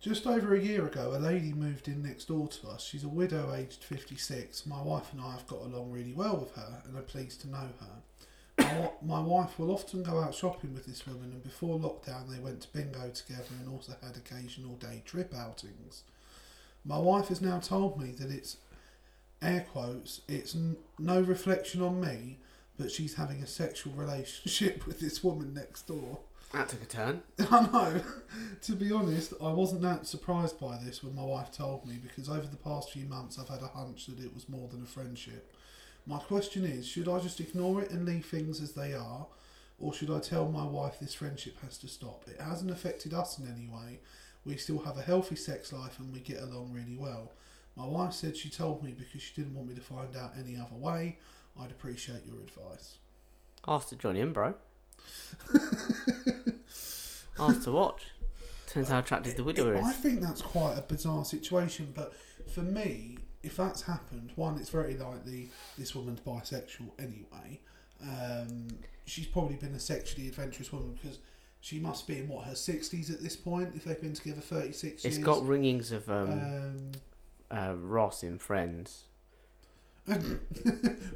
Just 0.00 0.26
over 0.26 0.54
a 0.54 0.60
year 0.60 0.84
ago, 0.84 1.12
a 1.14 1.18
lady 1.18 1.52
moved 1.52 1.86
in 1.86 2.02
next 2.02 2.26
door 2.26 2.48
to 2.48 2.68
us. 2.68 2.84
She's 2.84 3.04
a 3.04 3.08
widow 3.08 3.54
aged 3.54 3.84
56. 3.84 4.66
My 4.66 4.82
wife 4.82 5.12
and 5.12 5.20
I 5.20 5.32
have 5.32 5.46
got 5.46 5.60
along 5.60 5.92
really 5.92 6.12
well 6.12 6.36
with 6.36 6.54
her 6.56 6.82
and 6.84 6.98
are 6.98 7.02
pleased 7.02 7.40
to 7.42 7.48
know 7.48 7.68
her. 7.80 8.88
My, 9.02 9.20
wife 9.20 9.58
will 9.58 9.70
often 9.70 10.02
go 10.02 10.18
out 10.18 10.34
shopping 10.34 10.74
with 10.74 10.86
this 10.86 11.06
woman, 11.06 11.30
and 11.30 11.42
before 11.42 11.78
lockdown, 11.78 12.28
they 12.28 12.40
went 12.40 12.62
to 12.62 12.72
bingo 12.72 13.10
together 13.10 13.54
and 13.60 13.68
also 13.68 13.94
had 14.02 14.16
occasional 14.16 14.74
day 14.76 15.02
trip 15.04 15.34
outings. 15.36 16.02
My 16.84 16.98
wife 16.98 17.28
has 17.28 17.40
now 17.40 17.58
told 17.58 18.00
me 18.00 18.12
that 18.12 18.30
it's 18.30 18.56
air 19.42 19.66
quotes, 19.72 20.22
it's 20.28 20.54
n- 20.54 20.76
no 20.98 21.20
reflection 21.20 21.82
on 21.82 22.00
me, 22.00 22.38
but 22.78 22.90
she's 22.90 23.14
having 23.14 23.42
a 23.42 23.46
sexual 23.46 23.92
relationship 23.94 24.86
with 24.86 25.00
this 25.00 25.22
woman 25.22 25.54
next 25.54 25.86
door. 25.86 26.18
That 26.52 26.68
took 26.68 26.82
a 26.82 26.86
turn. 26.86 27.22
I 27.50 27.66
know. 27.66 28.00
to 28.62 28.72
be 28.72 28.92
honest, 28.92 29.34
I 29.42 29.52
wasn't 29.52 29.82
that 29.82 30.06
surprised 30.06 30.60
by 30.60 30.78
this 30.82 31.02
when 31.02 31.14
my 31.14 31.24
wife 31.24 31.50
told 31.50 31.86
me 31.86 31.98
because 32.00 32.28
over 32.28 32.46
the 32.46 32.56
past 32.56 32.92
few 32.92 33.04
months 33.04 33.38
I've 33.38 33.48
had 33.48 33.62
a 33.62 33.68
hunch 33.68 34.06
that 34.06 34.20
it 34.20 34.32
was 34.32 34.48
more 34.48 34.68
than 34.68 34.82
a 34.82 34.86
friendship. 34.86 35.52
My 36.06 36.18
question 36.18 36.64
is 36.64 36.86
should 36.86 37.08
I 37.08 37.18
just 37.18 37.40
ignore 37.40 37.82
it 37.82 37.90
and 37.90 38.06
leave 38.06 38.26
things 38.26 38.60
as 38.62 38.72
they 38.72 38.94
are, 38.94 39.26
or 39.80 39.92
should 39.92 40.10
I 40.10 40.20
tell 40.20 40.48
my 40.48 40.64
wife 40.64 40.98
this 41.00 41.14
friendship 41.14 41.60
has 41.62 41.78
to 41.78 41.88
stop? 41.88 42.24
It 42.28 42.40
hasn't 42.40 42.70
affected 42.70 43.12
us 43.12 43.38
in 43.38 43.48
any 43.48 43.68
way. 43.68 43.98
We 44.44 44.56
still 44.56 44.78
have 44.84 44.96
a 44.96 45.02
healthy 45.02 45.34
sex 45.36 45.72
life 45.72 45.98
and 45.98 46.12
we 46.12 46.20
get 46.20 46.40
along 46.40 46.72
really 46.72 46.96
well. 46.96 47.32
My 47.76 47.84
wife 47.86 48.12
said 48.12 48.36
she 48.36 48.48
told 48.48 48.82
me 48.82 48.94
because 48.96 49.20
she 49.22 49.34
didn't 49.34 49.54
want 49.54 49.68
me 49.68 49.74
to 49.74 49.80
find 49.80 50.16
out 50.16 50.32
any 50.38 50.56
other 50.56 50.74
way. 50.74 51.18
I'd 51.60 51.70
appreciate 51.70 52.22
your 52.26 52.40
advice. 52.40 52.98
To 53.88 53.96
join 53.96 54.16
in, 54.16 54.32
bro. 54.32 54.54
To 57.62 57.72
watch. 57.72 58.02
Turns 58.66 58.88
how 58.88 59.00
attractive 59.00 59.36
the 59.36 59.44
widower 59.44 59.76
I 59.76 59.92
think 59.92 60.20
that's 60.20 60.40
quite 60.40 60.78
a 60.78 60.82
bizarre 60.82 61.24
situation, 61.24 61.92
but 61.94 62.14
for 62.52 62.60
me, 62.60 63.18
if 63.42 63.56
that's 63.56 63.82
happened, 63.82 64.32
one, 64.36 64.58
it's 64.58 64.70
very 64.70 64.96
likely 64.96 65.50
this 65.78 65.94
woman's 65.94 66.20
bisexual 66.20 66.90
anyway. 66.98 67.60
Um, 68.02 68.68
she's 69.04 69.26
probably 69.26 69.56
been 69.56 69.74
a 69.74 69.80
sexually 69.80 70.28
adventurous 70.28 70.72
woman 70.72 70.98
because 71.00 71.18
she 71.60 71.78
must 71.78 72.06
be 72.06 72.18
in 72.18 72.28
what 72.28 72.46
her 72.46 72.54
sixties 72.54 73.10
at 73.10 73.22
this 73.22 73.36
point. 73.36 73.72
If 73.74 73.84
they've 73.84 74.00
been 74.00 74.14
together 74.14 74.40
thirty 74.40 74.72
six 74.72 75.04
It's 75.04 75.16
years, 75.16 75.26
got 75.26 75.42
ringings 75.42 75.92
of 75.92 76.08
um, 76.10 76.32
um, 76.32 76.92
uh, 77.50 77.74
Ross 77.76 78.22
in 78.22 78.38
Friends. 78.38 79.04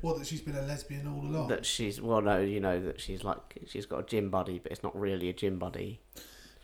what 0.00 0.18
that 0.18 0.26
she's 0.26 0.40
been 0.40 0.56
a 0.56 0.62
lesbian 0.62 1.06
all 1.06 1.24
along. 1.24 1.48
That 1.48 1.64
she's 1.64 2.00
well, 2.00 2.20
no, 2.20 2.40
you 2.40 2.58
know 2.60 2.80
that 2.80 3.00
she's 3.00 3.22
like 3.22 3.38
she's 3.66 3.86
got 3.86 4.00
a 4.00 4.02
gym 4.02 4.30
buddy, 4.30 4.58
but 4.58 4.72
it's 4.72 4.82
not 4.82 4.98
really 4.98 5.28
a 5.28 5.32
gym 5.32 5.58
buddy. 5.60 6.00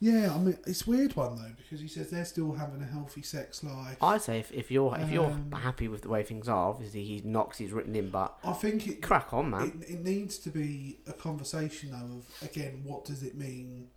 yeah, 0.00 0.34
I 0.34 0.38
mean 0.38 0.58
it's 0.66 0.86
a 0.86 0.90
weird 0.90 1.14
one 1.14 1.36
though 1.36 1.52
because 1.56 1.80
he 1.80 1.86
says 1.86 2.10
they're 2.10 2.24
still 2.24 2.52
having 2.54 2.82
a 2.82 2.86
healthy 2.86 3.22
sex 3.22 3.62
life. 3.62 3.96
I 4.02 4.18
say 4.18 4.40
if, 4.40 4.50
if 4.52 4.70
you're 4.72 4.96
if 4.98 5.10
you're 5.10 5.26
Um, 5.26 5.52
happy 5.52 5.86
with 5.86 6.02
the 6.02 6.08
way 6.08 6.24
things 6.24 6.48
are, 6.48 6.70
obviously 6.70 7.04
he 7.04 7.22
knocks 7.24 7.58
he's 7.58 7.72
written 7.72 7.94
in, 7.94 8.10
but 8.10 8.36
I 8.42 8.54
think 8.54 8.88
it 8.88 9.02
crack 9.02 9.32
on, 9.32 9.50
man. 9.50 9.80
It, 9.86 9.90
it 9.94 10.04
needs 10.04 10.38
to 10.38 10.50
be 10.50 10.98
a 11.06 11.12
conversation 11.12 11.92
though 11.92 12.18
of 12.18 12.50
again 12.50 12.80
what 12.84 13.04
does 13.04 13.22
it 13.22 13.36
mean 13.36 13.88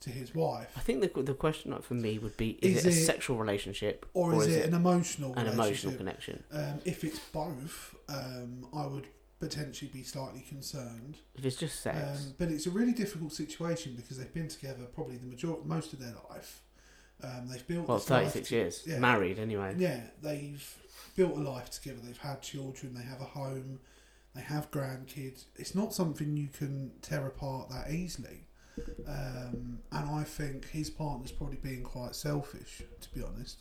to 0.00 0.10
his 0.10 0.34
wife 0.34 0.72
I 0.76 0.80
think 0.80 1.00
the 1.00 1.22
the 1.22 1.34
question 1.34 1.74
for 1.80 1.94
me 1.94 2.18
would 2.18 2.36
be: 2.36 2.50
Is, 2.62 2.78
Is 2.78 2.86
it 2.86 2.88
a 2.88 2.92
it- 3.00 3.04
sexual 3.06 3.36
relationship 3.38 4.06
or, 4.14 4.34
is, 4.34 4.54
it, 4.54 4.66
an 4.66 4.74
emotional 4.74 5.34
an 5.34 5.46
emotional 5.46 5.94
connection? 5.94 6.42
Um, 6.52 6.80
if 6.84 7.02
it's 7.04 7.18
both, 7.18 7.94
um, 8.08 8.66
I 8.74 8.86
would 8.86 9.06
potentially 9.38 9.90
be 9.92 10.02
slightly 10.02 10.40
concerned. 10.48 11.16
If 11.34 11.44
it's 11.44 11.56
just 11.56 11.80
sex, 11.80 11.98
Um, 12.26 12.34
but 12.38 12.48
it's 12.48 12.66
a 12.66 12.70
really 12.70 12.92
difficult 12.92 13.32
situation 13.32 13.94
because 13.96 14.18
they've 14.18 14.32
been 14.32 14.48
together 14.48 14.84
probably 14.94 15.16
the 15.16 15.26
majority, 15.26 15.62
most 15.66 15.92
of 15.92 15.98
their 15.98 16.14
life. 16.30 16.62
Um, 17.22 17.48
they've 17.48 17.66
built. 17.66 17.88
well, 17.88 17.98
thirty 17.98 18.28
six 18.30 18.50
years, 18.50 18.82
yeah. 18.86 18.98
married 18.98 19.38
anyway. 19.38 19.74
Yeah, 19.78 20.00
they've 20.22 20.76
built 21.16 21.36
a 21.36 21.40
life 21.40 21.70
together. 21.70 21.98
They've 22.02 22.16
had 22.18 22.42
children. 22.42 22.94
They 22.94 23.02
have 23.02 23.20
a 23.20 23.24
home. 23.24 23.80
They 24.34 24.42
have 24.42 24.70
grandkids. 24.70 25.44
It's 25.56 25.74
not 25.74 25.94
something 25.94 26.36
you 26.36 26.48
can 26.48 26.92
tear 27.00 27.26
apart 27.26 27.70
that 27.70 27.90
easily. 27.90 28.45
Um, 29.06 29.78
and 29.92 30.10
I 30.10 30.24
think 30.24 30.68
his 30.70 30.90
partner's 30.90 31.32
probably 31.32 31.56
being 31.56 31.82
quite 31.82 32.14
selfish, 32.14 32.82
to 33.00 33.10
be 33.14 33.22
honest. 33.22 33.58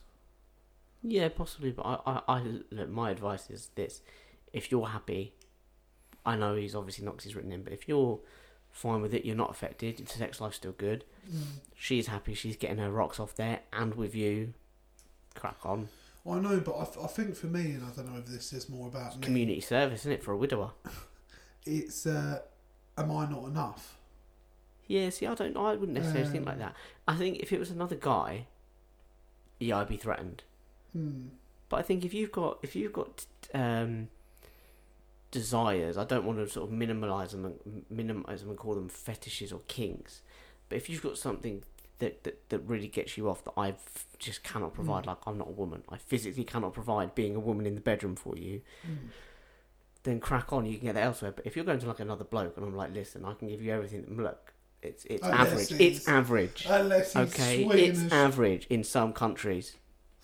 Yeah, 1.04 1.30
possibly, 1.30 1.72
but 1.72 1.84
I, 1.86 2.00
I, 2.06 2.22
I 2.28 2.42
look, 2.72 2.90
my 2.90 3.12
advice 3.12 3.50
is 3.50 3.70
this: 3.76 4.02
if 4.54 4.72
you're 4.72 4.88
happy, 4.88 5.34
I 6.26 6.36
know 6.36 6.56
he's 6.56 6.76
obviously 6.76 7.06
not 7.06 7.16
'cause 7.18 7.26
he's 7.26 7.36
written 7.36 7.52
in, 7.52 7.64
but 7.64 7.74
if 7.74 7.88
you're 7.88 8.20
fine 8.72 9.02
with 9.02 9.14
it, 9.14 9.24
you're 9.24 9.36
not 9.36 9.52
affected. 9.52 10.00
Your 10.00 10.08
sex 10.08 10.42
life's 10.42 10.58
still 10.58 10.72
good. 10.74 11.06
She's 11.76 12.08
happy. 12.08 12.34
She's 12.34 12.56
getting 12.58 12.78
her 12.80 12.90
rocks 12.92 13.20
off 13.20 13.36
there, 13.36 13.60
and 13.72 13.94
with 13.96 14.16
you, 14.16 14.54
crack 15.36 15.58
on. 15.64 15.90
I 16.28 16.40
know, 16.40 16.60
but 16.60 16.76
I, 16.80 16.86
th- 16.86 16.98
I 17.04 17.08
think 17.08 17.36
for 17.36 17.46
me, 17.48 17.72
and 17.74 17.84
I 17.84 17.90
don't 17.96 18.12
know 18.12 18.18
if 18.18 18.26
this 18.26 18.52
is 18.52 18.68
more 18.68 18.88
about. 18.88 19.22
Community 19.22 19.62
service, 19.62 20.02
isn't 20.02 20.12
it, 20.12 20.24
for 20.24 20.32
a 20.34 20.38
widower? 20.38 20.72
It's 21.68 22.06
uh, 22.06 22.42
am 22.96 23.12
I 23.12 23.28
not 23.28 23.46
enough? 23.46 23.95
Yeah, 24.88 25.10
see, 25.10 25.26
I 25.26 25.34
don't. 25.34 25.58
I 25.58 25.72
wouldn't 25.76 25.98
necessarily 25.98 26.30
think 26.30 26.44
Um, 26.44 26.50
like 26.50 26.60
that. 26.60 26.76
I 27.08 27.16
think 27.16 27.40
if 27.40 27.52
it 27.52 27.60
was 27.60 27.72
another 27.72 27.96
guy, 27.96 28.46
yeah, 29.60 29.78
I'd 29.80 29.88
be 29.90 29.98
threatened. 29.98 30.44
Hmm. 30.94 31.28
But 31.70 31.78
I 31.78 31.82
think 31.82 32.06
if 32.06 32.14
you've 32.14 32.32
got 32.32 32.60
if 32.62 32.76
you've 32.76 32.94
got 32.94 33.26
um, 33.54 34.10
desires, 35.32 35.98
I 35.98 36.04
don't 36.06 36.26
want 36.26 36.38
to 36.40 36.48
sort 36.50 36.70
of 36.70 36.76
minimalize 36.78 37.32
them 37.32 37.46
and 37.46 37.86
minimize 37.90 38.42
them 38.42 38.50
and 38.50 38.58
call 38.58 38.76
them 38.76 38.90
fetishes 38.90 39.52
or 39.52 39.62
kinks. 39.68 40.22
But 40.70 40.78
if 40.78 40.90
you've 40.90 41.02
got 41.02 41.18
something 41.18 41.64
that 42.00 42.24
that, 42.24 42.50
that 42.50 42.60
really 42.60 42.88
gets 42.88 43.18
you 43.18 43.30
off 43.30 43.44
that 43.46 43.54
I 43.58 43.76
just 44.20 44.44
cannot 44.44 44.74
provide, 44.74 45.04
Mm. 45.04 45.08
like 45.08 45.18
I'm 45.26 45.38
not 45.38 45.48
a 45.48 45.52
woman, 45.52 45.84
I 45.90 45.98
physically 45.98 46.44
cannot 46.44 46.74
provide 46.74 47.16
being 47.16 47.36
a 47.36 47.40
woman 47.40 47.66
in 47.66 47.76
the 47.76 47.82
bedroom 47.82 48.16
for 48.16 48.38
you, 48.38 48.62
Hmm. 48.84 49.08
then 50.04 50.20
crack 50.20 50.54
on. 50.54 50.66
You 50.66 50.78
can 50.78 50.88
get 50.88 50.96
that 50.96 51.04
elsewhere. 51.04 51.32
But 51.32 51.46
if 51.46 51.56
you're 51.56 51.66
going 51.66 51.80
to 51.80 51.88
like 51.88 52.00
another 52.00 52.24
bloke 52.24 52.56
and 52.58 52.66
I'm 52.66 52.76
like, 52.76 52.94
listen, 52.94 53.26
I 53.26 53.34
can 53.34 53.48
give 53.48 53.62
you 53.62 53.72
everything. 53.74 54.02
That 54.04 54.12
look, 54.18 54.54
it's 54.86 55.06
it's 55.06 55.26
Unless 55.26 55.72
average. 55.72 55.82
It's 55.82 56.08
average. 56.08 56.66
Okay, 57.16 57.64
it's 57.66 58.12
average 58.14 58.68
in 58.70 58.84
some 58.84 59.14
countries. 59.14 59.76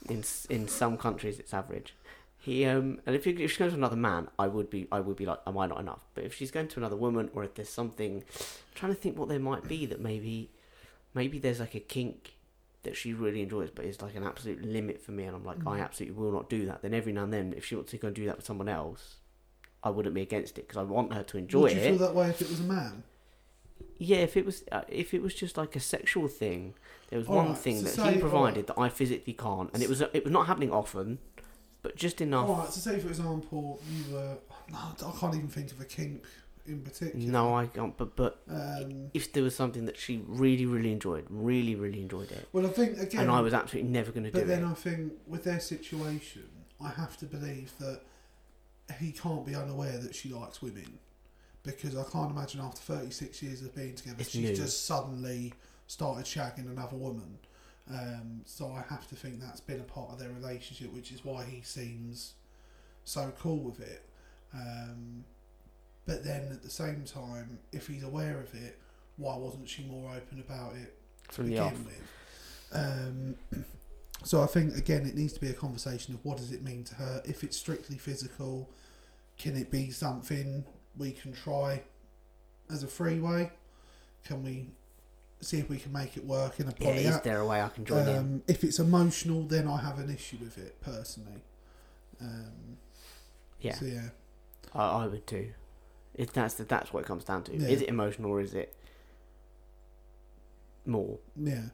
In 0.09 0.23
in 0.49 0.67
some 0.67 0.97
countries, 0.97 1.39
it's 1.39 1.53
average. 1.53 1.93
He 2.37 2.65
um, 2.65 2.99
and 3.05 3.15
if, 3.15 3.27
you, 3.27 3.37
if 3.37 3.51
she 3.51 3.59
goes 3.59 3.71
to 3.73 3.77
another 3.77 3.95
man, 3.95 4.27
I 4.39 4.47
would 4.47 4.69
be 4.69 4.87
I 4.91 4.99
would 4.99 5.15
be 5.15 5.25
like, 5.27 5.39
am 5.45 5.57
I 5.59 5.67
not 5.67 5.79
enough? 5.79 5.99
But 6.15 6.23
if 6.23 6.33
she's 6.33 6.49
going 6.49 6.69
to 6.69 6.79
another 6.79 6.95
woman, 6.95 7.29
or 7.35 7.43
if 7.43 7.53
there's 7.53 7.69
something, 7.69 8.17
I'm 8.17 8.73
trying 8.73 8.95
to 8.95 8.99
think 8.99 9.17
what 9.17 9.29
there 9.29 9.39
might 9.39 9.67
be 9.67 9.85
that 9.85 9.99
maybe, 10.01 10.49
maybe 11.13 11.37
there's 11.37 11.59
like 11.59 11.75
a 11.75 11.79
kink 11.79 12.33
that 12.81 12.97
she 12.97 13.13
really 13.13 13.43
enjoys, 13.43 13.69
but 13.69 13.85
it's 13.85 14.01
like 14.01 14.15
an 14.15 14.23
absolute 14.23 14.63
limit 14.63 14.99
for 14.99 15.11
me, 15.11 15.25
and 15.25 15.35
I'm 15.35 15.45
like, 15.45 15.59
I 15.67 15.77
Mm. 15.77 15.83
absolutely 15.83 16.17
will 16.19 16.31
not 16.31 16.49
do 16.49 16.65
that. 16.65 16.81
Then 16.81 16.95
every 16.95 17.13
now 17.13 17.25
and 17.25 17.31
then, 17.33 17.53
if 17.55 17.63
she 17.63 17.75
wants 17.75 17.91
to 17.91 17.97
go 17.99 18.07
and 18.07 18.15
do 18.15 18.25
that 18.25 18.37
with 18.37 18.45
someone 18.47 18.67
else, 18.67 19.17
I 19.83 19.91
wouldn't 19.91 20.15
be 20.15 20.23
against 20.23 20.57
it 20.57 20.67
because 20.67 20.77
I 20.77 20.83
want 20.83 21.13
her 21.13 21.21
to 21.21 21.37
enjoy 21.37 21.61
Would 21.61 21.73
you 21.73 21.77
it. 21.79 21.89
feel 21.89 21.97
that 22.07 22.15
way 22.15 22.29
if 22.29 22.41
it 22.41 22.49
was 22.49 22.59
a 22.59 22.63
man? 22.63 23.03
Yeah, 23.97 24.17
if 24.17 24.35
it 24.37 24.45
was 24.45 24.63
uh, 24.71 24.81
if 24.87 25.13
it 25.13 25.21
was 25.21 25.33
just 25.33 25.57
like 25.57 25.75
a 25.75 25.79
sexual 25.79 26.27
thing, 26.27 26.73
there 27.09 27.19
was 27.19 27.27
one 27.27 27.47
Alright, 27.47 27.57
thing 27.57 27.77
so 27.77 27.83
that 27.83 27.89
say- 27.91 28.13
he 28.13 28.19
provided 28.19 28.67
that 28.67 28.77
I 28.79 28.89
physically 28.89 29.33
can't, 29.33 29.69
and 29.73 29.81
it 29.83 29.89
was 29.89 30.01
it 30.01 30.23
was 30.23 30.31
not 30.31 30.47
happening 30.47 30.71
often, 30.71 31.19
but 31.81 31.95
just 31.95 32.21
enough. 32.21 32.49
All 32.49 32.55
right. 32.57 32.69
So 32.69 32.79
say 32.91 32.99
for 32.99 33.07
example, 33.09 33.79
you 33.91 34.13
were. 34.13 34.37
No, 34.71 34.77
I 34.77 35.11
can't 35.19 35.35
even 35.35 35.49
think 35.49 35.71
of 35.71 35.81
a 35.81 35.85
kink 35.85 36.23
in 36.65 36.81
particular. 36.81 37.25
No, 37.25 37.55
I 37.55 37.65
can't. 37.67 37.97
But 37.97 38.15
but 38.15 38.41
Um, 38.49 39.09
if 39.13 39.33
there 39.33 39.43
was 39.43 39.55
something 39.55 39.85
that 39.85 39.97
she 39.97 40.23
really 40.27 40.65
really 40.65 40.91
enjoyed, 40.91 41.25
really 41.29 41.75
really 41.75 42.01
enjoyed 42.01 42.31
it, 42.31 42.47
well, 42.53 42.65
I 42.65 42.69
think 42.69 42.97
again. 42.97 43.21
and 43.21 43.31
I 43.31 43.41
was 43.41 43.53
absolutely 43.53 43.91
never 43.91 44.11
going 44.11 44.23
to 44.25 44.31
do 44.31 44.37
But 44.39 44.47
then 44.47 44.63
it. 44.63 44.67
I 44.67 44.73
think 44.73 45.13
with 45.27 45.43
their 45.43 45.59
situation, 45.59 46.47
I 46.79 46.89
have 46.89 47.17
to 47.17 47.25
believe 47.25 47.73
that 47.79 48.01
he 48.99 49.11
can't 49.11 49.45
be 49.45 49.55
unaware 49.55 49.97
that 49.97 50.13
she 50.15 50.29
likes 50.29 50.61
women, 50.61 50.99
because 51.63 51.95
I 51.95 52.03
can't 52.11 52.31
imagine 52.31 52.61
after 52.61 52.81
thirty 52.81 53.11
six 53.11 53.41
years 53.43 53.61
of 53.61 53.75
being 53.75 53.95
together, 53.95 54.17
It's 54.19 54.31
she's 54.31 54.49
new. 54.49 54.55
just 54.55 54.85
suddenly 54.85 55.53
started 55.87 56.25
shagging 56.25 56.69
another 56.71 56.95
woman. 56.97 57.37
Um, 57.89 58.41
so 58.45 58.71
I 58.71 58.83
have 58.89 59.07
to 59.09 59.15
think 59.15 59.41
that's 59.41 59.59
been 59.59 59.79
a 59.79 59.83
part 59.83 60.11
of 60.11 60.19
their 60.19 60.29
relationship, 60.29 60.93
which 60.93 61.11
is 61.11 61.25
why 61.25 61.43
he 61.43 61.61
seems 61.61 62.33
so 63.03 63.31
cool 63.39 63.57
with 63.59 63.79
it. 63.81 64.05
Um, 64.53 65.25
but 66.05 66.23
then 66.23 66.47
at 66.51 66.61
the 66.63 66.69
same 66.69 67.03
time, 67.03 67.59
if 67.71 67.87
he's 67.87 68.03
aware 68.03 68.39
of 68.39 68.53
it, 68.53 68.79
why 69.17 69.35
wasn't 69.35 69.67
she 69.67 69.83
more 69.83 70.11
open 70.15 70.39
about 70.39 70.75
it 70.75 70.95
to 71.29 71.33
From 71.35 71.45
the 71.45 71.51
begin 71.51 71.63
off. 71.65 71.85
with. 71.85 72.07
Um, 72.73 73.35
so 74.23 74.41
I 74.41 74.45
think 74.47 74.75
again, 74.77 75.05
it 75.05 75.15
needs 75.15 75.33
to 75.33 75.41
be 75.41 75.49
a 75.49 75.53
conversation 75.53 76.13
of 76.13 76.23
what 76.23 76.37
does 76.37 76.51
it 76.51 76.63
mean 76.63 76.83
to 76.85 76.95
her. 76.95 77.21
If 77.25 77.43
it's 77.43 77.57
strictly 77.57 77.97
physical, 77.97 78.69
can 79.37 79.57
it 79.57 79.69
be 79.71 79.89
something 79.89 80.63
we 80.97 81.11
can 81.11 81.33
try 81.33 81.81
as 82.69 82.83
a 82.83 82.87
freeway? 82.87 83.51
Can 84.25 84.43
we 84.43 84.67
see 85.41 85.57
if 85.59 85.69
we 85.69 85.77
can 85.77 85.91
make 85.91 86.17
it 86.17 86.25
work 86.25 86.59
in 86.59 86.67
a 86.67 86.73
Yeah, 86.79 86.87
poly 86.87 87.03
is 87.05 87.21
there 87.21 87.39
a 87.39 87.45
way 87.47 87.61
I 87.61 87.69
can 87.69 87.83
join 87.85 88.07
in? 88.07 88.17
um, 88.17 88.43
if 88.47 88.63
it's 88.63 88.79
emotional, 88.79 89.43
then 89.43 89.67
I 89.67 89.77
have 89.81 89.99
an 89.99 90.09
issue 90.13 90.37
with 90.39 90.57
it 90.57 90.79
personally. 90.81 91.41
Um, 92.21 92.77
Yeah, 93.59 93.73
So 93.75 93.85
yeah, 93.85 94.09
I, 94.73 95.03
I 95.03 95.07
would 95.07 95.25
too. 95.25 95.53
If 96.13 96.33
that's 96.33 96.55
the, 96.55 96.63
that's 96.65 96.93
what 96.93 97.01
it 97.03 97.07
comes 97.07 97.23
down 97.23 97.43
to. 97.45 97.55
Yeah. 97.57 97.67
Is 97.69 97.81
it 97.81 97.89
emotional 97.89 98.31
or 98.31 98.41
is 98.41 98.53
it 98.53 98.75
more? 100.85 101.17
yeah. 101.35 101.69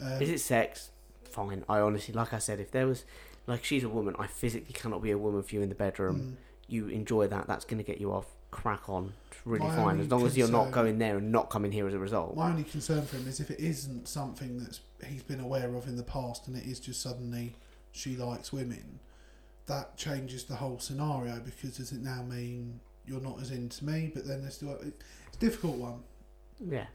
Um, 0.00 0.22
Is 0.22 0.30
it 0.30 0.40
sex? 0.40 0.90
Fine. 1.30 1.64
I 1.68 1.80
honestly, 1.80 2.14
like 2.14 2.32
I 2.32 2.38
said, 2.38 2.60
if 2.60 2.70
there 2.70 2.86
was, 2.86 3.04
like, 3.46 3.64
she's 3.64 3.84
a 3.84 3.88
woman, 3.88 4.14
I 4.18 4.26
physically 4.26 4.72
cannot 4.72 5.02
be 5.02 5.10
a 5.10 5.18
woman 5.18 5.42
for 5.42 5.54
you 5.54 5.62
in 5.62 5.68
the 5.68 5.74
bedroom. 5.74 6.20
mm, 6.20 6.34
You 6.68 6.88
enjoy 6.88 7.26
that, 7.28 7.46
that's 7.46 7.64
going 7.64 7.78
to 7.78 7.84
get 7.84 8.00
you 8.00 8.12
off. 8.12 8.26
Crack 8.54 8.88
on. 8.88 9.12
It's 9.30 9.40
really 9.44 9.66
My 9.66 9.74
fine. 9.74 10.00
As 10.00 10.10
long 10.10 10.24
as 10.24 10.36
you're 10.38 10.48
not 10.48 10.70
going 10.70 10.98
there 10.98 11.18
and 11.18 11.32
not 11.32 11.50
coming 11.50 11.72
here 11.72 11.88
as 11.88 11.94
a 11.94 11.98
result. 11.98 12.36
My 12.36 12.50
only 12.50 12.62
concern 12.62 13.02
for 13.02 13.16
him 13.16 13.26
is 13.26 13.40
if 13.40 13.50
it 13.50 13.58
isn't 13.58 14.06
something 14.06 14.58
that's 14.58 14.80
he's 15.04 15.24
been 15.24 15.40
aware 15.40 15.74
of 15.74 15.88
in 15.88 15.96
the 15.96 16.04
past, 16.04 16.46
and 16.46 16.56
it 16.56 16.64
is 16.64 16.78
just 16.78 17.02
suddenly 17.02 17.54
she 17.90 18.16
likes 18.16 18.52
women. 18.52 19.00
That 19.66 19.96
changes 19.96 20.44
the 20.44 20.54
whole 20.54 20.78
scenario 20.78 21.40
because 21.40 21.78
does 21.78 21.90
it 21.90 22.00
now 22.00 22.22
mean 22.22 22.80
you're 23.06 23.20
not 23.20 23.40
as 23.40 23.50
into 23.50 23.84
me? 23.84 24.12
But 24.14 24.24
then 24.26 24.42
there's 24.42 24.54
still 24.54 24.78
it's 24.80 25.36
a 25.36 25.38
difficult 25.38 25.76
one. 25.76 26.02
Yeah. 26.64 26.86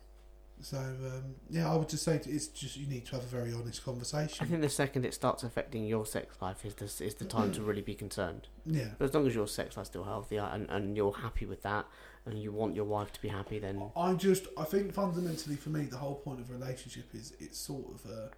So 0.62 0.78
um, 0.78 1.36
yeah, 1.50 1.72
I 1.72 1.76
would 1.76 1.88
just 1.88 2.04
say 2.04 2.16
it's 2.16 2.48
just 2.48 2.76
you 2.76 2.86
need 2.86 3.06
to 3.08 3.12
have 3.14 3.24
a 3.24 3.28
very 3.28 3.54
honest 3.54 3.84
conversation. 3.84 4.38
I 4.42 4.46
think 4.46 4.62
the 4.62 4.70
second 4.70 5.06
it 5.06 5.14
starts 5.14 5.44
affecting 5.44 5.86
your 5.86 6.06
sex 6.06 6.36
life 6.42 6.66
is 6.66 6.74
the, 6.76 7.06
is 7.06 7.16
the 7.16 7.26
time 7.26 7.54
to 7.54 7.62
really 7.62 7.82
be 7.82 7.96
concerned. 7.96 8.48
Yeah. 8.66 8.90
But 8.98 9.06
as 9.06 9.14
long 9.14 9.26
as 9.26 9.34
your 9.34 9.48
sex 9.48 9.78
life's 9.78 9.90
still 9.90 10.04
healthy 10.04 10.38
uh, 10.38 10.50
and, 10.50 10.70
and 10.70 10.98
you're 10.98 11.14
happy 11.14 11.46
with 11.46 11.62
that 11.64 11.86
and 12.26 12.42
you 12.42 12.52
want 12.52 12.76
your 12.76 12.86
wife 12.86 13.14
to 13.14 13.22
be 13.22 13.30
happy, 13.30 13.58
then 13.60 13.82
I 13.96 14.14
just 14.14 14.48
I 14.58 14.66
think 14.66 14.94
fundamentally 14.94 15.56
for 15.56 15.70
me 15.70 15.86
the 15.86 15.98
whole 15.98 16.16
point 16.16 16.42
of 16.42 16.50
a 16.50 16.54
relationship 16.54 17.06
is 17.14 17.34
it's 17.40 17.58
sort 17.58 17.86
of 17.94 18.12
a 18.12 18.32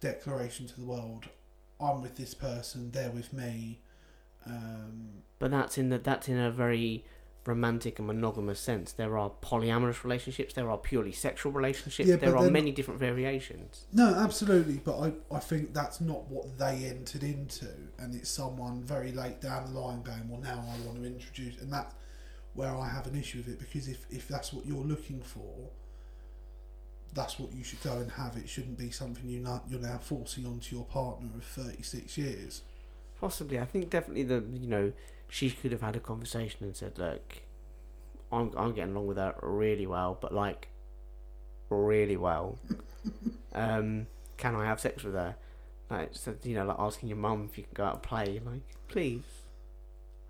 declaration 0.00 0.66
to 0.66 0.78
the 0.78 0.84
world. 0.84 1.26
I'm 1.80 2.02
with 2.02 2.16
this 2.16 2.34
person, 2.34 2.90
they're 2.90 3.10
with 3.10 3.32
me. 3.32 3.80
Um, 4.44 5.22
But 5.38 5.50
that's 5.50 5.78
in 5.78 5.88
the 5.88 5.98
that's 5.98 6.28
in 6.28 6.38
a 6.38 6.50
very 6.50 7.04
romantic 7.46 7.98
and 7.98 8.06
monogamous 8.06 8.60
sense. 8.60 8.92
There 8.92 9.16
are 9.16 9.30
polyamorous 9.42 10.04
relationships. 10.04 10.54
There 10.54 10.70
are 10.70 10.78
purely 10.78 11.12
sexual 11.12 11.52
relationships. 11.52 12.08
Yeah, 12.08 12.16
there 12.16 12.36
are 12.36 12.44
then- 12.44 12.52
many 12.52 12.72
different 12.72 13.00
variations. 13.00 13.86
no, 13.92 14.14
absolutely, 14.14 14.80
but 14.84 14.98
I, 14.98 15.12
I 15.34 15.38
think 15.38 15.72
that's 15.72 16.00
not 16.00 16.28
what 16.30 16.58
they 16.58 16.84
entered 16.84 17.22
into, 17.22 17.68
and 17.98 18.14
it's 18.14 18.28
someone 18.30 18.82
very 18.82 19.12
late 19.12 19.40
down 19.40 19.72
the 19.72 19.80
line 19.80 20.02
going, 20.02 20.28
well, 20.28 20.40
now 20.40 20.64
I 20.66 20.86
want 20.86 21.02
to 21.02 21.06
introduce, 21.06 21.60
and 21.60 21.72
that's 21.72 21.94
where 22.54 22.76
I 22.76 22.88
have 22.88 23.06
an 23.06 23.16
issue 23.16 23.38
with 23.38 23.48
it 23.48 23.58
because 23.60 23.88
if, 23.88 24.04
if 24.10 24.26
that's 24.26 24.52
what 24.52 24.66
you're 24.66 24.84
looking 24.84 25.22
for, 25.22 25.70
that's 27.14 27.38
what 27.38 27.52
you 27.52 27.64
should 27.64 27.82
go 27.82 27.98
and 27.98 28.10
have. 28.12 28.36
It 28.36 28.48
shouldn't 28.48 28.78
be 28.78 28.90
something 28.90 29.28
you 29.28 29.40
not, 29.40 29.64
you're 29.68 29.80
now 29.80 29.98
forcing 29.98 30.46
onto 30.46 30.76
your 30.76 30.84
partner 30.84 31.28
of 31.36 31.44
36 31.44 32.18
years. 32.18 32.62
Possibly, 33.20 33.58
I 33.58 33.64
think 33.64 33.90
definitely 33.90 34.22
the 34.22 34.42
you 34.52 34.66
know 34.66 34.92
she 35.30 35.50
could 35.50 35.72
have 35.72 35.80
had 35.80 35.96
a 35.96 36.00
conversation 36.00 36.64
and 36.64 36.76
said, 36.76 36.98
look, 36.98 37.38
I'm 38.32 38.52
I'm 38.56 38.72
getting 38.74 38.92
along 38.94 39.06
with 39.06 39.16
her 39.16 39.34
really 39.42 39.86
well, 39.86 40.18
but 40.20 40.34
like 40.34 40.68
really 41.70 42.16
well. 42.16 42.58
um, 43.54 44.06
can 44.36 44.54
I 44.56 44.66
have 44.66 44.80
sex 44.80 45.02
with 45.04 45.14
her? 45.14 45.36
Like, 45.88 46.10
so, 46.12 46.34
you 46.44 46.54
know, 46.54 46.64
like 46.66 46.76
asking 46.78 47.08
your 47.08 47.18
mum 47.18 47.48
if 47.50 47.58
you 47.58 47.64
can 47.64 47.72
go 47.74 47.84
out 47.84 47.94
and 47.94 48.02
play. 48.02 48.40
Like, 48.44 48.62
please. 48.88 49.22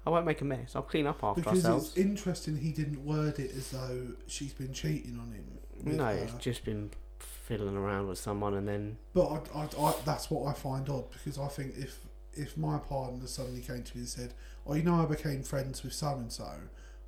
I 0.07 0.11
won't 0.11 0.25
make 0.25 0.41
a 0.41 0.45
mess. 0.45 0.75
I'll 0.75 0.83
clean 0.83 1.07
up 1.07 1.23
after 1.23 1.43
Because 1.43 1.59
ourselves. 1.65 1.89
it's 1.89 1.99
interesting 1.99 2.57
he 2.57 2.73
didn't 2.73 3.05
word 3.05 3.39
it 3.39 3.51
as 3.55 3.71
though 3.71 4.09
she's 4.27 4.55
been 4.55 4.73
cheating 4.73 5.19
on 5.21 5.33
him. 5.33 5.45
with 5.85 5.95
No, 5.97 6.05
her. 6.07 6.13
it's 6.13 6.33
just 6.35 6.65
been 6.65 6.91
fiddling 7.19 7.77
around 7.77 8.09
with 8.09 8.19
someone 8.19 8.55
and 8.55 8.67
then 8.67 8.97
But 9.13 9.43
I, 9.55 9.59
I, 9.61 9.69
I, 9.89 9.95
that's 10.07 10.31
what 10.31 10.49
I 10.49 10.55
find 10.55 10.89
odd 10.89 11.11
because 11.13 11.39
I 11.39 11.49
think 11.49 11.75
if 11.77 11.99
if 12.35 12.57
my 12.57 12.79
partner 12.79 13.27
suddenly 13.27 13.61
came 13.61 13.83
to 13.83 13.97
me 13.97 14.01
and 14.03 14.09
said, 14.09 14.35
"Oh, 14.67 14.75
you 14.75 14.83
know, 14.83 15.03
I 15.03 15.07
became 15.07 15.43
friends 15.43 15.83
with 15.83 15.93
so 15.93 16.15
and 16.15 16.31
so," 16.33 16.51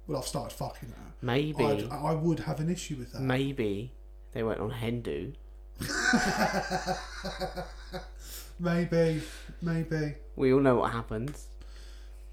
well, 0.07 0.19
I've 0.19 0.27
started 0.27 0.55
fucking 0.55 0.91
her. 0.91 1.13
maybe 1.21 1.65
I'd, 1.65 1.91
I 1.91 2.13
would 2.15 2.41
have 2.41 2.61
an 2.61 2.71
issue 2.71 2.97
with 2.97 3.13
that. 3.13 3.23
maybe 3.23 3.93
they 4.33 4.43
went 4.43 4.61
on 4.61 4.71
hen 4.71 5.01
do 5.03 5.33
maybe, 8.59 9.23
maybe. 9.61 10.15
We 10.37 10.53
all 10.53 10.61
know 10.61 10.77
what 10.77 10.93
happens. 10.93 11.49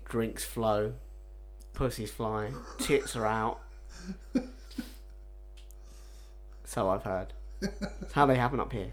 Drinks 0.05 0.43
flow, 0.43 0.93
pussies 1.73 2.11
fly, 2.11 2.51
tits 2.79 3.15
are 3.15 3.25
out. 3.25 3.59
So 6.65 6.87
I've 6.89 7.01
heard. 7.03 7.33
It's 7.61 8.13
how 8.13 8.27
they 8.27 8.35
happen 8.35 8.59
up 8.59 8.71
here. 8.71 8.91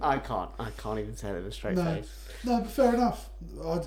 I 0.00 0.18
can't. 0.18 0.50
I 0.58 0.70
can't 0.76 0.98
even 0.98 1.16
say 1.16 1.30
it 1.30 1.34
with 1.34 1.46
a 1.46 1.52
straight 1.52 1.76
No. 1.76 1.84
face. 1.84 2.08
No, 2.44 2.60
but 2.60 2.70
fair 2.70 2.94
enough. 2.94 3.30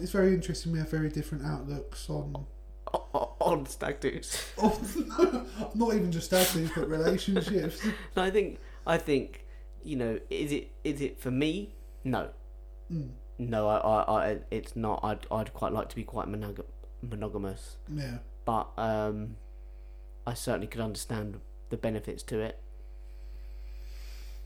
It's 0.01 0.11
very 0.11 0.33
interesting. 0.33 0.71
We 0.73 0.79
have 0.79 0.89
very 0.89 1.09
different 1.09 1.45
outlooks 1.45 2.09
on. 2.09 2.45
On 3.39 3.65
stag 3.67 3.99
do's. 4.01 4.37
Oh, 4.57 4.77
no, 5.17 5.45
not 5.75 5.95
even 5.95 6.11
just 6.11 6.27
status, 6.27 6.69
but 6.75 6.89
relationships. 6.89 7.79
No, 8.17 8.23
I 8.23 8.29
think. 8.31 8.59
I 8.85 8.97
think. 8.97 9.45
You 9.83 9.95
know, 9.95 10.19
is 10.29 10.51
it 10.51 10.71
is 10.83 10.99
it 11.01 11.19
for 11.19 11.31
me? 11.31 11.73
No, 12.03 12.29
Mm, 12.91 13.11
no. 13.39 13.67
I, 13.69 13.77
I, 13.77 14.01
I 14.31 14.37
it's 14.51 14.75
not. 14.75 14.99
I'd, 15.03 15.25
I'd 15.31 15.53
quite 15.53 15.71
like 15.71 15.87
to 15.89 15.95
be 15.95 16.03
quite 16.03 16.27
monog- 16.27 16.65
monogamous, 17.01 17.77
yeah, 17.91 18.17
but 18.45 18.67
um, 18.77 19.37
I 20.27 20.33
certainly 20.33 20.67
could 20.67 20.81
understand 20.81 21.39
the 21.69 21.77
benefits 21.77 22.21
to 22.23 22.39
it. 22.41 22.59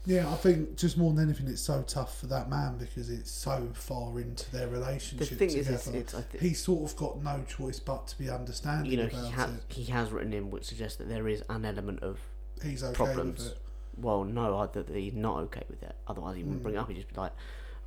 Yeah. 0.06 0.30
I 0.32 0.36
think 0.36 0.78
just 0.78 0.98
more 0.98 1.14
than 1.14 1.26
anything, 1.26 1.48
it's 1.48 1.62
so 1.62 1.82
tough 1.88 2.20
for 2.20 2.28
that 2.28 2.50
man 2.50 2.78
because 2.78 3.10
it's 3.10 3.32
so 3.32 3.70
far 3.74 4.20
into 4.20 4.50
their 4.52 4.68
relationship. 4.68 5.30
The 5.30 5.36
thing 5.36 5.50
together. 5.50 5.74
is, 5.76 5.88
it's, 5.88 6.14
it's 6.14 6.14
think 6.14 6.42
He's 6.44 6.62
sort 6.62 6.90
of 6.90 6.96
got 6.98 7.24
no 7.24 7.44
choice 7.48 7.80
but 7.80 8.08
to 8.08 8.18
be 8.18 8.30
understanding 8.30 8.92
you 8.92 8.98
know 8.98 9.08
he 9.08 9.30
has 9.32 9.50
he 9.70 9.84
has 9.86 10.12
written 10.12 10.34
in 10.34 10.52
which 10.52 10.66
suggests 10.66 10.98
that 10.98 11.10
there 11.10 11.28
is 11.28 11.44
an 11.50 11.66
element 11.66 12.02
of 12.04 12.20
He's 12.64 12.84
okay 12.84 12.94
problems. 12.94 13.40
with 13.44 13.52
it. 13.54 13.58
well, 13.98 14.24
no, 14.24 14.58
I, 14.58 14.68
that 14.68 14.90
he's 14.90 15.14
not 15.14 15.38
okay 15.46 15.64
with 15.70 15.84
it. 15.84 15.96
Otherwise, 16.08 16.38
he 16.38 16.44
wouldn't 16.44 16.62
Mm. 16.62 16.64
bring 16.64 16.76
it 16.76 16.80
up. 16.80 16.88
He'd 16.90 16.96
just 16.96 17.14
be 17.14 17.20
like, 17.20 17.34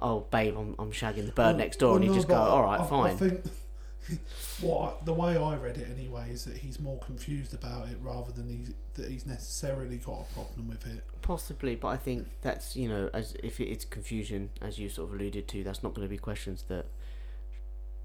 "Oh, 0.00 0.20
babe, 0.30 0.54
I'm, 0.56 0.74
I'm 0.78 0.92
shagging 0.92 1.26
the 1.26 1.32
bird 1.32 1.46
Well- 1.46 1.54
next 1.56 1.78
door," 1.78 1.88
well, 1.90 1.96
and 1.96 2.04
he'd 2.04 2.10
no, 2.10 2.14
just 2.16 2.28
go, 2.28 2.34
"All 2.34 2.62
right, 2.62 2.80
I, 2.80 2.84
fine." 2.86 3.12
I 3.12 3.16
think 3.16 3.44
what 4.60 5.04
the 5.04 5.12
way 5.12 5.36
I 5.36 5.56
read 5.56 5.76
it 5.78 5.88
anyway 5.90 6.28
is 6.30 6.44
that 6.44 6.56
he's 6.56 6.80
more 6.80 6.98
confused 6.98 7.54
about 7.54 7.88
it 7.88 7.98
rather 8.02 8.32
than 8.32 8.48
he's 8.48 8.74
that 8.94 9.10
he's 9.10 9.26
necessarily 9.26 9.96
got 9.96 10.26
a 10.28 10.34
problem 10.34 10.68
with 10.68 10.86
it. 10.86 11.04
Possibly, 11.22 11.76
but 11.76 11.88
I 11.88 11.96
think 11.96 12.28
that's 12.42 12.76
you 12.76 12.88
know, 12.88 13.10
as 13.12 13.34
if 13.42 13.60
it's 13.60 13.84
confusion, 13.84 14.50
as 14.60 14.78
you 14.78 14.88
sort 14.88 15.08
of 15.08 15.14
alluded 15.14 15.48
to, 15.48 15.64
that's 15.64 15.82
not 15.82 15.94
going 15.94 16.06
to 16.06 16.10
be 16.10 16.18
questions 16.18 16.64
that 16.68 16.86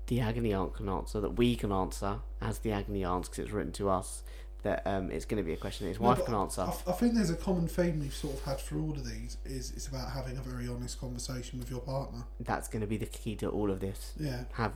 the 0.08 0.20
agony 0.20 0.54
aunt 0.54 0.74
can 0.74 0.90
answer, 0.90 1.20
that 1.22 1.38
we 1.38 1.56
can 1.56 1.72
answer 1.72 2.20
as 2.42 2.60
the 2.60 2.72
agony 2.72 3.04
aunt 3.04 3.26
because 3.26 3.40
it's 3.40 3.52
written 3.52 3.72
to 3.74 3.90
us. 3.90 4.24
That 4.64 4.82
um, 4.88 5.12
it's 5.12 5.26
going 5.26 5.44
to 5.44 5.46
be 5.46 5.52
a 5.54 5.58
question 5.58 5.86
that 5.86 5.90
his 5.90 6.00
No, 6.00 6.08
wife 6.08 6.24
can 6.26 6.34
answer. 6.34 6.62
I, 6.62 6.74
I 6.88 6.94
think 6.94 7.16
there's 7.16 7.30
a 7.30 7.36
common 7.36 7.68
theme 7.68 8.00
we've 8.00 8.14
sort 8.16 8.34
of 8.36 8.44
had 8.44 8.62
for 8.62 8.78
all 8.80 8.92
of 8.92 9.06
these 9.06 9.38
is 9.46 9.72
it's 9.72 9.88
about 9.88 10.12
having 10.12 10.38
a 10.38 10.42
very 10.42 10.70
honest 10.70 11.00
conversation 11.02 11.60
with 11.60 11.70
your 11.70 11.82
partner. 11.82 12.24
That's 12.40 12.70
going 12.70 12.80
to 12.82 12.88
be 12.88 12.96
the 12.98 13.06
key 13.06 13.36
to 13.38 13.50
all 13.50 13.70
of 13.70 13.82
this. 13.82 14.14
Yeah, 14.18 14.46
Have 14.54 14.74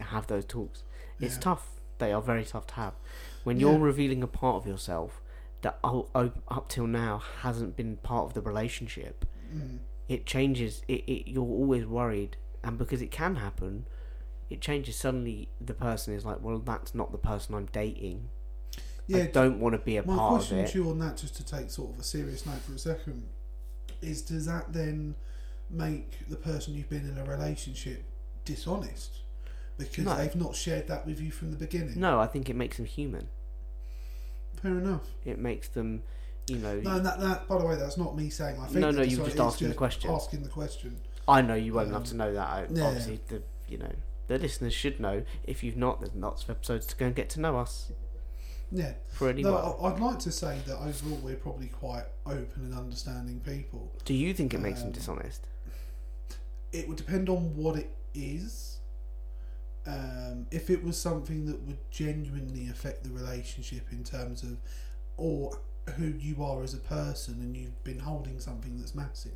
have 0.00 0.26
those 0.26 0.44
talks. 0.44 0.82
It's 1.20 1.34
yeah. 1.36 1.40
tough. 1.40 1.68
They 1.98 2.12
are 2.12 2.20
very 2.22 2.44
tough 2.44 2.66
to 2.68 2.74
have. 2.74 2.94
When 3.44 3.58
you're 3.60 3.74
Yeah. 3.78 3.84
revealing 3.84 4.22
a 4.24 4.26
part 4.26 4.56
of 4.56 4.66
yourself 4.66 5.20
that 5.62 5.78
up 5.84 6.68
till 6.68 6.86
now 6.88 7.18
hasn't 7.42 7.76
been 7.76 7.96
part 7.96 8.24
of 8.26 8.34
the 8.34 8.40
relationship, 8.40 9.24
Mm. 9.54 9.78
it 10.08 10.26
changes. 10.26 10.82
It, 10.88 11.04
it 11.08 11.30
you're 11.30 11.44
always 11.44 11.86
worried, 11.86 12.36
and 12.64 12.76
because 12.76 13.00
it 13.02 13.10
can 13.12 13.36
happen, 13.36 13.86
it 14.50 14.60
changes. 14.60 14.96
Suddenly, 14.96 15.48
the 15.60 15.74
person 15.74 16.12
is 16.14 16.24
like, 16.24 16.42
"Well, 16.42 16.58
that's 16.58 16.92
not 16.94 17.12
the 17.12 17.18
person 17.18 17.54
I'm 17.54 17.66
dating. 17.66 18.28
Yeah, 19.08 19.24
I 19.24 19.26
don't 19.26 19.58
want 19.58 19.74
to 19.74 19.78
be 19.78 19.96
a 19.96 20.02
My 20.06 20.14
part 20.16 20.32
of 20.32 20.38
question 20.38 20.58
it." 20.58 20.68
to 20.72 20.78
you 20.78 20.90
on 20.90 20.98
that, 21.00 21.16
just 21.16 21.34
to 21.36 21.44
take 21.44 21.70
sort 21.70 21.92
of 21.94 21.98
a 21.98 22.02
serious 22.04 22.46
note 22.46 22.60
for 22.60 22.74
a 22.74 22.78
second, 22.78 23.28
is 24.02 24.22
does 24.22 24.46
that 24.46 24.72
then 24.72 25.16
make 25.70 26.28
the 26.28 26.36
person 26.36 26.74
you've 26.74 26.88
been 26.90 27.08
in 27.08 27.18
a 27.18 27.24
relationship 27.24 28.04
dishonest 28.44 29.20
because 29.76 30.04
No. 30.04 30.16
they've 30.16 30.36
not 30.36 30.54
shared 30.54 30.86
that 30.88 31.06
with 31.06 31.20
you 31.20 31.30
from 31.32 31.50
the 31.50 31.56
beginning? 31.56 31.98
No, 31.98 32.20
I 32.20 32.26
think 32.26 32.48
it 32.48 32.54
makes 32.56 32.76
them 32.76 32.86
human. 32.86 33.28
Fair 34.62 34.72
enough. 34.78 35.02
It 35.24 35.38
makes 35.38 35.68
them, 35.68 36.02
you 36.48 36.56
know. 36.56 36.80
No, 36.80 36.96
and 36.96 37.06
that, 37.06 37.20
that 37.20 37.48
by 37.48 37.58
the 37.58 37.64
way, 37.66 37.76
that's 37.76 37.96
not 37.96 38.16
me 38.16 38.28
saying 38.28 38.56
I 38.60 38.64
think. 38.66 38.74
No, 38.74 38.92
they're 38.92 38.92
no, 38.92 39.02
you 39.02 39.18
were 39.18 39.24
dishonest, 39.24 39.36
just 39.36 39.36
it's 39.36 39.54
asking 39.54 39.68
the 39.68 39.74
question. 39.74 40.10
Asking 40.10 40.42
the 40.42 40.48
question. 40.48 40.96
I 41.26 41.42
know 41.42 41.54
you 41.54 41.74
well 41.74 41.84
Um, 41.84 41.90
enough 41.90 42.04
to 42.06 42.16
know 42.16 42.32
that. 42.34 42.46
I, 42.48 42.66
yeah. 42.70 42.84
Obviously, 42.86 43.20
the 43.28 43.42
you 43.68 43.78
know 43.78 43.92
the 44.26 44.38
listeners 44.38 44.74
should 44.74 44.98
know. 45.00 45.22
If 45.44 45.62
you've 45.62 45.76
not, 45.76 46.00
there's 46.00 46.14
lots 46.14 46.42
of 46.44 46.50
episodes 46.50 46.86
to 46.86 46.96
go 46.96 47.06
and 47.06 47.14
get 47.14 47.28
to 47.30 47.40
know 47.40 47.56
us. 47.58 47.92
Yeah. 48.70 48.92
Anyone, 49.20 49.52
No, 49.52 49.78
I'd 49.82 49.98
like 50.00 50.18
to 50.20 50.32
say 50.32 50.58
that 50.66 50.76
overall 50.76 51.18
we're 51.22 51.36
probably 51.36 51.68
quite 51.68 52.04
open 52.26 52.64
and 52.64 52.74
understanding 52.74 53.40
people. 53.40 53.92
do 54.04 54.14
you 54.14 54.34
think 54.34 54.54
it 54.54 54.60
makes 54.60 54.80
them 54.80 54.88
um, 54.88 54.92
dishonest? 54.92 55.46
It 56.72 56.86
would 56.88 56.98
depend 56.98 57.28
on 57.28 57.56
what 57.56 57.76
it 57.76 57.90
is. 58.14 58.78
Um, 59.86 60.46
if 60.50 60.68
it 60.68 60.84
was 60.84 61.00
something 61.00 61.46
that 61.46 61.62
would 61.62 61.78
genuinely 61.90 62.68
affect 62.68 63.04
the 63.04 63.10
relationship 63.10 63.86
in 63.90 64.04
terms 64.04 64.42
of, 64.42 64.58
or 65.16 65.58
who 65.96 66.08
you 66.08 66.44
are 66.44 66.62
as 66.62 66.74
a 66.74 66.78
person, 66.78 67.34
and 67.40 67.56
you've 67.56 67.82
been 67.84 67.98
holding 68.00 68.38
something 68.38 68.76
that's 68.78 68.94
massive. 68.94 69.32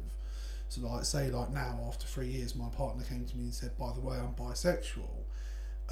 So, 0.68 0.82
like, 0.82 1.04
say, 1.06 1.30
like 1.30 1.50
now, 1.50 1.80
after 1.88 2.06
three 2.06 2.28
years, 2.28 2.54
my 2.54 2.68
partner 2.68 3.02
came 3.02 3.24
to 3.24 3.36
me 3.36 3.44
and 3.44 3.54
said, 3.54 3.76
"By 3.78 3.92
the 3.94 4.00
way, 4.00 4.16
I'm 4.18 4.34
bisexual." 4.34 5.24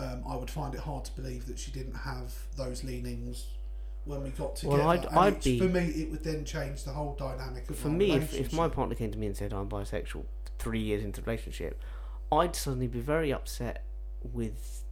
Um, 0.01 0.23
I 0.27 0.35
would 0.37 0.51
find 0.51 0.75
it 0.75 0.81
hard 0.81 1.05
to 1.05 1.13
believe 1.13 1.47
that 1.47 1.59
she 1.59 1.71
didn't 1.71 1.95
have 1.95 2.33
those 2.57 2.83
leanings 2.85 3.49
when 4.07 4.23
we 4.23 4.31
got 4.31 4.63
Well, 4.65 4.77
together. 4.79 4.83
I'd- 4.89 5.07
And 5.09 5.19
I'd 5.19 5.43
be- 5.43 5.59
for 5.59 5.67
me, 5.69 5.81
it 5.89 6.11
would 6.11 6.25
then 6.25 6.45
change 6.45 6.85
the 6.85 6.93
whole 6.93 7.15
dynamic 7.17 7.69
of 7.69 7.77
For 7.77 7.89
me, 7.91 8.13
if, 8.13 8.33
if 8.33 8.53
my 8.53 8.69
partner 8.69 8.95
came 8.95 9.11
to 9.13 9.19
me 9.19 9.27
and 9.27 9.37
said 9.37 9.53
I'm 9.53 9.69
bisexual 9.69 10.25
three 10.59 10.81
years 10.81 11.05
into 11.05 11.21
the 11.21 11.27
relationship, 11.27 11.79
I'd 12.33 12.57
suddenly 12.57 12.87
be 12.87 13.01
very 13.01 13.31
upset 13.33 13.85
with 14.23 14.85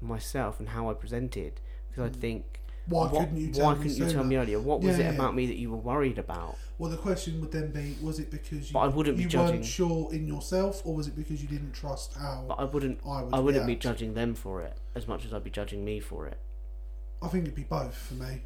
myself 0.00 0.58
and 0.58 0.70
how 0.70 0.90
I 0.90 0.94
presented 0.94 1.60
because 1.88 2.04
I'd 2.06 2.16
Mm. 2.16 2.20
think, 2.20 2.59
why 2.90 3.06
what- 3.06 3.20
couldn't 3.20 3.36
you 3.38 3.50
tell 3.50 3.64
why 3.66 3.74
me 3.74 3.82
couldn't 3.82 3.96
you 3.96 4.12
tell 4.12 4.24
me 4.24 4.36
earlier? 4.36 4.60
What 4.60 4.80
was 4.82 4.98
Yeah, 4.98 5.04
it 5.04 5.08
yeah. 5.08 5.14
about 5.14 5.34
me 5.34 5.46
that 5.46 5.56
you 5.56 5.70
were 5.70 5.76
worried 5.78 6.18
about? 6.18 6.56
Well, 6.78 6.90
the 6.90 6.96
question 6.96 7.40
would 7.40 7.52
then 7.52 7.70
be: 7.70 7.96
Was 8.02 8.18
it 8.18 8.30
because 8.30 8.68
you, 8.68 8.74
But 8.74 8.80
I 8.80 8.86
wouldn't 8.88 9.16
be 9.16 9.24
judging- 9.24 9.56
weren't 9.56 9.64
sure 9.64 10.12
in 10.12 10.26
yourself, 10.26 10.82
or 10.84 10.94
was 10.94 11.06
it 11.08 11.16
because 11.16 11.40
you 11.42 11.48
didn't 11.48 11.72
trust 11.72 12.14
how 12.14 12.44
But 12.48 12.54
I 12.58 12.64
wouldn't. 12.64 13.00
I 13.06 13.22
would? 13.22 13.34
I 13.34 13.38
wouldn't 13.38 13.66
be 13.66 13.76
judging 13.76 14.14
them 14.14 14.34
for 14.34 14.62
it 14.62 14.76
as 14.94 15.06
much 15.08 15.24
as 15.24 15.32
I'd 15.34 15.44
be 15.44 15.50
judging 15.50 15.84
me 15.84 16.00
for 16.00 16.26
it. 16.26 16.38
I 17.22 17.28
think 17.28 17.44
it'd 17.44 17.54
be 17.54 17.64
both 17.64 17.94
for 17.94 18.14
me. 18.14 18.42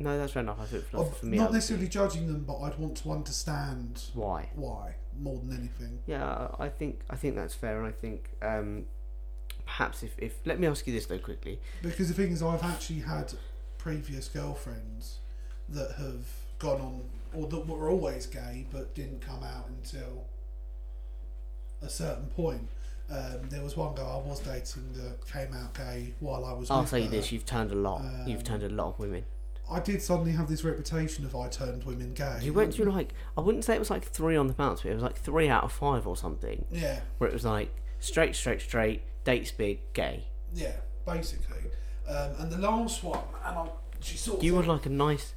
No, 0.00 0.16
that's 0.16 0.32
fair 0.32 0.42
enough. 0.42 0.58
I 0.60 0.64
think 0.64 0.84
for, 0.84 1.04
for 1.04 1.26
me, 1.26 1.38
not 1.38 1.52
necessarily 1.52 1.86
be- 1.86 1.90
judging 1.90 2.26
them, 2.28 2.44
but 2.44 2.58
I'd 2.60 2.78
want 2.78 2.96
to 2.98 3.10
understand 3.10 4.02
why. 4.14 4.50
why 4.54 4.94
more 5.20 5.38
than 5.38 5.56
anything. 5.56 5.98
Yeah, 6.06 6.48
I 6.58 6.66
I 6.66 6.68
think 6.68 7.00
I 7.10 7.16
think 7.16 7.34
that's 7.36 7.54
fair, 7.54 7.78
and 7.78 7.86
I 7.88 7.92
think 7.92 8.30
um, 8.42 8.84
perhaps 9.66 10.02
if, 10.02 10.14
if 10.18 10.38
let 10.44 10.58
me 10.60 10.66
ask 10.66 10.86
you 10.86 10.92
this 10.92 11.06
though 11.06 11.18
quickly. 11.18 11.60
Because 11.82 12.08
the 12.08 12.14
thing 12.14 12.30
is, 12.32 12.42
I've 12.42 12.62
actually 12.62 13.00
had 13.00 13.32
previous 13.78 14.28
girlfriends 14.28 15.18
that 15.68 15.92
have 15.98 16.26
gone 16.58 16.80
on, 16.80 17.02
or 17.34 17.46
that 17.48 17.66
were 17.66 17.88
always 17.88 18.26
gay 18.26 18.66
but 18.72 18.94
didn't 18.94 19.20
come 19.20 19.42
out 19.42 19.66
until 19.68 20.26
a 21.82 21.88
certain 21.88 22.26
point. 22.26 22.68
Um, 23.10 23.48
there 23.48 23.62
was 23.62 23.76
one 23.76 23.94
girl 23.94 24.22
I 24.24 24.28
was 24.28 24.40
dating 24.40 24.92
that 24.94 25.26
came 25.32 25.54
out 25.54 25.72
gay 25.74 26.12
while 26.20 26.44
I 26.44 26.52
was. 26.52 26.70
I'll 26.70 26.86
say 26.86 27.02
her. 27.04 27.08
this: 27.08 27.32
you've 27.32 27.46
turned 27.46 27.72
a 27.72 27.74
lot. 27.74 28.02
you've 28.26 28.40
Um, 28.40 28.44
turned 28.44 28.62
a 28.64 28.68
lot 28.68 28.88
of 28.90 28.98
women. 28.98 29.24
I 29.70 29.80
did 29.80 30.00
suddenly 30.02 30.32
have 30.32 30.48
this 30.48 30.64
reputation 30.64 31.24
of 31.26 31.36
I 31.36 31.48
turned 31.48 31.84
women 31.84 32.14
gay. 32.14 32.38
You 32.42 32.52
went 32.54 32.74
through 32.74 32.86
like 32.90 33.14
I 33.36 33.40
wouldn't 33.40 33.64
say 33.64 33.74
it 33.74 33.78
was 33.78 33.90
like 33.90 34.04
three 34.04 34.36
on 34.36 34.46
the 34.46 34.52
bounce, 34.54 34.82
but 34.82 34.90
it 34.90 34.94
was 34.94 35.02
like 35.02 35.16
three 35.18 35.48
out 35.48 35.64
of 35.64 35.72
five 35.72 36.06
or 36.06 36.16
something, 36.16 36.64
Yeah, 36.70 37.00
where 37.18 37.28
it 37.30 37.32
was 37.34 37.44
like 37.44 37.74
straight, 38.00 38.34
straight, 38.34 38.60
straight, 38.60 39.02
dates 39.24 39.52
big, 39.52 39.80
gay. 39.92 40.24
yeah, 40.54 40.76
basically. 41.06 41.70
Um, 42.08 42.30
and 42.40 42.50
the 42.50 42.58
last 42.58 43.04
one, 43.04 43.20
and 43.44 43.58
I, 43.58 43.68
she 44.00 44.16
sort 44.16 44.38
of 44.38 44.44
You 44.44 44.52
said- 44.52 44.66
were 44.66 44.74
like 44.74 44.86
a 44.86 44.90
nice 44.90 45.34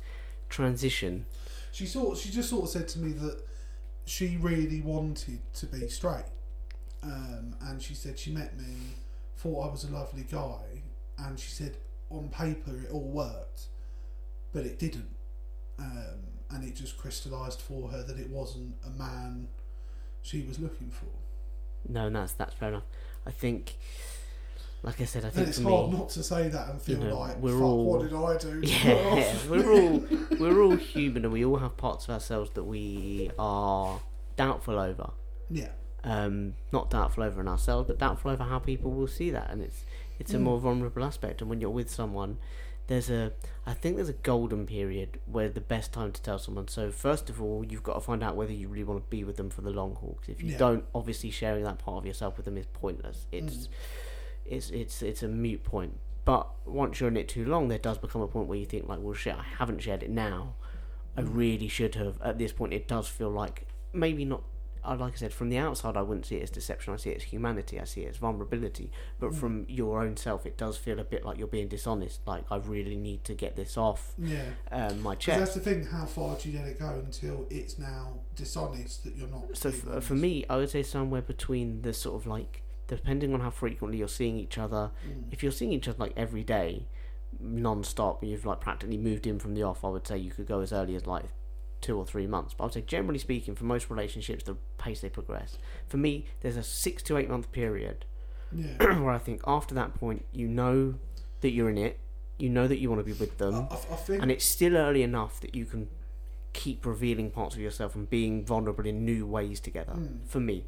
transition. 0.49 1.25
she 1.71 1.85
sort 1.85 2.17
she 2.17 2.29
just 2.29 2.49
sort 2.49 2.63
of 2.63 2.69
said 2.69 2.87
to 2.89 2.99
me 2.99 3.11
that 3.13 3.41
she 4.05 4.37
really 4.37 4.81
wanted 4.81 5.39
to 5.53 5.65
be 5.67 5.87
straight, 5.89 6.25
um, 7.03 7.55
and 7.61 7.81
she 7.81 7.93
said 7.93 8.17
she 8.17 8.31
met 8.31 8.57
me, 8.57 8.75
thought 9.37 9.67
I 9.67 9.71
was 9.71 9.83
a 9.83 9.91
lovely 9.91 10.23
guy, 10.29 10.81
and 11.17 11.39
she 11.39 11.49
said 11.51 11.77
on 12.09 12.29
paper 12.29 12.71
it 12.83 12.91
all 12.91 13.01
worked, 13.09 13.67
but 14.53 14.65
it 14.65 14.79
didn't, 14.79 15.15
um, 15.79 16.19
and 16.49 16.63
it 16.63 16.75
just 16.75 16.97
crystallised 16.97 17.61
for 17.61 17.89
her 17.89 18.03
that 18.03 18.17
it 18.19 18.29
wasn't 18.29 18.75
a 18.85 18.89
man 18.91 19.47
she 20.21 20.43
was 20.43 20.59
looking 20.59 20.89
for. 20.91 21.07
No, 21.87 22.09
that's 22.09 22.33
that's 22.33 22.53
fair 22.53 22.69
enough. 22.69 22.83
I 23.25 23.31
think, 23.31 23.77
like 24.83 24.99
I 25.01 25.05
said, 25.05 25.23
I 25.23 25.27
And 25.27 25.35
think 25.35 25.47
it's 25.49 25.61
hard 25.61 25.91
me, 25.91 25.97
not 25.97 26.09
to 26.09 26.23
say 26.23 26.47
that 26.49 26.69
and 26.69 26.81
feel 26.81 26.99
you 26.99 27.09
know, 27.09 27.19
like, 27.19 27.37
we're 27.41 27.61
all- 27.61 27.85
what 27.85 28.01
did 28.01 28.13
I 28.13 28.37
do? 28.37 28.61
yeah, 28.63 29.37
we're 29.49 29.71
all 29.71 30.03
we're 30.39 30.61
all 30.63 30.75
human, 30.75 31.23
and 31.25 31.33
we 31.33 31.45
all 31.45 31.57
have 31.57 31.77
parts 31.77 32.05
of 32.05 32.11
ourselves 32.11 32.51
that 32.55 32.63
we 32.63 33.29
are 33.37 33.99
doubtful 34.35 34.79
over. 34.79 35.11
yeah, 35.49 35.69
um, 36.03 36.55
not 36.71 36.89
doubtful 36.89 37.23
over 37.23 37.39
in 37.41 37.47
ourselves, 37.47 37.87
but 37.87 37.99
doubtful 37.99 38.31
over 38.31 38.43
how 38.43 38.57
people 38.59 38.91
will 38.91 39.07
see 39.07 39.29
that, 39.31 39.49
and 39.51 39.61
it's 39.61 39.85
it's 40.19 40.33
a 40.33 40.37
Mm. 40.37 40.41
more 40.41 40.59
vulnerable 40.59 41.03
aspect. 41.03 41.41
And 41.41 41.49
when 41.49 41.61
you're 41.61 41.69
with 41.71 41.89
someone 41.89 42.37
there's 42.87 43.09
a 43.09 43.31
I 43.65 43.73
think 43.73 43.95
there's 43.95 44.09
a 44.09 44.13
golden 44.13 44.65
period 44.65 45.19
where 45.25 45.47
the 45.47 45.61
best 45.61 45.93
time 45.93 46.11
to 46.11 46.21
tell 46.21 46.37
someone. 46.39 46.67
So 46.67 46.91
first 46.91 47.29
of 47.29 47.41
all, 47.41 47.63
you've 47.63 47.83
got 47.83 47.93
to 47.93 48.01
find 48.01 48.21
out 48.21 48.35
whether 48.35 48.51
you 48.51 48.67
really 48.67 48.83
want 48.83 49.01
to 49.05 49.09
be 49.09 49.23
with 49.23 49.37
them 49.37 49.49
for 49.49 49.61
the 49.61 49.69
long 49.69 49.95
haul. 49.95 50.17
Because 50.19 50.33
if 50.35 50.43
you 50.43 50.51
Yeah. 50.53 50.57
don't, 50.57 50.85
obviously 50.93 51.29
sharing 51.31 51.63
that 51.63 51.77
part 51.77 51.99
of 51.99 52.05
yourself 52.05 52.35
with 52.35 52.45
them 52.45 52.57
is 52.57 52.65
pointless. 52.73 53.27
It's 53.31 53.69
it's 54.45 54.69
it's 54.71 55.01
it's 55.01 55.23
a 55.23 55.27
mute 55.27 55.63
point. 55.63 55.97
But 56.23 56.47
once 56.65 56.99
you're 56.99 57.09
in 57.09 57.17
it 57.17 57.27
too 57.27 57.45
long, 57.45 57.67
there 57.67 57.79
does 57.79 57.97
become 57.97 58.21
a 58.21 58.27
point 58.27 58.47
where 58.47 58.57
you 58.57 58.65
think 58.65 58.87
like, 58.87 58.99
well, 59.01 59.13
shit, 59.15 59.35
I 59.35 59.43
haven't 59.57 59.79
shared 59.79 60.03
it 60.03 60.09
now. 60.11 60.55
I 61.17 61.21
really 61.21 61.67
should 61.67 61.95
have. 61.95 62.21
At 62.21 62.37
this 62.37 62.51
point, 62.53 62.73
it 62.73 62.87
does 62.87 63.07
feel 63.07 63.29
like 63.31 63.67
maybe 63.91 64.23
not. 64.23 64.43
uh, 64.85 64.95
Like 64.95 65.13
I 65.13 65.15
said, 65.17 65.33
from 65.33 65.49
the 65.49 65.57
outside, 65.57 65.97
I 65.97 66.03
wouldn't 66.03 66.25
see 66.27 66.35
it 66.37 66.43
as 66.43 66.49
deception. 66.51 66.93
I 66.93 66.97
see 66.97 67.09
it 67.09 67.17
as 67.17 67.23
humanity. 67.23 67.79
I 67.79 67.83
see 67.85 68.01
it 68.01 68.09
as 68.11 68.17
vulnerability. 68.17 68.91
But 69.19 69.33
from 69.35 69.65
your 69.67 70.01
own 70.01 70.15
self, 70.15 70.45
it 70.45 70.57
does 70.57 70.77
feel 70.77 70.99
a 70.99 71.03
bit 71.03 71.25
like 71.25 71.37
you're 71.39 71.47
being 71.47 71.67
dishonest. 71.67 72.21
Like 72.27 72.45
I 72.51 72.57
really 72.57 72.95
need 72.95 73.23
to 73.25 73.33
get 73.33 73.55
this 73.55 73.75
off 73.75 74.13
Yeah. 74.19 74.43
um, 74.71 75.01
my 75.01 75.15
chest. 75.15 75.39
that's 75.39 75.53
the 75.55 75.59
thing. 75.59 75.85
How 75.85 76.05
far 76.05 76.35
do 76.37 76.49
you 76.49 76.57
let 76.59 76.67
it 76.67 76.79
go 76.79 76.89
until 77.03 77.47
it's 77.49 77.77
now 77.79 78.19
dishonest 78.35 79.03
that 79.05 79.15
you're 79.17 79.27
not? 79.27 79.57
So 79.57 79.69
f- 79.69 80.03
for 80.03 80.13
me, 80.13 80.45
I 80.49 80.57
would 80.57 80.69
say 80.69 80.83
somewhere 80.83 81.21
between 81.23 81.81
the 81.81 81.93
sort 81.93 82.21
of 82.21 82.27
like, 82.27 82.61
depending 82.97 83.33
on 83.33 83.39
how 83.39 83.49
frequently 83.49 83.97
you're 83.97 84.07
seeing 84.07 84.37
each 84.37 84.57
other. 84.57 84.91
Mm. 85.07 85.25
If 85.31 85.43
you're 85.43 85.51
seeing 85.51 85.71
each 85.71 85.87
other 85.87 85.97
like 85.97 86.13
every 86.17 86.43
day, 86.43 86.87
non-stop, 87.39 88.23
you've 88.23 88.45
like 88.45 88.59
practically 88.59 88.97
moved 88.97 89.25
in 89.25 89.39
from 89.39 89.53
the 89.53 89.63
off, 89.63 89.83
I 89.83 89.89
would 89.89 90.05
say 90.05 90.17
you 90.17 90.31
could 90.31 90.47
go 90.47 90.59
as 90.59 90.73
early 90.73 90.95
as 90.95 91.07
like 91.07 91.25
two 91.79 91.97
or 91.97 92.05
three 92.05 92.27
months. 92.27 92.53
But 92.53 92.63
I 92.63 92.65
would 92.67 92.73
say 92.73 92.81
generally 92.81 93.19
speaking, 93.19 93.55
for 93.55 93.63
most 93.63 93.89
relationships, 93.89 94.43
the 94.43 94.55
pace 94.77 95.01
they 95.01 95.09
progress. 95.09 95.57
For 95.87 95.97
me, 95.97 96.25
there's 96.41 96.57
a 96.57 96.63
six 96.63 97.01
to 97.03 97.17
eight 97.17 97.29
month 97.29 97.51
period 97.51 98.05
yeah. 98.53 98.99
where 98.99 99.13
I 99.13 99.19
think 99.19 99.41
after 99.47 99.73
that 99.75 99.93
point, 99.93 100.25
you 100.31 100.47
know 100.47 100.95
that 101.41 101.51
you're 101.51 101.69
in 101.69 101.77
it, 101.77 101.99
you 102.37 102.49
know 102.49 102.67
that 102.67 102.79
you 102.79 102.89
want 102.89 102.99
to 102.99 103.05
be 103.05 103.17
with 103.17 103.37
them, 103.37 103.67
I, 103.69 103.75
I 103.75 103.95
think. 103.95 104.21
and 104.21 104.31
it's 104.31 104.45
still 104.45 104.75
early 104.75 105.03
enough 105.03 105.39
that 105.41 105.55
you 105.55 105.65
can 105.65 105.87
keep 106.53 106.85
revealing 106.85 107.31
parts 107.31 107.55
of 107.55 107.61
yourself 107.61 107.95
and 107.95 108.09
being 108.09 108.45
vulnerable 108.45 108.85
in 108.85 109.05
new 109.05 109.25
ways 109.25 109.59
together. 109.59 109.93
Mm. 109.93 110.27
For 110.27 110.39
me, 110.39 110.65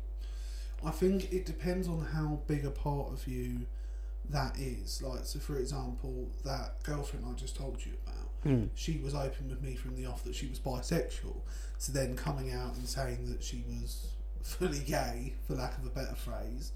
I 0.85 0.91
think 0.91 1.31
it 1.33 1.45
depends 1.45 1.87
on 1.87 2.01
how 2.13 2.39
big 2.47 2.65
a 2.65 2.71
part 2.71 3.11
of 3.11 3.27
you 3.27 3.65
that 4.29 4.57
is. 4.59 5.01
Like, 5.01 5.25
so 5.25 5.39
for 5.39 5.57
example, 5.57 6.29
that 6.45 6.81
girlfriend 6.83 7.25
I 7.29 7.33
just 7.33 7.55
told 7.55 7.85
you 7.85 7.93
about, 8.05 8.19
Mm. 8.45 8.69
she 8.75 8.97
was 8.97 9.15
open 9.15 9.49
with 9.49 9.61
me 9.61 9.75
from 9.75 9.95
the 9.95 10.05
off 10.05 10.23
that 10.25 10.35
she 10.35 10.47
was 10.47 10.59
bisexual. 10.59 11.35
So 11.77 11.93
then 11.93 12.15
coming 12.17 12.51
out 12.51 12.75
and 12.75 12.85
saying 12.87 13.29
that 13.31 13.41
she 13.41 13.63
was 13.69 14.07
fully 14.41 14.79
gay, 14.79 15.33
for 15.47 15.55
lack 15.55 15.77
of 15.77 15.85
a 15.85 15.89
better 15.89 16.15
phrase, 16.15 16.73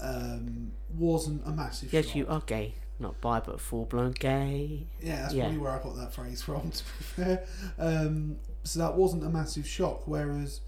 um, 0.00 0.72
wasn't 0.96 1.46
a 1.46 1.50
massive 1.50 1.92
yes, 1.92 2.06
shock. 2.06 2.16
you 2.16 2.26
are 2.28 2.40
gay, 2.40 2.74
not 2.98 3.20
bi, 3.20 3.40
but 3.40 3.60
full 3.60 3.84
blown 3.86 4.12
gay. 4.12 4.86
Yeah, 5.02 5.22
that's 5.22 5.34
Yeah. 5.34 5.44
probably 5.44 5.58
where 5.58 5.72
I 5.72 5.82
got 5.82 5.96
that 5.96 6.12
phrase 6.14 6.42
from, 6.42 6.70
to 6.70 6.84
be 6.84 7.04
fair. 7.04 7.44
Um, 7.78 8.36
so 8.64 8.78
that 8.80 8.94
wasn't 8.96 9.24
a 9.24 9.28
massive 9.28 9.66
shock. 9.66 10.06
Whereas, 10.06 10.60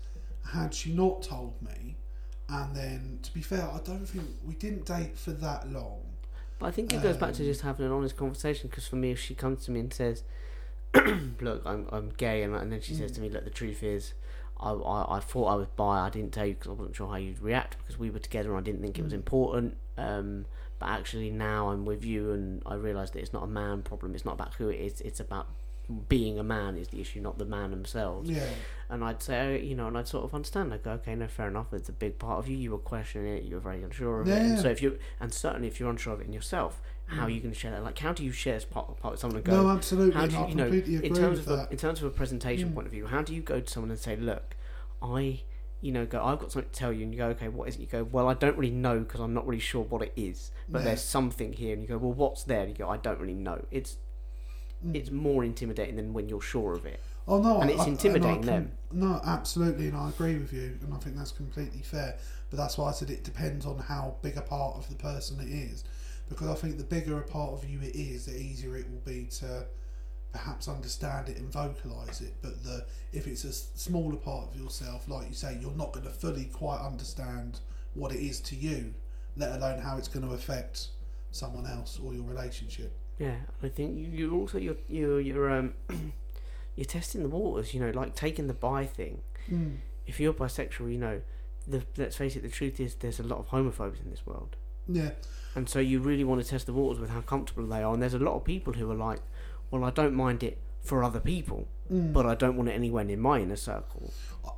had 0.53 0.73
she 0.75 0.93
not 0.93 1.23
told 1.23 1.61
me, 1.63 1.97
and 2.49 2.75
then, 2.75 3.19
to 3.23 3.33
be 3.35 3.41
fair, 3.43 3.63
I 3.63 3.79
don't 3.85 4.07
think 4.07 4.25
we 4.47 4.55
didn't 4.55 4.87
date 4.87 5.17
for 5.19 5.33
that 5.33 5.71
long. 5.71 6.01
But 6.59 6.67
I 6.67 6.71
think 6.73 6.93
it 6.93 7.03
goes 7.03 7.17
back 7.17 7.35
to 7.35 7.43
Um, 7.43 7.49
just 7.49 7.61
having 7.61 7.87
an 7.87 7.93
honest 7.93 8.17
conversation. 8.17 8.69
Because 8.69 8.87
for 8.89 8.97
me, 8.97 9.11
if 9.13 9.21
she 9.21 9.35
comes 9.35 9.65
to 9.67 9.71
me 9.71 9.81
and 9.81 9.93
says, 9.93 10.25
"Look, 11.41 11.63
I'm 11.65 11.87
I'm 11.93 12.11
gay," 12.17 12.43
and, 12.43 12.55
and 12.55 12.73
then 12.73 12.81
she 12.81 12.95
says 12.95 13.13
Mm. 13.13 13.15
to 13.17 13.21
me, 13.21 13.29
"Look, 13.31 13.45
the 13.45 13.51
truth 13.51 13.83
is." 13.83 14.15
I, 14.61 14.73
I, 14.73 15.19
I 15.19 15.21
thought 15.21 15.45
I 15.47 15.55
was 15.55 15.69
bi. 15.77 16.01
I 16.01 16.11
didn't 16.11 16.33
tell 16.33 16.45
you 16.45 16.55
because 16.55 16.71
I 16.71 16.73
wasn't 16.73 16.97
sure 16.97 17.09
how 17.09 17.15
you'd 17.15 17.41
react 17.41 17.77
because 17.79 17.97
we 17.97 18.11
were 18.11 18.19
together 18.19 18.49
and 18.51 18.59
I 18.59 18.63
didn't 18.63 18.81
think 18.83 18.99
it 18.99 19.03
was 19.05 19.13
Mm. 19.13 19.17
important. 19.17 19.77
Um, 19.97 20.47
but 20.81 20.87
actually 20.87 21.31
now 21.31 21.69
I'm 21.69 21.85
with 21.85 22.05
you 22.05 22.33
and 22.33 22.61
I 22.67 22.75
realise 22.75 23.11
that 23.11 23.21
it's 23.21 23.33
not 23.33 23.45
a 23.45 23.47
man 23.47 23.83
problem. 23.83 24.17
It's 24.17 24.25
not 24.25 24.35
about 24.35 24.55
who 24.55 24.69
it 24.69 24.81
is. 24.81 25.01
It's 25.01 25.21
about 25.21 25.47
being 26.09 26.39
a 26.39 26.43
man 26.43 26.77
is 26.77 26.89
the 26.89 27.01
issue, 27.01 27.21
not 27.21 27.39
the 27.39 27.45
man 27.47 27.71
themselves. 27.71 28.29
Yeah, 28.31 28.45
And 28.91 29.03
I'd 29.03 29.23
say, 29.23 29.63
you 29.63 29.75
know, 29.75 29.87
and 29.89 29.97
I'd 29.97 30.07
sort 30.09 30.25
of 30.25 30.35
understand. 30.35 30.73
I'd 30.75 30.83
go, 30.83 30.91
okay, 30.93 31.15
no, 31.15 31.27
fair 31.29 31.49
enough. 31.49 31.73
It's 31.73 31.89
a 31.89 31.93
big 31.93 32.19
part 32.19 32.39
of 32.39 32.49
you. 32.49 32.57
You 32.59 32.73
were 32.73 32.79
questioning 32.79 33.37
it. 33.39 33.45
You 33.45 33.55
were 33.55 33.61
very 33.61 33.83
unsure 33.83 34.21
of 34.21 34.29
it. 34.29 34.33
And 34.43 34.57
Yeah. 34.57 34.63
so 34.63 34.69
if 34.69 34.83
you, 34.83 34.99
and 35.19 35.33
certainly 35.33 35.67
if 35.69 35.81
you're 35.81 35.89
unsure 35.91 36.13
of 36.13 36.21
it 36.21 36.27
in 36.27 36.33
yourself, 36.35 36.83
how 37.07 37.23
are 37.23 37.31
you 37.31 37.41
going 37.41 37.55
to 37.55 37.59
share 37.59 37.71
that? 37.71 37.83
Like, 37.83 37.99
how 37.99 38.13
do 38.13 38.23
you 38.23 38.33
share 38.33 38.57
as 38.57 38.67
part, 38.67 38.99
part 39.01 39.13
with 39.13 39.21
someone 39.21 39.37
and 39.37 39.45
go? 39.47 39.63
no, 39.63 39.71
absolutely. 39.71 40.13
how 40.13 40.27
do 40.27 40.37
you, 40.37 40.47
you 40.49 40.55
know, 40.55 40.67
agree 40.67 40.97
in 41.03 41.15
terms 41.15 41.39
with 41.39 41.47
of 41.47 41.53
a, 41.55 41.57
that. 41.57 41.73
in 41.73 41.79
terms 41.79 42.01
of 42.01 42.05
a 42.07 42.11
presentation 42.11 42.69
Mm. 42.71 42.75
point 42.75 42.87
of 42.87 42.93
view, 42.93 43.07
how 43.07 43.23
do 43.23 43.35
you 43.35 43.41
go 43.41 43.61
to 43.61 43.71
someone 43.73 43.91
and 43.91 43.99
say, 43.99 44.15
look, 44.17 44.57
I, 45.01 45.41
you 45.81 45.93
know, 45.93 46.05
go, 46.05 46.23
I've 46.23 46.39
got 46.39 46.53
something 46.53 46.71
to 46.71 46.79
tell 46.79 46.93
you, 46.93 47.05
and 47.05 47.15
you 47.15 47.19
go, 47.19 47.29
okay, 47.29 47.49
what 47.49 47.67
is 47.69 47.77
it? 47.77 47.81
You 47.81 47.87
go, 47.87 48.05
well, 48.05 48.29
I 48.29 48.35
don't 48.35 48.59
really 48.59 48.75
know 48.75 48.99
because 48.99 49.21
I'm 49.21 49.33
not 49.33 49.47
really 49.47 49.61
sure 49.61 49.85
what 49.85 50.03
it 50.03 50.13
is, 50.17 50.51
but 50.69 50.81
Yeah. 50.81 50.85
there's 50.87 51.03
something 51.03 51.55
here, 51.55 51.73
and 51.73 51.81
you 51.81 51.89
go, 51.89 51.97
well, 51.97 52.13
what's 52.13 52.43
there? 52.45 52.61
And 52.61 52.69
you 52.69 52.75
go, 52.75 52.91
I 52.91 52.99
don't 52.99 53.19
really 53.19 53.33
know. 53.35 53.65
It's 53.71 53.97
Mm. 54.85 54.95
it's 54.95 55.11
more 55.11 55.45
intimidating 55.45 55.97
than 55.97 56.13
when 56.13 56.29
you're 56.29 56.41
sure 56.41 56.75
of 56.75 56.87
it. 56.87 57.01
Oh 57.27 57.41
no, 57.43 57.61
and 57.61 57.71
I- 57.71 57.75
it's 57.75 57.87
intimidating 57.87 58.45
I 58.45 58.53
them. 58.53 58.73
No, 58.93 59.21
absolutely, 59.25 59.89
and 59.89 59.97
I 59.97 60.09
agree 60.09 60.39
with 60.39 60.53
you, 60.53 60.79
and 60.83 60.95
I 60.95 60.99
think 60.99 61.17
that's 61.17 61.33
completely 61.33 61.83
fair. 61.83 62.17
But 62.51 62.57
that's 62.57 62.79
why 62.79 62.89
I 62.89 62.93
said 62.93 63.11
it 63.11 63.25
depends 63.25 63.67
on 63.67 63.79
how 63.79 64.17
big 64.23 64.37
a 64.37 64.41
part 64.43 64.77
of 64.77 64.89
the 64.89 64.95
person 64.95 65.39
it 65.41 65.49
is, 65.49 65.85
because 66.29 66.49
I 66.49 66.55
think 66.55 66.79
the 66.79 66.85
bigger 66.85 67.19
a 67.19 67.23
part 67.23 67.53
of 67.53 67.69
you 67.69 67.81
it 67.81 67.95
is, 67.95 68.27
the 68.27 68.37
easier 68.39 68.77
it 68.77 68.89
will 68.91 69.03
be 69.05 69.27
to 69.41 69.67
perhaps 70.33 70.69
understand 70.69 71.29
it 71.29 71.39
and 71.39 71.51
vocalize 71.53 72.21
it. 72.21 72.35
But 72.41 72.63
the 72.65 72.87
if 73.13 73.27
it's 73.27 73.45
a 73.45 73.53
smaller 73.53 74.17
part 74.17 74.49
of 74.49 74.57
yourself, 74.57 75.09
like 75.09 75.29
you 75.29 75.35
say, 75.35 75.59
you're 75.61 75.73
not 75.73 75.93
going 75.93 76.07
to 76.07 76.13
fully 76.13 76.47
quite 76.47 76.81
understand 76.81 77.61
what 77.95 78.13
it 78.13 78.21
is 78.21 78.41
to 78.43 78.57
you, 78.57 78.95
let 79.37 79.53
alone 79.57 79.81
how 79.81 79.99
it's 79.99 80.09
going 80.09 80.27
to 80.27 80.35
affect 80.35 80.89
someone 81.31 81.67
else 81.67 81.99
or 82.03 82.15
your 82.15 82.25
relationship. 82.25 82.93
Yeah, 83.19 83.37
I 83.63 83.69
think 83.69 83.97
you- 83.99 84.09
you're 84.27 84.33
also 84.35 84.59
you're 84.59 84.77
you're 84.89 85.21
you're 85.21 85.51
um 85.51 85.75
you're 86.77 86.85
testing 86.85 87.23
the 87.23 87.29
waters. 87.29 87.75
You 87.75 87.81
know, 87.81 87.91
like 87.91 88.15
taking 88.15 88.47
the 88.47 88.55
bi 88.55 88.87
thing. 88.87 89.21
Mm. 89.51 89.77
If 90.07 90.21
you're 90.21 90.33
bisexual, 90.33 90.91
you 90.93 90.99
know, 90.99 91.21
the 91.67 91.83
let's 91.97 92.17
face 92.17 92.37
it, 92.37 92.43
the 92.43 92.49
truth 92.49 92.81
is 92.81 92.95
there's 92.97 93.21
a 93.21 93.23
lot 93.25 93.39
of 93.39 93.49
homophobes 93.49 94.01
in 94.03 94.11
this 94.11 94.25
world, 94.27 94.57
Yeah, 94.87 95.11
and 95.55 95.69
so 95.69 95.81
you 95.81 96.01
really 96.01 96.25
want 96.25 96.43
to 96.43 96.49
test 96.49 96.67
the 96.67 96.73
waters 96.73 96.99
with 97.01 97.11
how 97.11 97.21
comfortable 97.21 97.67
they 97.67 97.83
are. 97.83 97.93
And 97.93 98.03
there's 98.03 98.15
a 98.15 98.19
lot 98.19 98.35
of 98.37 98.45
people 98.45 98.73
who 98.73 98.91
are 98.91 98.95
like, 98.95 99.21
well, 99.71 99.85
I 99.85 99.91
don't 99.91 100.15
mind 100.15 100.43
it 100.43 100.59
for 100.81 101.03
other 101.05 101.21
people, 101.21 101.69
Mm. 101.93 102.13
but 102.13 102.25
I 102.27 102.35
don't 102.35 102.57
want 102.57 102.69
it 102.71 102.73
anywhere 102.73 103.05
near 103.05 103.17
my 103.19 103.41
inner 103.41 103.57
circle. 103.57 104.13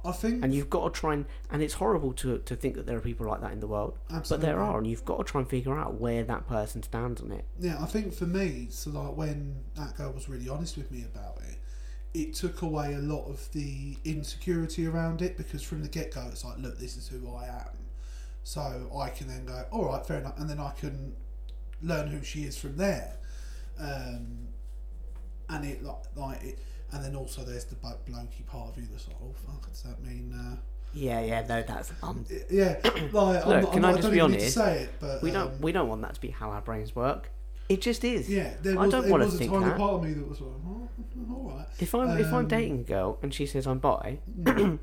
I- 0.05 0.13
think 0.13 0.45
And 0.45 0.55
you've 0.55 0.71
got 0.71 0.93
to 0.93 1.01
try 1.01 1.15
and 1.15 1.27
and 1.51 1.63
it's 1.63 1.75
horrible 1.75 2.13
to 2.15 2.39
to 2.39 2.57
think 2.57 2.75
that 2.77 2.87
there 2.87 2.97
are 2.97 3.01
people 3.01 3.27
like 3.27 3.41
that 3.41 3.53
in 3.53 3.61
the 3.61 3.67
world, 3.67 3.99
absolutely. 4.11 4.47
but 4.47 4.47
there 4.53 4.61
are, 4.61 4.79
and 4.79 4.87
you've 4.87 5.05
got 5.05 5.19
to 5.19 5.25
try 5.25 5.41
and 5.41 5.49
figure 5.51 5.79
out 5.79 5.95
where 6.01 6.25
that 6.25 6.47
person 6.47 6.83
stands 6.83 7.21
on 7.21 7.33
it. 7.33 7.45
Yeah, 7.59 7.83
I 7.83 7.87
think 7.87 8.13
for 8.13 8.27
me, 8.27 8.69
so 8.71 8.91
like 8.91 9.17
when 9.17 9.65
that 9.77 9.97
girl 9.97 10.13
was 10.13 10.29
really 10.29 10.49
honest 10.49 10.77
with 10.77 10.91
me 10.91 11.05
about 11.05 11.39
it, 11.49 11.57
it 12.13 12.35
took 12.35 12.63
away 12.63 12.95
a 12.95 12.99
lot 12.99 13.27
of 13.29 13.51
the 13.53 13.97
insecurity 14.05 14.87
around 14.87 15.23
it 15.23 15.37
because 15.37 15.63
from 15.63 15.83
the 15.83 15.89
get 15.89 16.13
go, 16.13 16.27
it's 16.31 16.45
like, 16.45 16.59
look, 16.59 16.79
this 16.79 16.97
is 16.97 17.09
who 17.09 17.33
I 17.35 17.47
am. 17.47 17.77
So 18.43 18.91
I 18.99 19.11
can 19.11 19.29
then 19.29 19.45
go, 19.45 19.65
all 19.71 19.87
right, 19.87 20.05
fair 20.05 20.19
enough, 20.19 20.39
and 20.39 20.49
then 20.51 20.59
I 20.59 20.71
can 20.71 21.15
learn 21.83 22.09
who 22.09 22.23
she 22.23 22.41
is 22.45 22.57
from 22.57 22.77
there. 22.77 23.17
Um, 23.79 24.49
and 25.49 25.65
it 25.65 25.83
like, 25.83 25.97
like 26.17 26.43
it, 26.43 26.59
and 26.93 27.05
then 27.05 27.15
also 27.17 27.43
there's 27.43 27.65
the 27.65 27.75
blo- 27.77 27.99
blokey 28.09 28.45
part 28.47 28.71
of 28.71 28.77
you 28.79 28.87
that's 28.91 29.07
like, 29.09 29.17
oh 29.23 29.33
fuck, 29.47 29.69
does 29.71 29.83
that 29.83 30.03
mean? 30.03 30.33
Uh, 30.33 30.57
Yeah, 30.93 31.21
yeah, 31.21 31.47
no, 31.47 31.63
that's 31.63 31.93
um, 32.03 32.25
yeah, 32.51 32.81
like 32.85 32.95
I'm 32.95 33.13
Look, 33.13 33.63
not, 33.63 33.73
can 33.73 33.85
I'm 33.85 33.91
I 33.91 33.93
just 33.93 34.03
don't 34.03 34.11
be 34.13 34.19
to 34.19 34.25
honest? 34.25 34.55
say 34.55 34.83
it, 34.83 34.91
but 35.01 35.23
we 35.23 35.31
um, 35.31 35.35
don't 35.35 35.61
we 35.61 35.73
don't 35.73 35.89
want 35.89 36.03
that 36.03 36.15
to 36.15 36.21
be 36.21 36.29
how 36.31 36.51
our 36.51 36.61
brains 36.63 36.95
work. 36.97 37.31
It 37.69 37.81
just 37.81 38.03
is. 38.03 38.29
Yeah, 38.29 38.51
there 38.63 38.77
I 38.77 38.83
was, 38.87 38.91
don't 38.91 39.09
was 39.09 39.35
a 39.35 39.39
think 39.39 39.53
that. 39.53 39.77
part 39.77 39.93
of 39.95 40.03
me 40.03 40.13
that 40.15 40.29
was 40.29 40.41
like, 40.41 40.51
oh, 40.67 40.89
all 41.33 41.55
right. 41.57 41.67
If 41.79 41.95
I'm 41.95 42.19
if 42.19 42.27
I'm 42.33 42.35
Um, 42.41 42.49
dating 42.49 42.81
a 42.81 42.83
girl 42.83 43.19
and 43.23 43.33
she 43.33 43.47
says 43.47 43.67
I'm 43.69 43.79
bi, 43.79 44.19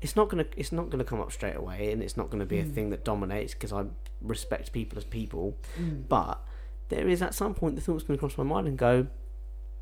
it's 0.00 0.16
not 0.16 0.28
gonna 0.30 0.46
it's 0.56 0.72
not 0.72 0.90
gonna 0.90 1.04
come 1.04 1.20
up 1.20 1.30
straight 1.32 1.56
away, 1.56 1.92
and 1.92 2.02
it's 2.02 2.16
not 2.16 2.30
gonna 2.30 2.46
be 2.46 2.58
a 2.58 2.64
Mm. 2.64 2.74
thing 2.74 2.90
that 2.90 3.04
dominates 3.04 3.52
because 3.54 3.72
I 3.72 3.84
respect 4.22 4.72
people 4.72 4.96
as 4.98 5.04
people. 5.04 5.56
Mm. 5.78 6.08
But 6.08 6.40
there 6.88 7.06
is 7.08 7.20
at 7.22 7.34
some 7.34 7.54
point 7.54 7.74
the 7.76 7.80
thought's 7.82 8.04
gonna 8.04 8.18
cross 8.18 8.38
my 8.38 8.44
mind 8.44 8.66
and 8.68 8.78
go, 8.78 9.06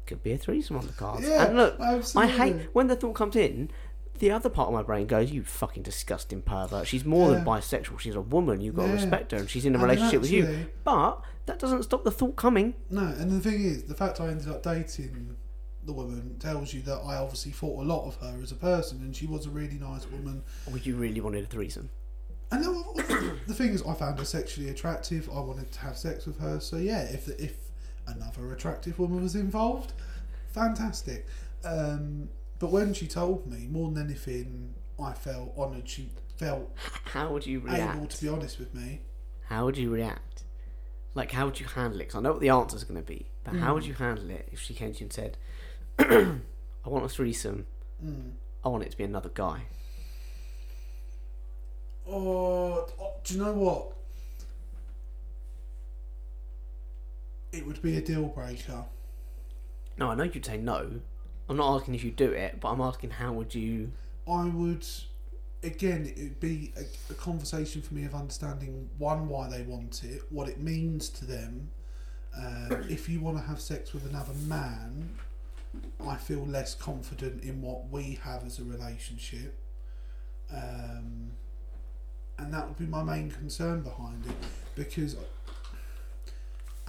could 0.07 0.22
be 0.22 0.32
a 0.32 0.38
threesome 0.38 0.76
on 0.76 0.86
the 0.86 0.92
cards. 0.92 1.26
Yeah, 1.26 1.46
and 1.46 1.57
look, 1.57 1.80
absolutely. 1.80 2.32
I 2.32 2.36
hate 2.36 2.68
when 2.72 2.86
the 2.88 2.96
thought 2.96 3.14
comes 3.14 3.36
in. 3.36 3.70
The 4.18 4.30
other 4.30 4.51
part 4.51 4.68
of 4.68 4.74
my 4.74 4.82
brain 4.82 5.07
goes, 5.07 5.30
"You 5.30 5.44
fucking 5.44 5.82
disgusting 5.82 6.42
pervert! 6.42 6.86
She's 6.86 7.07
more 7.07 7.30
than 7.30 7.44
bisexual. 7.44 8.01
She's 8.01 8.14
a 8.14 8.20
woman. 8.20 8.61
You've 8.61 8.76
got 8.76 8.86
to 8.86 8.92
respect 8.92 9.32
her, 9.32 9.38
and 9.38 9.48
she's 9.48 9.64
in 9.64 9.74
a 9.74 9.78
relationship 9.78 10.20
with 10.20 10.30
you." 10.30 10.66
But 10.84 11.22
that 11.46 11.59
doesn't 11.59 11.84
stop 11.84 12.05
the 12.05 12.11
thought 12.11 12.36
coming. 12.36 12.74
No, 12.90 13.03
and 13.03 13.30
the 13.30 13.40
thing 13.40 13.62
is, 13.62 13.84
the 13.84 13.94
fact 13.94 14.20
I 14.20 14.28
ended 14.28 14.48
up 14.48 14.62
dating 14.62 15.36
the 15.84 15.92
woman 15.92 16.36
tells 16.38 16.74
you 16.74 16.82
that 16.82 16.98
I 16.98 17.16
obviously 17.16 17.53
thought 17.53 17.82
a 17.82 17.86
lot 17.86 18.07
of 18.07 18.16
her 18.16 18.40
as 18.42 18.53
a 18.53 18.57
person, 18.57 18.98
and 18.98 19.14
she 19.16 19.26
was 19.26 19.46
a 19.46 19.51
really 19.51 19.78
nice 19.78 20.09
woman. 20.11 20.42
Would 20.70 20.84
you 20.84 20.96
really 20.96 21.20
wanted 21.20 21.44
a 21.44 21.46
threesome? 21.46 21.88
And 22.53 22.64
the 22.64 23.34
the 23.46 23.55
thing 23.55 23.70
is, 23.70 23.82
I 23.82 23.94
found 23.94 24.18
her 24.18 24.24
sexually 24.24 24.68
attractive. 24.68 25.28
I 25.30 25.40
wanted 25.40 25.70
to 25.72 25.80
have 25.80 25.96
sex 25.96 26.26
with 26.26 26.38
her. 26.40 26.61
So 26.61 26.76
yeah, 26.76 27.03
if 27.03 27.28
if 27.28 27.70
another 28.07 28.53
attractive 28.53 28.98
woman 28.98 29.22
was 29.22 29.34
involved, 29.34 29.92
fantastic. 30.53 31.26
Um, 31.64 32.28
but 32.59 32.70
when 32.70 32.92
she 32.94 33.07
told 33.07 33.46
me, 33.46 33.66
more 33.70 33.90
than 33.90 34.05
anything, 34.07 34.74
I 35.03 35.12
felt 35.12 35.53
honoured. 35.57 35.88
She 35.88 36.11
felt 36.36 36.70
How 37.05 37.30
would 37.32 37.46
you 37.46 37.59
able 37.61 37.72
react? 37.74 38.11
to 38.16 38.22
be 38.22 38.28
honest 38.28 38.59
with 38.59 38.74
me. 38.74 39.01
How 39.46 39.64
would 39.64 39.76
you 39.78 39.90
react 39.90 40.44
Like, 41.14 41.32
how 41.32 41.44
would 41.46 41.59
you 41.59 41.66
handle 41.66 42.01
it? 42.01 42.05
Because 42.05 42.16
I 42.16 42.20
know 42.20 42.32
what 42.32 42.40
the 42.40 42.51
answer's 42.51 42.84
going 42.84 43.01
to 43.03 43.07
be, 43.07 43.26
but 43.44 43.57
how 43.57 43.72
Mm. 43.72 43.74
would 43.74 43.86
you 43.86 43.94
handle 43.94 44.30
it 44.30 44.48
if 44.53 44.61
she 44.61 44.74
came 44.74 44.92
to 44.92 44.98
you 45.01 45.05
and 45.07 45.12
said, 45.12 45.36
"I 45.98 46.88
want 46.88 47.05
a 47.05 47.09
threesome. 47.09 47.66
Mm. 48.05 48.32
I 48.64 48.68
want 48.68 48.84
it 48.84 48.90
to 48.92 48.96
be 48.96 49.05
another 49.05 49.30
guy." 49.32 49.62
Oh, 52.09 52.86
oh, 53.01 53.12
do 53.24 53.34
you 53.34 53.40
know 53.42 53.53
what? 53.53 53.92
It 57.53 57.66
would 57.66 57.82
be 57.82 57.96
a 57.96 58.01
deal 58.01 58.26
breaker. 58.26 58.84
No, 59.98 60.11
I 60.11 60.14
know 60.14 60.24
you'd 60.24 60.46
say 60.46 60.57
no. 60.57 61.01
I'm 61.48 61.57
not 61.57 61.76
asking 61.76 61.94
if 61.94 62.05
you 62.05 62.12
do 62.12 62.30
it, 62.30 62.61
but 62.61 62.68
I'm 62.70 62.80
asking 62.80 63.11
how 63.11 63.32
would 63.32 63.55
you. 63.55 63.90
I 64.30 64.44
would, 64.44 64.86
again, 65.64 66.12
it 66.16 66.22
would 66.22 66.40
be 66.40 66.72
a, 66.76 66.82
a 67.11 67.14
conversation 67.14 67.82
for 67.82 67.94
me 67.94 68.05
of 68.05 68.14
understanding 68.14 68.88
one 68.98 69.28
why 69.28 69.48
they 69.48 69.62
want 69.62 70.05
it, 70.05 70.22
what 70.30 70.48
it 70.48 70.61
means 70.61 71.09
to 71.11 71.24
them. 71.24 71.70
Um, 72.36 72.84
if 72.88 73.09
you 73.09 73.20
want 73.20 73.36
to 73.38 73.42
have 73.42 73.61
sex 73.61 73.92
with 73.92 74.09
another 74.09 74.32
man, 74.46 75.11
I 76.07 76.14
feel 76.16 76.46
less 76.46 76.74
confident 76.74 77.42
in 77.42 77.61
what 77.61 77.90
we 77.90 78.20
have 78.22 78.44
as 78.44 78.61
a 78.61 78.64
relationship, 78.64 79.59
um, 80.53 81.32
and 82.38 82.55
that 82.55 82.66
would 82.68 82.78
be 82.78 82.86
my 82.86 83.03
main 83.03 83.30
concern 83.30 83.82
behind 83.82 84.24
it, 84.26 84.34
because. 84.76 85.16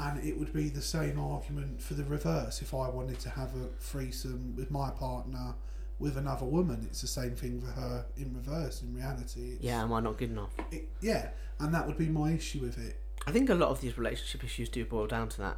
And 0.02 0.24
it 0.26 0.38
would 0.40 0.52
be 0.52 0.70
the 0.70 0.82
same 0.82 1.20
argument 1.20 1.82
for 1.82 1.94
the 1.94 2.04
reverse. 2.04 2.62
If 2.62 2.74
I 2.74 2.90
wanted 2.90 3.20
to 3.20 3.30
have 3.30 3.56
a 3.56 3.68
threesome 3.80 4.56
with 4.58 4.72
my 4.72 4.90
partner, 4.90 5.54
with 6.00 6.18
another 6.18 6.46
woman. 6.46 6.80
It's 6.90 7.02
the 7.02 7.08
same 7.08 7.36
thing 7.36 7.62
for 7.62 7.72
her 7.80 8.06
in 8.18 8.34
reverse. 8.34 8.82
In 8.82 8.96
reality, 8.96 9.52
it's, 9.54 9.64
Yeah, 9.64 9.84
am 9.84 9.94
I 9.94 10.00
not 10.00 10.18
good 10.18 10.32
enough? 10.32 10.50
it, 10.72 10.90
yeah, 11.00 11.30
and 11.60 11.72
that 11.76 11.86
would 11.86 11.98
be 11.98 12.08
my 12.08 12.32
issue 12.32 12.60
with 12.60 12.78
it. 12.80 13.00
I 13.28 13.32
think 13.32 13.52
a 13.52 13.54
lot 13.54 13.70
of 13.70 13.82
these 13.82 13.98
relationship 14.00 14.44
issues 14.44 14.68
do 14.68 14.84
boil 14.84 15.06
down 15.06 15.30
to 15.30 15.38
that. 15.42 15.58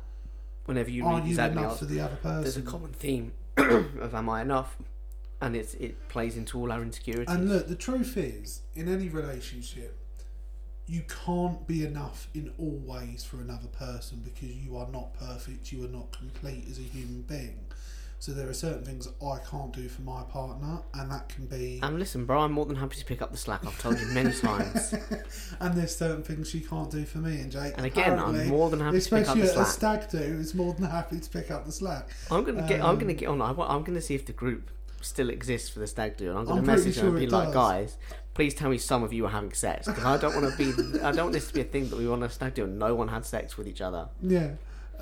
Whenever 0.65 0.89
you 0.89 1.05
Are 1.05 1.13
read 1.15 1.23
you 1.23 1.29
these 1.29 1.37
enough 1.37 1.75
emails, 1.75 1.79
for 1.79 1.85
the 1.85 2.01
other 2.01 2.17
person? 2.17 2.41
there's 2.41 2.57
a 2.57 2.61
common 2.61 2.91
theme 2.91 3.31
of 3.57 4.13
"Am 4.13 4.29
I 4.29 4.41
enough?" 4.41 4.75
and 5.41 5.55
it's 5.55 5.73
it 5.75 6.07
plays 6.09 6.35
into 6.37 6.59
all 6.59 6.71
our 6.71 6.81
insecurities. 6.81 7.33
And 7.33 7.49
look, 7.49 7.67
the 7.69 7.75
truth 7.75 8.17
is, 8.17 8.61
in 8.75 8.87
any 8.89 9.07
relationship, 9.09 9.97
you 10.88 11.01
can't 11.25 11.65
be 11.67 11.86
enough 11.86 12.27
in 12.34 12.51
all 12.57 12.81
ways 12.86 13.23
for 13.23 13.38
another 13.38 13.67
person 13.67 14.21
because 14.23 14.51
you 14.55 14.75
are 14.77 14.88
not 14.91 15.13
perfect. 15.13 15.71
You 15.71 15.86
are 15.86 15.89
not 15.89 16.11
complete 16.11 16.65
as 16.69 16.77
a 16.77 16.81
human 16.81 17.21
being. 17.21 17.59
So 18.19 18.31
there 18.31 18.47
are 18.47 18.53
certain 18.53 18.86
things 18.86 19.05
I 19.21 19.38
can't 19.49 19.73
do 19.73 19.89
for 19.89 20.01
my 20.01 20.23
partner, 20.23 20.79
and 20.93 21.11
that 21.11 21.27
can 21.27 21.45
be. 21.45 21.81
And 21.84 21.99
listen, 21.99 22.25
bro, 22.25 22.39
I'm 22.39 22.53
more 22.53 22.65
than 22.65 22.77
happy 22.77 22.95
to 22.95 23.03
pick 23.03 23.21
up 23.21 23.31
the 23.34 23.38
slack. 23.38 23.65
I've 23.65 23.77
told 23.81 23.99
you 23.99 24.05
many 24.07 24.31
times. 24.31 24.93
and 25.59 25.75
there's 25.75 25.93
certain 25.93 26.23
things 26.23 26.49
she 26.49 26.61
can't 26.61 26.89
do 26.89 27.03
for 27.03 27.17
me 27.17 27.41
and 27.41 27.51
Jake. 27.51 27.73
And 27.75 27.86
again, 27.86 28.17
I'm 28.17 28.47
more 28.47 28.69
than 28.69 28.79
happy 28.79 29.01
to 29.01 29.09
pick 29.09 29.27
up 29.27 29.38
the 29.38 29.45
slack. 29.47 29.47
especially 29.47 29.55
the 29.55 29.61
a 29.61 29.65
stag 29.65 30.09
do 30.09 30.17
is 30.39 30.53
more 30.55 30.73
than 30.73 30.86
happy 30.86 31.19
to 31.19 31.29
pick 31.29 31.51
up 31.51 31.65
the 31.65 31.73
slack. 31.73 32.07
I'm 32.31 32.45
gonna 32.45 32.65
get. 32.65 32.81
I'm 32.81 32.97
gonna 32.97 33.11
Um, 33.11 33.17
get 33.17 33.27
on. 33.27 33.41
I'm 33.41 33.84
gonna 33.84 33.99
see 34.01 34.15
if 34.15 34.25
the 34.25 34.31
group 34.31 34.71
still 35.01 35.29
exists 35.29 35.67
for 35.67 35.79
the 35.79 35.88
stag 35.88 36.15
do, 36.15 36.29
and 36.29 36.39
I'm 36.39 36.45
gonna 36.45 36.61
I'm 36.61 36.65
message 36.65 36.95
them 36.95 37.07
and 37.07 37.17
be 37.17 37.23
it 37.25 37.31
like, 37.31 37.47
does. 37.47 37.53
guys, 37.53 37.97
please 38.34 38.53
tell 38.53 38.69
me 38.69 38.77
some 38.77 39.03
of 39.03 39.13
you 39.13 39.25
are 39.25 39.29
having 39.29 39.53
sex 39.53 39.88
because 39.88 40.03
I 40.03 40.17
don't 40.17 40.36
want 40.36 40.51
to 40.51 40.57
be. 40.57 40.99
I 40.99 41.11
don't 41.11 41.25
want 41.25 41.34
this 41.34 41.47
to 41.47 41.53
be 41.53 41.61
a 41.61 41.65
thing 41.65 41.89
that 41.89 41.97
we 41.97 42.07
want 42.07 42.23
a 42.23 42.29
stag 42.29 42.53
do 42.55 42.67
no 42.67 42.95
one 42.95 43.07
had 43.07 43.25
sex 43.25 43.57
with 43.57 43.67
each 43.67 43.81
other. 43.81 44.09
Yeah, 44.21 44.51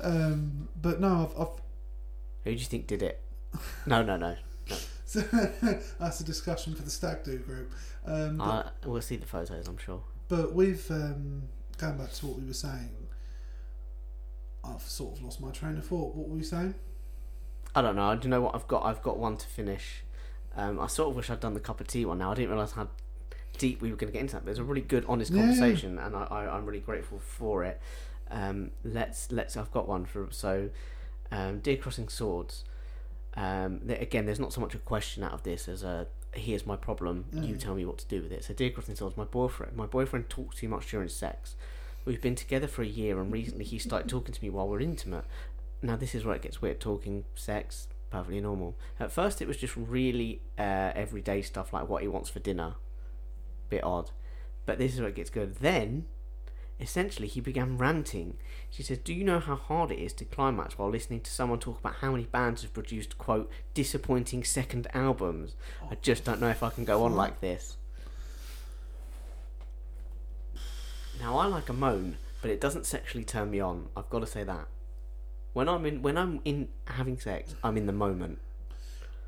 um, 0.02 0.68
but 0.80 1.00
no, 1.00 1.30
I've, 1.30 1.40
I've 1.40 1.48
Who 2.44 2.50
do 2.50 2.52
you 2.52 2.66
think 2.66 2.86
did 2.86 3.02
it? 3.02 3.20
No, 3.86 4.02
no, 4.02 4.16
no. 4.16 4.36
So 5.04 5.20
that's 6.00 6.20
a 6.20 6.24
discussion 6.24 6.74
for 6.74 6.80
the 6.80 6.90
stag 6.90 7.22
do 7.22 7.36
group. 7.36 7.70
Um, 8.06 8.38
but, 8.38 8.72
I, 8.82 8.86
we'll 8.86 9.02
see 9.02 9.16
the 9.16 9.26
photos. 9.26 9.68
I'm 9.68 9.76
sure. 9.76 10.02
but 10.28 10.54
with 10.54 10.90
um, 10.90 11.42
going 11.76 11.98
back 11.98 12.12
to 12.14 12.26
what 12.26 12.38
we 12.38 12.46
were 12.46 12.54
saying, 12.54 12.88
I've 14.64 14.80
sort 14.80 15.18
of 15.18 15.22
lost 15.22 15.38
my 15.38 15.50
train 15.50 15.76
of 15.76 15.84
thought. 15.84 16.14
What 16.14 16.30
were 16.30 16.36
we 16.36 16.42
saying? 16.42 16.74
I 17.74 17.82
don't 17.82 17.94
know. 17.96 18.06
I 18.06 18.16
Do 18.16 18.24
you 18.24 18.30
know 18.30 18.40
what 18.40 18.54
I've 18.54 18.66
got? 18.68 18.86
I've 18.86 19.02
got 19.02 19.18
one 19.18 19.36
to 19.36 19.46
finish. 19.46 20.02
Um, 20.56 20.80
I 20.80 20.86
sort 20.86 21.10
of 21.10 21.16
wish 21.16 21.28
I'd 21.28 21.40
done 21.40 21.52
the 21.52 21.60
cup 21.60 21.80
of 21.80 21.88
tea 21.88 22.06
one. 22.06 22.16
Now 22.16 22.32
I 22.32 22.34
didn't 22.34 22.50
realise 22.50 22.72
how 22.72 22.88
deep 23.64 23.80
we 23.82 23.90
were 23.90 23.96
going 23.96 24.10
to 24.12 24.16
get 24.18 24.20
into 24.26 24.34
that. 24.34 24.44
But 24.44 24.50
it's 24.52 24.58
a 24.60 24.64
really 24.64 24.80
good, 24.94 25.04
honest 25.08 25.30
Yeah. 25.32 25.40
conversation, 25.42 25.98
and 25.98 26.14
I, 26.16 26.24
I, 26.38 26.40
I'm 26.56 26.64
really 26.66 26.80
grateful 26.90 27.18
for 27.18 27.64
it. 27.64 27.80
Um, 28.30 28.70
let's 28.84 29.30
let's. 29.30 29.56
I've 29.56 29.72
got 29.72 29.86
one 29.88 30.04
for 30.04 30.26
so. 30.30 30.70
Um, 31.30 31.60
Dear 31.60 31.76
Crossing 31.76 32.08
Swords. 32.08 32.64
Um, 33.34 33.80
th- 33.86 34.00
again, 34.00 34.26
there's 34.26 34.40
not 34.40 34.52
so 34.52 34.60
much 34.60 34.74
a 34.74 34.78
question 34.78 35.22
out 35.22 35.32
of 35.32 35.42
this 35.42 35.68
as 35.68 35.82
a 35.82 36.06
here's 36.34 36.66
my 36.66 36.76
problem. 36.76 37.24
You 37.32 37.54
Mm. 37.54 37.60
tell 37.60 37.74
me 37.74 37.84
what 37.84 37.98
to 37.98 38.06
do 38.06 38.22
with 38.22 38.32
it. 38.32 38.42
So, 38.44 38.54
Dear 38.54 38.70
Crossing 38.70 38.94
Swords, 38.96 39.16
my 39.16 39.24
boyfriend. 39.24 39.76
My 39.76 39.86
boyfriend 39.86 40.28
talks 40.30 40.56
too 40.56 40.68
much 40.68 40.90
during 40.90 41.08
sex. 41.08 41.56
We've 42.06 42.20
been 42.22 42.34
together 42.34 42.66
for 42.66 42.82
a 42.82 42.86
year, 42.86 43.20
and 43.20 43.30
recently 43.32 43.64
he 43.64 43.78
started 43.78 44.08
talking 44.14 44.34
to 44.34 44.42
me 44.42 44.50
while 44.50 44.68
we're 44.68 44.80
intimate. 44.80 45.24
Now, 45.82 45.96
this 45.96 46.14
is 46.14 46.24
where 46.24 46.34
it 46.34 46.42
gets 46.42 46.60
weird. 46.62 46.80
Talking 46.80 47.24
sex, 47.34 47.86
perfectly 48.10 48.40
normal. 48.40 48.76
At 48.98 49.12
first, 49.12 49.40
it 49.42 49.48
was 49.48 49.56
just 49.56 49.76
really 49.76 50.40
uh, 50.58 50.92
everyday 50.94 51.42
stuff 51.42 51.72
like 51.72 51.86
what 51.88 52.02
he 52.02 52.08
wants 52.08 52.28
for 52.30 52.38
dinner. 52.40 52.74
Bit 53.72 53.84
odd. 53.84 54.10
But 54.66 54.76
this 54.76 54.92
is 54.92 55.00
where 55.00 55.08
it 55.08 55.14
gets 55.14 55.30
good. 55.30 55.54
Then, 55.54 56.04
essentially, 56.78 57.26
he 57.26 57.40
began 57.40 57.78
ranting. 57.78 58.36
She 58.68 58.82
says, 58.82 58.98
Do 58.98 59.14
you 59.14 59.24
know 59.24 59.40
how 59.40 59.56
hard 59.56 59.90
it 59.90 59.98
is 59.98 60.12
to 60.14 60.26
climax 60.26 60.76
while 60.76 60.90
listening 60.90 61.22
to 61.22 61.30
someone 61.30 61.58
talk 61.58 61.80
about 61.80 61.94
how 61.94 62.10
many 62.10 62.24
bands 62.24 62.60
have 62.60 62.74
produced, 62.74 63.16
quote, 63.16 63.50
disappointing 63.72 64.44
second 64.44 64.88
albums? 64.92 65.56
I 65.90 65.94
just 66.02 66.22
don't 66.22 66.38
know 66.38 66.50
if 66.50 66.62
I 66.62 66.68
can 66.68 66.84
go 66.84 67.02
on 67.02 67.14
like 67.14 67.40
this. 67.40 67.78
Now, 71.18 71.38
I 71.38 71.46
like 71.46 71.70
a 71.70 71.72
moan, 71.72 72.18
but 72.42 72.50
it 72.50 72.60
doesn't 72.60 72.84
sexually 72.84 73.24
turn 73.24 73.50
me 73.50 73.60
on. 73.60 73.88
I've 73.96 74.10
got 74.10 74.18
to 74.18 74.26
say 74.26 74.44
that. 74.44 74.68
When 75.54 75.66
I'm 75.66 75.86
in, 75.86 76.02
when 76.02 76.18
I'm 76.18 76.42
in 76.44 76.68
having 76.88 77.18
sex, 77.18 77.54
I'm 77.64 77.78
in 77.78 77.86
the 77.86 77.92
moment. 77.94 78.38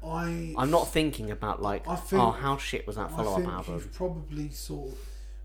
I 0.05 0.55
I'm 0.59 0.71
not 0.71 0.89
thinking 0.89 1.31
about 1.31 1.63
like, 1.63 1.87
I 1.89 1.97
think- 1.97 2.23
oh, 2.23 2.31
how 2.33 2.57
shit 2.57 2.87
was 2.87 2.97
that 2.97 3.11
I 3.13 3.17
follow-up 3.17 3.47
album? 3.47 3.75
you've 3.75 3.93
probably 3.93 4.51
sort 4.51 4.93
of 4.93 4.99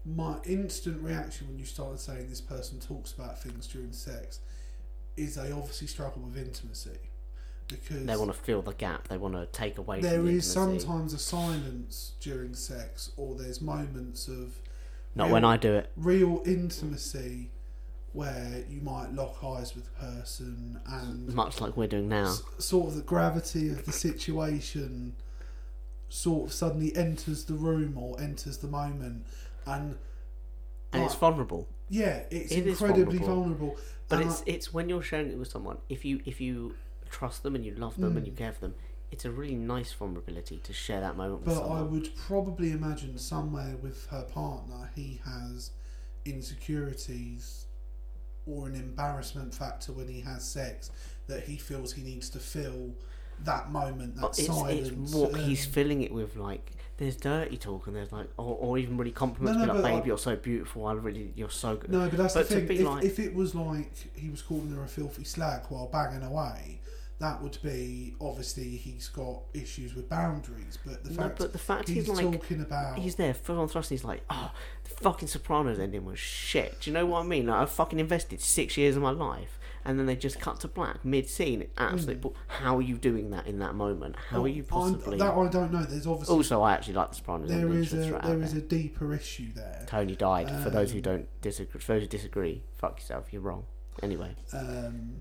my 0.06 0.38
instant 0.46 1.02
reaction 1.04 1.48
when 1.48 1.60
you 1.60 1.66
started 1.66 2.00
saying 2.00 2.30
this 2.30 2.42
person 2.42 2.80
talks 2.80 3.12
about 3.12 3.42
things 3.42 3.68
during 3.68 3.92
sex 3.92 4.40
is 5.18 5.36
they 5.36 5.52
obviously 5.52 5.88
struggle 5.88 6.22
with 6.24 6.38
intimacy 6.38 6.98
because 7.68 8.06
They 8.06 8.16
want 8.16 8.32
to 8.34 8.38
fill 8.38 8.62
the 8.62 8.74
gap. 8.74 9.10
They 9.10 9.18
want 9.18 9.36
to 9.36 9.46
take 9.48 9.78
away. 9.78 10.00
there 10.02 10.22
the 10.24 10.30
is 10.30 10.52
sometimes 10.52 11.14
a 11.14 11.20
silence 11.20 12.14
during 12.22 12.54
sex 12.56 13.12
or 13.18 13.36
there's 13.36 13.62
moments 13.62 14.28
of 14.28 14.60
Not 15.16 15.26
real- 15.26 15.34
when 15.34 15.46
I 15.46 15.58
do 15.58 15.74
it. 15.76 15.92
real 15.96 16.42
intimacy 16.46 17.52
where 18.14 18.64
you 18.70 18.82
might 18.82 19.14
lock 19.14 19.44
eyes 19.44 19.76
with 19.76 19.86
the 19.86 19.92
person 20.06 20.80
and 20.88 21.34
Much 21.34 21.62
like 21.62 21.78
we're 21.78 21.88
doing 21.88 22.10
now. 22.10 22.30
s- 22.30 22.42
sort 22.58 22.88
of 22.90 22.96
the 22.96 23.02
gravity 23.04 23.70
of 23.70 23.86
the 23.86 23.92
situation 23.92 25.14
sort 26.10 26.48
of 26.48 26.54
suddenly 26.54 26.96
enters 26.96 27.46
the 27.46 27.54
room 27.54 27.98
or 27.98 28.20
enters 28.20 28.58
the 28.58 28.68
moment 28.68 29.26
and 29.66 29.96
And 30.92 31.04
it's 31.04 31.16
vulnerable. 31.16 31.68
yeah 31.90 32.24
it's 32.32 32.52
it 32.52 32.66
is 32.66 32.82
incredibly 32.82 33.20
vulnerable. 33.20 33.68
vulnerable, 33.68 33.78
But 34.08 34.22
And 34.22 34.30
it's 34.32 34.44
it's 34.48 34.74
when 34.74 34.90
you're 34.90 35.04
sharing 35.04 35.30
it 35.32 35.38
with 35.38 35.50
someone. 35.50 35.78
If 35.88 36.04
you 36.06 36.20
if 36.26 36.42
you 36.42 36.76
trust 37.12 37.44
them 37.44 37.56
and 37.56 37.64
you 37.66 37.76
love 37.76 37.96
them 38.00 38.18
and 38.18 38.26
you 38.26 38.34
mm. 38.34 38.38
care 38.38 38.52
for 38.54 38.62
them, 38.62 38.76
it's 39.12 39.26
a 39.26 39.32
really 39.32 39.56
nice 39.56 39.92
vulnerability 39.94 40.58
to 40.64 40.74
share 40.74 41.00
that 41.02 41.16
moment 41.18 41.46
with 41.46 41.56
but 41.56 41.64
I 41.68 41.82
would 41.82 42.16
probably 42.16 42.72
imagine 42.72 43.18
somewhere 43.18 43.76
with 43.82 44.08
her 44.08 44.24
partner 44.24 44.92
he 44.96 45.20
has 45.26 45.72
insecurities 46.26 47.66
or 48.50 48.68
an 48.68 48.76
embarrassment 48.76 49.54
factor 49.54 49.92
when 49.94 50.08
he 50.08 50.22
has 50.22 50.44
sex 50.44 50.92
that 51.28 51.44
he 51.44 51.58
feels 51.58 51.94
he 51.94 52.02
needs 52.02 52.30
to 52.32 52.40
fill 52.40 52.92
that 53.46 53.72
moment 53.72 54.16
that 54.16 54.22
But 54.22 54.40
it's 54.40 54.48
silence 54.48 54.90
it's 54.90 55.14
what 55.14 55.36
he's 55.36 55.66
um, 55.66 55.72
filling 55.72 56.02
it 56.02 56.12
with. 56.12 56.36
Like 56.36 56.72
there's 56.98 57.16
dirty 57.16 57.58
talk 57.58 57.88
and 57.88 57.96
there's 57.96 58.12
like 58.12 58.28
or, 58.38 58.58
or 58.60 58.78
even 58.78 58.98
really 58.98 59.12
compliments. 59.12 59.60
No, 59.60 59.74
no, 59.74 59.80
like, 59.80 59.94
babe, 59.94 60.04
I- 60.04 60.06
you're 60.08 60.18
so 60.18 60.36
beautiful. 60.36 60.86
I 60.88 60.94
really 60.94 61.32
you're 61.36 61.50
so 61.50 61.76
good. 61.78 61.90
No, 61.92 62.10
but 62.10 62.18
that's 62.18 62.34
But 62.34 62.50
the 62.50 62.62
thing. 62.62 62.78
If, 62.80 62.86
like- 62.86 63.04
if 63.04 63.20
it 63.20 63.34
was 63.34 63.56
like 63.56 63.92
he 64.16 64.30
was 64.30 64.42
calling 64.42 64.72
her 64.76 64.84
a 64.84 64.88
filthy 64.88 65.24
slag 65.24 65.62
while 65.70 65.88
banging 65.88 66.24
away, 66.24 66.80
that 67.20 67.42
would 67.42 67.58
be 67.62 68.16
obviously 68.22 68.64
he's 68.78 69.10
got 69.10 69.42
issues 69.54 69.94
with 69.94 70.08
boundaries. 70.10 70.78
But 70.86 71.04
the 71.04 71.10
No, 71.12 71.24
fact, 71.24 71.38
but 71.40 71.52
the 71.52 71.60
fact 71.60 71.88
he's, 71.90 72.08
he's 72.08 72.10
like 72.22 72.32
talking 72.40 72.62
about 72.62 72.98
he's 72.98 73.16
there 73.16 73.34
full 73.34 73.60
on 73.60 73.68
thrust. 73.68 73.90
He's 73.90 74.04
like, 74.06 74.24
oh, 74.30 74.52
the 74.86 74.90
fucking 74.90 75.28
Sopranos 75.28 75.80
ending 75.80 76.06
was 76.06 76.18
shit. 76.20 76.80
Do 76.82 76.90
you 76.90 76.94
know 76.94 77.06
what 77.06 77.20
I 77.24 77.28
mean? 77.28 77.48
Like 77.48 77.62
I 77.62 77.66
fucking 77.66 78.00
invested 78.00 78.40
six 78.42 78.78
years 78.78 78.96
of 78.96 79.02
my 79.04 79.12
life, 79.12 79.60
and 79.84 80.00
then 80.00 80.06
they 80.06 80.16
just 80.16 80.40
cut 80.40 80.62
to 80.62 80.70
black 80.70 81.04
mid 81.04 81.28
scene. 81.28 81.68
Absolute. 81.78 82.22
bull- 82.22 82.36
How 82.48 82.78
are 82.78 82.82
you 82.82 82.96
doing 82.96 83.32
that 83.32 83.48
in 83.48 83.60
that 83.60 83.76
moment? 83.76 84.16
How 84.30 84.44
are 84.44 84.48
you. 84.48 84.66
Oh, 84.72 84.82
I'm- 84.84 84.94
possibly? 84.96 85.18
that 85.18 85.34
I 85.34 85.48
don't 85.50 85.74
know. 85.74 85.84
There's 85.84 86.08
obviously 86.08 86.36
Also, 86.36 86.62
I 86.62 86.72
actually 86.74 86.94
like 86.94 87.10
the 87.10 87.16
Sopranos. 87.16 87.50
there 87.50 87.60
ending, 87.60 87.78
is 87.80 87.94
a 87.94 87.98
there 87.98 88.42
is 88.42 88.54
there. 88.54 88.62
a 88.62 88.64
deeper 88.64 89.14
issue 89.14 89.52
there. 89.54 89.84
Tony 89.88 90.16
died. 90.16 90.50
For 90.64 90.70
those 90.70 90.92
who 90.92 91.00
Um, 91.00 91.04
don't 91.04 91.42
disagree, 91.42 91.82
for 91.82 91.94
those 91.96 92.04
who 92.04 92.08
disagree, 92.08 92.64
fuck 92.78 93.00
yourself. 93.00 93.34
You're 93.34 93.42
wrong. 93.42 93.66
Anyway, 94.02 94.36
Um, 94.54 95.20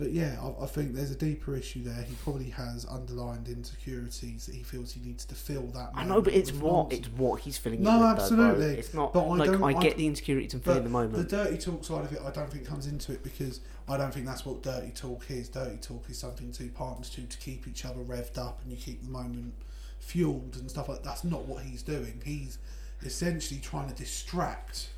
but 0.00 0.12
yeah, 0.12 0.36
I, 0.42 0.64
I 0.64 0.66
think 0.66 0.94
there's 0.94 1.10
a 1.10 1.14
deeper 1.14 1.54
issue 1.54 1.82
there. 1.84 2.02
He 2.02 2.14
probably 2.24 2.48
has 2.48 2.86
underlined 2.86 3.48
insecurities 3.48 4.46
that 4.46 4.54
he 4.54 4.62
feels 4.62 4.92
he 4.92 5.00
needs 5.06 5.26
to 5.26 5.34
fill 5.34 5.66
that. 5.74 5.90
I 5.94 6.06
know, 6.06 6.22
but 6.22 6.32
it's 6.32 6.52
what 6.54 6.90
it's 6.90 7.08
what 7.08 7.40
he's 7.42 7.58
feeling. 7.58 7.82
No, 7.82 7.90
it 7.90 7.92
with, 7.92 8.00
though, 8.16 8.22
absolutely. 8.22 8.78
It's 8.78 8.94
not 8.94 9.12
But 9.12 9.24
I 9.24 9.36
like 9.36 9.50
don't- 9.50 9.62
I 9.62 9.66
I- 9.66 9.82
get 9.82 9.98
the 9.98 10.06
insecurities 10.06 10.54
and 10.54 10.64
feeling 10.64 10.84
the 10.84 10.88
moment. 10.88 11.12
the 11.28 11.36
dirty 11.36 11.58
talk 11.58 11.84
side 11.84 12.06
of 12.06 12.12
it, 12.14 12.20
I 12.24 12.30
don't 12.30 12.50
think 12.50 12.64
comes 12.64 12.86
into 12.86 13.12
it 13.12 13.22
because 13.22 13.60
I 13.88 13.98
don't 13.98 14.12
think 14.14 14.24
that's 14.24 14.46
what 14.46 14.62
dirty 14.62 14.90
talk 14.90 15.30
is. 15.30 15.50
Dirty 15.50 15.76
talk 15.76 16.08
is 16.08 16.16
something 16.16 16.50
two 16.50 16.70
partners 16.70 17.10
do 17.10 17.22
to 17.26 17.38
keep 17.38 17.68
each 17.68 17.84
other 17.84 18.00
revved 18.00 18.38
up 18.38 18.62
and 18.62 18.70
you 18.72 18.78
keep 18.78 19.02
the 19.04 19.10
moment 19.10 19.52
fueled 19.98 20.56
and 20.58 20.70
stuff 20.70 20.88
like. 20.88 21.02
That. 21.02 21.04
That's 21.04 21.24
not 21.24 21.44
what 21.44 21.62
he's 21.62 21.82
doing. 21.82 22.22
He's 22.24 22.56
essentially 23.02 23.60
trying 23.60 23.90
to 23.90 23.94
distract 23.94 24.88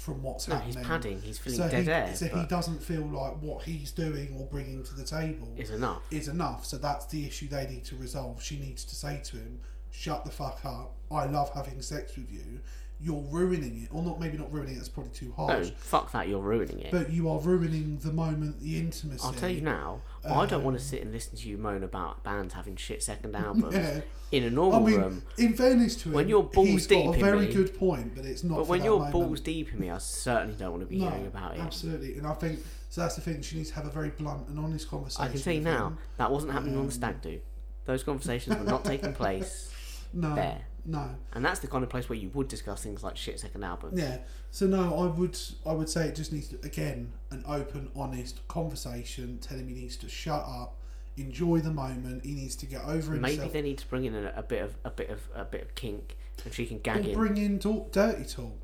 from 0.00 0.22
what's 0.22 0.48
no, 0.48 0.54
happening. 0.54 0.76
he's 0.76 0.86
padding. 0.86 1.20
He's 1.22 1.38
feeling 1.38 1.58
so 1.58 1.68
dead 1.68 1.84
he, 1.84 1.90
air. 1.90 2.14
so 2.14 2.26
he 2.26 2.46
doesn't 2.46 2.82
feel 2.82 3.02
like 3.02 3.34
what 3.42 3.64
he's 3.64 3.92
doing 3.92 4.34
or 4.38 4.46
bringing 4.46 4.82
to 4.82 4.94
the 4.94 5.04
table 5.04 5.52
is 5.58 5.70
enough. 5.70 6.02
is 6.10 6.26
enough. 6.28 6.64
So 6.64 6.78
that's 6.78 7.04
the 7.06 7.26
issue 7.26 7.48
they 7.48 7.66
need 7.66 7.84
to 7.84 7.96
resolve. 7.96 8.42
She 8.42 8.58
needs 8.58 8.84
to 8.86 8.94
say 8.94 9.20
to 9.24 9.36
him, 9.36 9.60
"Shut 9.90 10.24
the 10.24 10.30
fuck 10.30 10.60
up. 10.64 10.94
I 11.10 11.26
love 11.26 11.50
having 11.52 11.82
sex 11.82 12.16
with 12.16 12.32
you. 12.32 12.60
You're 13.02 13.22
ruining 13.30 13.82
it, 13.84 13.88
or 13.94 14.02
not. 14.02 14.20
Maybe 14.20 14.36
not 14.38 14.52
ruining 14.52 14.74
it. 14.74 14.76
That's 14.76 14.88
probably 14.88 15.12
too 15.12 15.34
No, 15.38 15.46
harsh. 15.46 15.70
fuck 15.76 16.12
that. 16.12 16.28
You're 16.28 16.40
ruining 16.40 16.80
it. 16.80 16.90
But 16.92 17.10
you 17.10 17.28
are 17.30 17.38
ruining 17.38 17.98
the 17.98 18.12
moment, 18.12 18.60
the 18.60 18.78
intimacy. 18.78 19.22
I'll 19.24 19.32
tell 19.32 19.50
you 19.50 19.60
now. 19.62 20.00
I 20.24 20.46
don't 20.46 20.62
want 20.64 20.76
Um, 20.76 20.80
to 20.82 20.84
sit 20.84 21.02
and 21.02 21.12
listen 21.12 21.36
to 21.38 21.48
you 21.48 21.56
moan 21.56 21.82
about 21.82 22.22
bands 22.22 22.54
having 22.54 22.76
shit 22.76 23.02
second 23.02 23.34
albums 23.36 23.74
Yeah. 23.74 24.00
in 24.32 24.44
a 24.44 24.50
normal 24.50 24.86
I 24.86 24.90
mean, 24.90 25.00
room. 25.00 25.22
in 25.38 25.54
fairness 25.54 25.96
to 26.02 26.08
him, 26.10 26.14
When 26.14 26.28
you're 26.28 26.42
balls 26.42 26.68
he's 26.68 26.86
got 26.86 27.16
a 27.16 27.18
very 27.18 27.46
me- 27.46 27.52
good 27.54 27.78
point, 27.78 28.14
but 28.14 28.24
it's 28.26 28.44
not. 28.44 28.56
But 28.58 28.66
when 28.66 28.84
you're 28.84 28.98
moment. 28.98 29.12
balls 29.12 29.40
deep 29.40 29.72
in 29.72 29.80
me, 29.80 29.90
I 29.90 29.98
certainly 29.98 30.54
don't 30.56 30.70
want 30.72 30.82
to 30.82 30.86
be 30.86 30.98
no, 30.98 31.08
hearing 31.08 31.26
about 31.26 31.54
it. 31.54 31.60
absolutely, 31.60 32.18
and 32.18 32.26
I 32.26 32.34
think 32.34 32.60
so. 32.90 33.00
That's 33.00 33.14
the 33.14 33.22
thing. 33.22 33.40
She 33.42 33.56
needs 33.56 33.70
to 33.70 33.76
have 33.76 33.86
a 33.86 33.90
very 33.90 34.10
blunt 34.10 34.48
and 34.48 34.58
honest 34.58 34.88
conversation. 34.90 35.24
I 35.24 35.28
can 35.32 35.40
tell 35.40 35.52
you 35.54 35.60
now, 35.62 35.86
him. 35.88 35.98
that 36.18 36.30
wasn't 36.30 36.52
happening 36.52 36.74
on 36.74 36.80
Um, 36.80 36.86
the 36.88 36.92
stag 36.92 37.22
do. 37.22 37.40
Those 37.86 38.02
conversations 38.02 38.56
were 38.58 38.64
not 38.64 38.84
taking 38.84 39.12
place 39.14 39.72
No, 40.12 40.34
there. 40.34 40.60
No, 40.84 41.10
And 41.32 41.44
that's 41.44 41.60
the 41.60 41.66
kind 41.68 41.82
of 41.84 41.90
place 41.90 42.08
where 42.08 42.18
you 42.18 42.30
would 42.30 42.48
discuss 42.48 42.82
things 42.82 43.02
like 43.02 43.16
shit 43.16 43.38
second 43.40 43.62
albums. 43.64 43.98
yeah. 44.00 44.18
So 44.50 44.66
no, 44.66 44.94
I 44.96 45.06
would, 45.06 45.38
I 45.66 45.72
would 45.72 45.88
say 45.88 46.06
it 46.08 46.14
just 46.16 46.32
needs 46.32 46.48
to 46.48 46.56
again 46.64 47.12
an 47.30 47.44
open, 47.46 47.90
honest 47.94 48.46
conversation. 48.48 49.38
Tell 49.40 49.58
him 49.58 49.68
he 49.68 49.74
needs 49.74 49.96
to 49.98 50.08
shut 50.08 50.42
up, 50.46 50.76
enjoy 51.16 51.58
the 51.60 51.70
moment. 51.70 52.24
He 52.24 52.32
needs 52.34 52.56
to 52.56 52.66
get 52.66 52.82
over 52.82 53.12
himself. 53.12 53.20
Maybe 53.20 53.48
they 53.48 53.62
need 53.62 53.78
to 53.78 53.86
bring 53.88 54.04
in 54.06 54.14
a, 54.14 54.32
a 54.36 54.42
bit 54.42 54.62
of 54.62 54.74
a 54.84 54.90
bit 54.90 55.10
of 55.10 55.20
a 55.34 55.44
bit 55.44 55.62
of 55.62 55.74
kink, 55.74 56.16
and 56.44 56.52
she 56.54 56.66
can 56.66 56.78
gag 56.80 56.98
Or 57.04 57.08
him. 57.10 57.14
bring 57.14 57.36
in 57.36 57.58
talk, 57.58 57.92
dirty 57.92 58.24
talk. 58.24 58.58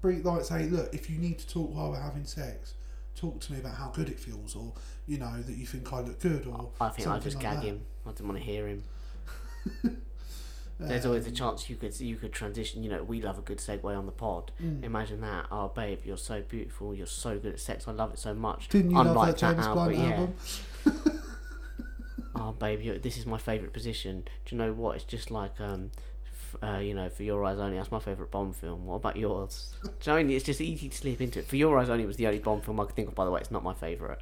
Bring 0.00 0.22
like 0.22 0.44
say, 0.44 0.64
look, 0.68 0.92
if 0.94 1.08
you 1.10 1.18
need 1.18 1.38
to 1.38 1.48
talk 1.48 1.74
while 1.74 1.90
we're 1.90 2.00
having 2.00 2.24
sex, 2.24 2.74
talk 3.16 3.40
to 3.40 3.52
me 3.52 3.58
about 3.60 3.74
how 3.74 3.88
good 3.94 4.08
it 4.08 4.18
feels, 4.20 4.54
or 4.56 4.72
you 5.06 5.18
know 5.18 5.40
that 5.42 5.56
you 5.56 5.66
think 5.66 5.92
I 5.92 6.00
look 6.00 6.20
good, 6.20 6.46
or 6.46 6.70
I 6.80 6.88
think 6.90 7.04
something 7.04 7.22
just 7.22 7.36
like 7.36 7.42
gag 7.44 7.56
that. 7.56 7.64
him. 7.64 7.80
I 8.06 8.10
didn't 8.10 8.26
want 8.28 8.38
to 8.38 8.44
hear 8.44 8.66
him. 8.68 8.82
There's 10.88 11.06
always 11.06 11.26
a 11.26 11.30
chance 11.32 11.68
you 11.70 11.76
could 11.76 11.98
you 12.00 12.16
could 12.16 12.32
transition. 12.32 12.82
You 12.82 12.90
know, 12.90 13.02
we 13.02 13.20
love 13.22 13.38
a 13.38 13.42
good 13.42 13.58
segue 13.58 13.84
on 13.84 14.06
the 14.06 14.12
pod. 14.12 14.52
Mm. 14.62 14.84
Imagine 14.84 15.20
that. 15.22 15.46
Oh, 15.50 15.68
babe, 15.68 16.00
you're 16.04 16.16
so 16.16 16.42
beautiful. 16.42 16.94
You're 16.94 17.06
so 17.06 17.38
good 17.38 17.52
at 17.54 17.60
sex. 17.60 17.86
I 17.88 17.92
love 17.92 18.12
it 18.12 18.18
so 18.18 18.34
much. 18.34 18.68
Didn't 18.68 18.90
you 18.92 18.98
Unlike 18.98 19.16
love 19.16 19.26
that 19.26 19.36
James 19.38 19.66
album, 19.66 19.92
yeah. 19.94 20.10
album? 20.10 20.34
Oh, 22.34 22.50
babe, 22.52 23.02
this 23.02 23.18
is 23.18 23.26
my 23.26 23.38
favourite 23.38 23.72
position. 23.72 24.24
Do 24.46 24.56
you 24.56 24.60
know 24.60 24.72
what? 24.72 24.96
It's 24.96 25.04
just 25.04 25.30
like 25.30 25.60
um, 25.60 25.90
f- 26.24 26.56
uh, 26.62 26.78
you 26.78 26.92
know, 26.94 27.08
for 27.08 27.22
your 27.22 27.44
eyes 27.44 27.58
only. 27.58 27.76
That's 27.76 27.92
my 27.92 28.00
favourite 28.00 28.32
Bond 28.32 28.56
film. 28.56 28.86
What 28.86 28.96
about 28.96 29.16
yours? 29.16 29.74
Do 29.82 29.88
you 29.88 29.92
know 30.06 30.12
what 30.14 30.18
I 30.18 30.22
mean? 30.24 30.36
It's 30.36 30.44
just 30.44 30.60
easy 30.60 30.88
to 30.88 30.96
slip 30.96 31.20
into 31.20 31.38
it. 31.40 31.46
For 31.46 31.56
your 31.56 31.78
eyes 31.78 31.88
only 31.90 32.04
was 32.06 32.16
the 32.16 32.26
only 32.26 32.40
Bond 32.40 32.64
film 32.64 32.80
I 32.80 32.84
could 32.86 32.96
think 32.96 33.08
of. 33.08 33.14
By 33.14 33.26
the 33.26 33.30
way, 33.30 33.40
it's 33.40 33.50
not 33.52 33.62
my 33.62 33.74
favourite. 33.74 34.18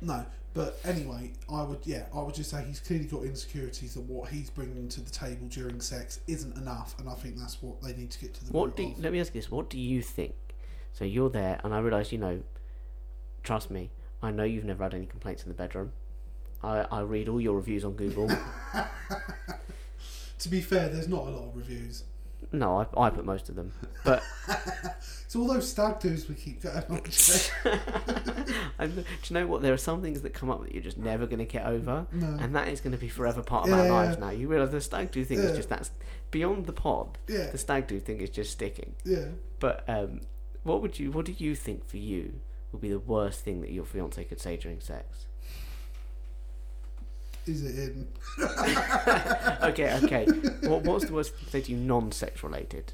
No, 0.00 0.24
but 0.54 0.78
anyway, 0.84 1.32
I 1.52 1.62
would 1.62 1.80
yeah, 1.84 2.04
I 2.14 2.22
would 2.22 2.34
just 2.34 2.50
say 2.50 2.64
he's 2.66 2.80
clearly 2.80 3.06
got 3.06 3.24
insecurities 3.24 3.94
that 3.94 4.02
what 4.02 4.28
he's 4.30 4.50
bringing 4.50 4.88
to 4.88 5.00
the 5.00 5.10
table 5.10 5.46
during 5.48 5.80
sex 5.80 6.20
isn't 6.26 6.56
enough, 6.56 6.94
and 6.98 7.08
I 7.08 7.14
think 7.14 7.36
that's 7.36 7.62
what 7.62 7.80
they 7.82 7.92
need 7.94 8.10
to 8.10 8.18
get 8.20 8.34
to 8.34 8.44
the 8.44 8.52
What 8.52 8.76
do 8.76 8.84
you, 8.84 8.94
let 8.98 9.12
me 9.12 9.20
ask 9.20 9.34
you 9.34 9.40
this? 9.40 9.50
What 9.50 9.70
do 9.70 9.78
you 9.78 10.02
think? 10.02 10.34
So 10.92 11.04
you're 11.04 11.30
there, 11.30 11.60
and 11.64 11.74
I 11.74 11.78
realise 11.78 12.12
you 12.12 12.18
know. 12.18 12.40
Trust 13.44 13.70
me, 13.70 13.90
I 14.22 14.30
know 14.30 14.44
you've 14.44 14.64
never 14.64 14.82
had 14.82 14.94
any 14.94 15.06
complaints 15.06 15.42
in 15.44 15.48
the 15.48 15.54
bedroom. 15.54 15.92
I, 16.62 16.86
I 16.90 17.00
read 17.00 17.28
all 17.28 17.40
your 17.40 17.54
reviews 17.54 17.84
on 17.84 17.92
Google. 17.92 18.30
To 20.40 20.48
be 20.48 20.60
fair, 20.60 20.88
there's 20.88 21.08
not 21.08 21.26
a 21.26 21.30
lot 21.30 21.48
of 21.48 21.56
reviews. 21.56 22.04
No, 22.52 22.86
I, 22.96 23.06
I 23.06 23.10
put 23.10 23.24
most 23.24 23.48
of 23.48 23.56
them, 23.56 23.72
but 24.04 24.22
It's 25.24 25.36
all 25.36 25.46
those 25.46 25.68
stag 25.68 26.00
do's 26.00 26.26
we 26.28 26.34
keep 26.34 26.62
going 26.62 26.82
on. 26.88 27.02
and 28.78 28.94
do 28.96 29.02
you 29.24 29.34
know 29.34 29.46
what? 29.46 29.60
There 29.62 29.72
are 29.74 29.76
some 29.78 30.00
things 30.02 30.22
that 30.22 30.32
come 30.32 30.50
up 30.50 30.62
that 30.62 30.72
you're 30.72 30.82
just 30.82 30.96
never 30.98 31.26
going 31.26 31.38
to 31.40 31.44
get 31.44 31.66
over, 31.66 32.06
No. 32.12 32.36
and 32.40 32.54
that 32.56 32.68
is 32.68 32.80
going 32.80 32.92
to 32.92 32.98
be 32.98 33.08
forever 33.08 33.42
part 33.42 33.64
of 33.64 33.70
Yeah, 33.70 33.80
our 33.80 33.84
yeah, 33.86 33.92
lives 33.92 34.16
yeah. 34.18 34.24
now. 34.26 34.30
You 34.30 34.48
realise 34.48 34.70
the 34.70 34.80
stag 34.80 35.10
do 35.10 35.24
thing 35.24 35.38
is 35.38 35.54
just 35.56 35.68
that's 35.68 35.90
beyond 36.30 36.64
the 36.66 36.72
pod. 36.72 37.18
yeah, 37.28 37.50
The 37.50 37.58
stag 37.58 37.86
do 37.88 38.00
thing 38.00 38.20
is 38.20 38.30
just 38.30 38.52
sticking. 38.52 38.94
yeah. 39.04 39.26
But 39.60 39.84
um, 39.88 40.20
what 40.62 40.80
would 40.82 40.98
you? 40.98 41.10
What 41.10 41.26
do 41.26 41.34
you 41.36 41.54
think 41.54 41.86
for 41.86 41.96
you 41.98 42.40
would 42.72 42.80
be 42.80 42.90
the 42.90 42.98
worst 42.98 43.40
thing 43.44 43.60
that 43.60 43.70
your 43.70 43.84
fiance 43.84 44.22
could 44.24 44.40
say 44.40 44.56
during 44.56 44.80
sex? 44.80 45.26
Is 47.48 47.64
it 47.64 47.76
in? 47.90 48.08
okay, 49.62 49.98
okay. 50.04 50.26
what, 50.68 50.82
what's 50.82 51.06
the 51.06 51.12
worst 51.14 51.34
thing 51.34 51.62
to 51.62 51.72
you 51.72 51.78
non-sex 51.78 52.42
related? 52.42 52.92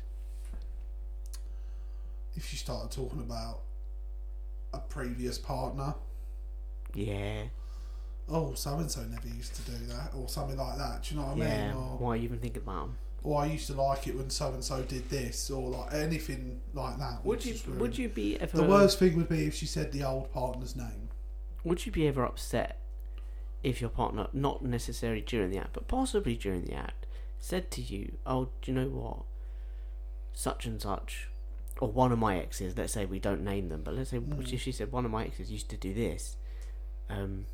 If 2.37 2.53
you 2.53 2.59
started 2.59 2.91
talking 2.91 3.21
about 3.21 3.61
a 4.73 4.79
previous 4.79 5.39
partner, 5.39 5.95
Yeah, 6.95 7.45
oh, 8.29 8.55
so 8.55 8.77
and 8.79 8.91
so 8.91 9.03
never 9.03 9.29
used 9.29 9.55
to 9.57 9.63
do 9.71 9.87
that, 9.87 10.13
or 10.17 10.29
something 10.29 10.57
like 10.57 10.79
that. 10.79 11.03
Do 11.03 11.15
you 11.15 11.21
know 11.21 11.27
what 11.29 11.37
I 11.37 11.39
yeah. 11.49 11.67
mean? 11.69 11.77
Or, 11.77 11.97
Why 11.99 12.17
even 12.17 12.39
thinking 12.39 12.63
about 12.63 12.83
'em? 12.85 12.97
or 13.23 13.41
I 13.41 13.47
used 13.47 13.67
to 13.69 13.73
like 13.75 14.07
it 14.07 14.15
when 14.17 14.29
so 14.31 14.53
and 14.53 14.63
so 14.63 14.83
did 14.83 15.09
this, 15.09 15.51
or 15.51 15.69
like 15.71 15.95
anything 15.95 16.61
like 16.75 16.99
that. 16.99 17.25
Would 17.25 17.45
you? 17.45 17.55
really- 17.67 17.79
Would 17.81 17.99
you 17.99 18.09
be 18.09 18.39
ever? 18.41 18.57
The 18.57 18.63
worst 18.65 18.99
thing 18.99 19.17
would 19.17 19.29
be 19.29 19.47
if 19.47 19.55
she 19.55 19.67
said 19.67 19.93
the 19.93 20.05
old 20.05 20.33
partner's 20.33 20.77
name. 20.77 21.09
Would 21.65 21.87
you 21.87 21.93
be 21.93 22.07
ever 22.07 22.25
upset 22.25 22.81
if 23.65 23.81
your 23.81 23.91
partner, 23.91 24.29
not 24.33 24.63
necessarily 24.65 25.21
during 25.23 25.51
the 25.51 25.59
act, 25.59 25.73
but 25.73 25.89
possibly 25.89 26.37
during 26.37 26.65
the 26.65 26.75
act, 26.75 27.07
said 27.39 27.71
to 27.73 27.83
you, 27.83 28.17
"Oh, 28.25 28.51
do 28.63 28.71
you 28.71 28.79
know 28.79 28.89
what? 28.89 29.25
Such 30.33 30.67
and 30.67 30.81
such, 30.81 31.29
or 31.81 31.91
one 31.91 32.13
of 32.13 32.19
my 32.19 32.39
exes. 32.39 32.77
Let's 32.77 32.93
say 32.93 33.05
we 33.05 33.19
don't 33.19 33.43
name 33.43 33.69
them, 33.69 33.83
but 33.83 33.95
let's 33.95 34.11
say 34.11 34.19
Mm. 34.19 34.53
if 34.53 34.61
she 34.63 34.71
said 34.73 34.93
one 34.93 35.05
of 35.05 35.11
my 35.11 35.25
exes 35.25 35.51
used 35.51 35.69
to 35.71 35.77
do 35.77 35.93
this. 35.95 36.37
Um, 37.09 37.47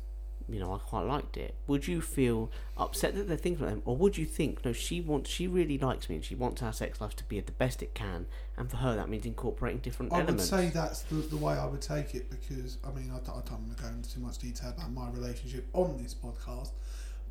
you 0.53 0.59
know, 0.59 0.73
I 0.73 0.77
quite 0.79 1.01
liked 1.05 1.37
it. 1.37 1.55
Would 1.67 1.87
you 1.87 2.01
feel 2.01 2.51
upset 2.77 3.15
that 3.15 3.27
they're 3.27 3.37
thinking 3.37 3.65
them, 3.65 3.81
or 3.85 3.95
would 3.97 4.17
you 4.17 4.25
think, 4.25 4.63
no, 4.65 4.73
she 4.73 5.01
wants, 5.01 5.29
she 5.29 5.47
really 5.47 5.77
likes 5.77 6.09
me, 6.09 6.15
and 6.15 6.25
she 6.25 6.35
wants 6.35 6.61
our 6.61 6.73
sex 6.73 6.99
life 7.01 7.15
to 7.17 7.23
be 7.25 7.37
at 7.37 7.45
the 7.45 7.51
best 7.53 7.81
it 7.81 7.93
can, 7.93 8.25
and 8.57 8.69
for 8.69 8.77
her 8.77 8.95
that 8.95 9.09
means 9.09 9.25
incorporating 9.25 9.79
different 9.79 10.11
I 10.13 10.23
would 10.23 10.39
say 10.41 10.69
that's 10.69 11.01
the, 11.03 11.15
the 11.15 11.37
way 11.37 11.53
I 11.53 11.65
would 11.65 11.81
take 11.81 12.15
it 12.15 12.29
because 12.29 12.77
I 12.85 12.91
mean 12.91 13.11
I, 13.13 13.17
don't- 13.25 13.37
I 13.37 13.41
don't 13.49 13.61
want 13.61 13.77
to 13.77 13.83
go 13.83 13.89
into 13.89 14.13
too 14.13 14.19
much 14.21 14.37
detail 14.37 14.69
about 14.69 14.91
my 14.91 15.09
relationship 15.09 15.67
on 15.73 16.01
this 16.01 16.13
podcast, 16.13 16.71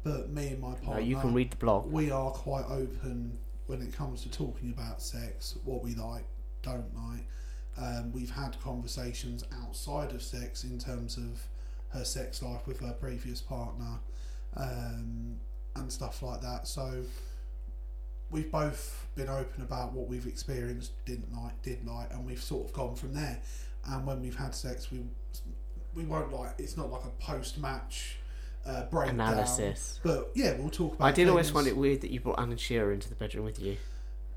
but 0.02 0.30
me 0.30 0.48
and 0.48 0.60
my 0.60 0.70
No, 0.70 0.74
partner, 0.76 1.00
you 1.02 1.16
can 1.16 1.34
read 1.34 1.50
the 1.50 1.56
blog. 1.56 1.90
we 1.90 2.10
are 2.10 2.30
quite 2.30 2.64
open 2.70 3.38
when 3.66 3.82
it 3.82 3.92
comes 3.92 4.22
to 4.22 4.30
talking 4.30 4.70
about 4.70 5.00
sex, 5.02 5.56
what 5.64 5.82
we 5.84 5.94
like, 5.94 6.24
don't 6.62 6.92
like. 6.94 7.24
Um, 7.78 8.12
we've 8.12 8.30
had 8.30 8.60
conversations 8.60 9.44
outside 9.62 10.10
of 10.10 10.22
sex 10.22 10.64
in 10.64 10.78
terms 10.78 11.16
of 11.16 11.40
her 11.90 12.04
sex 12.04 12.42
life 12.42 12.66
with 12.66 12.80
her 12.80 12.92
previous 12.92 13.40
partner 13.40 13.98
um, 14.56 15.36
and 15.76 15.92
stuff 15.92 16.22
like 16.22 16.40
that. 16.40 16.66
So 16.66 17.02
we've 18.30 18.50
both 18.50 19.06
been 19.14 19.28
open 19.28 19.62
about 19.62 19.92
what 19.92 20.08
we've 20.08 20.26
experienced, 20.26 20.92
didn't 21.04 21.32
like, 21.34 21.60
did 21.62 21.86
like, 21.86 22.12
and 22.12 22.24
we've 22.24 22.42
sort 22.42 22.66
of 22.66 22.72
gone 22.72 22.94
from 22.94 23.14
there. 23.14 23.40
And 23.86 24.06
when 24.06 24.20
we've 24.20 24.36
had 24.36 24.54
sex, 24.54 24.90
we 24.90 25.00
we 25.94 26.04
won't 26.04 26.32
like. 26.32 26.54
It's 26.58 26.76
not 26.76 26.90
like 26.90 27.04
a 27.04 27.22
post 27.22 27.58
match 27.58 28.16
uh, 28.66 28.84
breakdown. 28.84 29.20
Analysis. 29.20 30.00
But 30.02 30.30
yeah, 30.34 30.54
we'll 30.58 30.70
talk 30.70 30.94
about. 30.94 31.06
It. 31.06 31.08
I 31.08 31.12
did 31.12 31.28
always 31.28 31.50
find 31.50 31.66
it 31.66 31.76
weird 31.76 32.02
that 32.02 32.10
you 32.10 32.20
brought 32.20 32.38
Alan 32.38 32.56
Shearer 32.56 32.92
into 32.92 33.08
the 33.08 33.14
bedroom 33.14 33.44
with 33.44 33.60
you, 33.60 33.76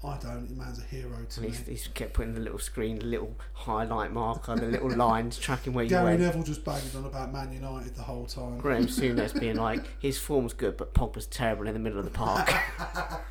I 0.06 0.18
don't. 0.18 0.48
The 0.50 0.56
man's 0.56 0.80
a 0.80 0.84
hero 0.84 1.10
to 1.30 1.40
and 1.40 1.50
me. 1.50 1.56
he's, 1.56 1.66
he's 1.68 1.88
kept 1.88 2.14
putting 2.14 2.34
the 2.34 2.42
little 2.42 2.60
screen, 2.60 3.00
the 3.00 3.06
little 3.06 3.36
highlight 3.54 4.12
marker, 4.12 4.56
the 4.56 4.66
little 4.68 4.90
lines 4.96 5.38
tracking 5.38 5.74
where 5.74 5.84
you 5.86 5.90
Gary 5.92 6.04
went. 6.06 6.20
Neville 6.22 6.44
just 6.44 6.66
banged 6.66 6.96
on 6.96 7.06
about 7.06 7.32
Man 7.32 7.54
United 7.54 7.96
the 7.96 8.02
whole 8.04 8.26
time. 8.26 8.58
Graham 8.58 8.88
Souness 8.88 9.40
being 9.40 9.56
like, 9.56 9.86
his 10.02 10.18
form's 10.20 10.54
good, 10.54 10.76
but 10.78 10.94
Pogba's 10.94 11.26
terrible 11.26 11.68
in 11.68 11.74
the 11.74 11.80
middle 11.80 12.00
of 12.00 12.06
the 12.06 12.12
park. 12.12 12.54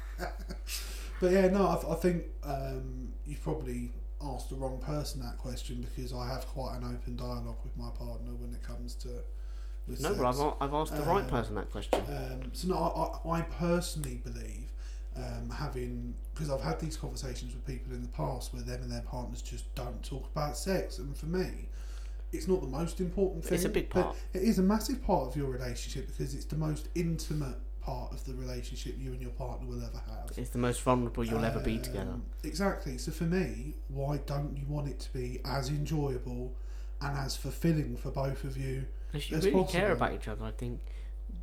But 1.21 1.31
yeah, 1.31 1.47
no, 1.49 1.69
I, 1.69 1.75
th- 1.77 1.87
I 1.89 1.95
think 1.95 2.25
um, 2.43 3.13
you've 3.25 3.43
probably 3.45 3.93
asked 4.21 4.51
the 4.51 4.57
wrong 4.57 4.79
person 4.81 5.21
that 5.23 5.39
question 5.39 5.87
because 5.95 6.13
I 6.13 6.27
have 6.27 6.47
quite 6.49 6.77
an 6.79 6.85
open 6.85 7.15
dialogue 7.17 7.59
with 7.63 7.77
my 7.77 7.91
partner 7.91 8.33
when 8.39 8.53
it 8.53 8.61
comes 8.63 8.97
to. 8.97 9.09
No, 9.87 9.95
sex. 9.95 10.17
but 10.17 10.27
I've, 10.27 10.55
I've 10.61 10.75
asked 10.75 10.97
the 10.97 11.03
right 11.03 11.23
Um, 11.23 11.29
person 11.31 11.55
that 11.55 11.71
question. 11.71 12.01
Um, 12.09 12.51
so 12.53 12.67
no, 12.69 13.21
I, 13.25 13.39
I 13.39 13.41
personally 13.43 14.21
believe 14.25 14.72
um, 15.17 15.51
having 15.51 16.15
because 16.35 16.51
I've 16.51 16.61
had 16.63 16.81
these 16.81 16.97
conversations 16.97 17.55
with 17.55 17.67
people 17.67 17.93
in 17.93 18.03
the 18.03 18.09
past 18.09 18.55
where 18.55 18.63
them 18.63 18.83
and 18.83 18.91
their 18.91 19.03
partners 19.03 19.43
just 19.43 19.73
don't 19.75 20.03
talk 20.03 20.29
about 20.35 20.57
sex, 20.57 20.99
and 20.99 21.17
for 21.17 21.27
me, 21.27 21.69
it's 22.33 22.49
not 22.49 22.61
the 22.61 22.67
most 22.67 23.01
important 23.01 23.45
thing. 23.45 23.57
It's 23.57 23.65
a 23.65 23.69
big 23.69 23.91
part. 23.91 24.17
It 24.33 24.43
is 24.43 24.59
a 24.59 24.63
massive 24.63 25.03
part 25.03 25.29
of 25.29 25.37
your 25.37 25.49
relationship 25.51 26.07
because 26.07 26.35
it's 26.35 26.47
the 26.47 26.57
most 26.57 26.89
intimate 26.95 27.57
part 27.83 28.13
of 28.13 28.25
the 28.25 28.35
relationship 28.35 28.95
you 28.97 29.11
and 29.11 29.21
your 29.21 29.33
partner 29.33 29.67
will 29.67 29.83
ever 29.83 30.01
have. 30.07 30.31
It's 30.37 30.51
the 30.51 30.59
most 30.59 30.81
vulnerable 30.83 31.25
you'll 31.25 31.45
ever 31.45 31.61
be 31.61 31.77
Um, 31.77 31.83
together. 31.83 32.15
Exactly. 32.45 32.97
So 32.97 33.11
for 33.11 33.25
me, 33.25 33.75
why 33.89 34.19
don't 34.25 34.57
you 34.57 34.65
want 34.69 34.89
it 34.89 35.01
to 35.01 35.13
be 35.13 35.41
as 35.45 35.69
enjoyable 35.69 36.55
and 37.01 37.19
as 37.19 37.37
fulfilling 37.37 37.97
for 37.97 38.11
both 38.13 38.45
of 38.45 38.57
you? 38.57 38.87
If 39.13 39.31
you 39.31 39.39
really 39.39 39.65
care 39.65 39.93
about 39.93 40.15
each 40.15 40.29
other, 40.29 40.45
I 40.45 40.53
think 40.53 40.81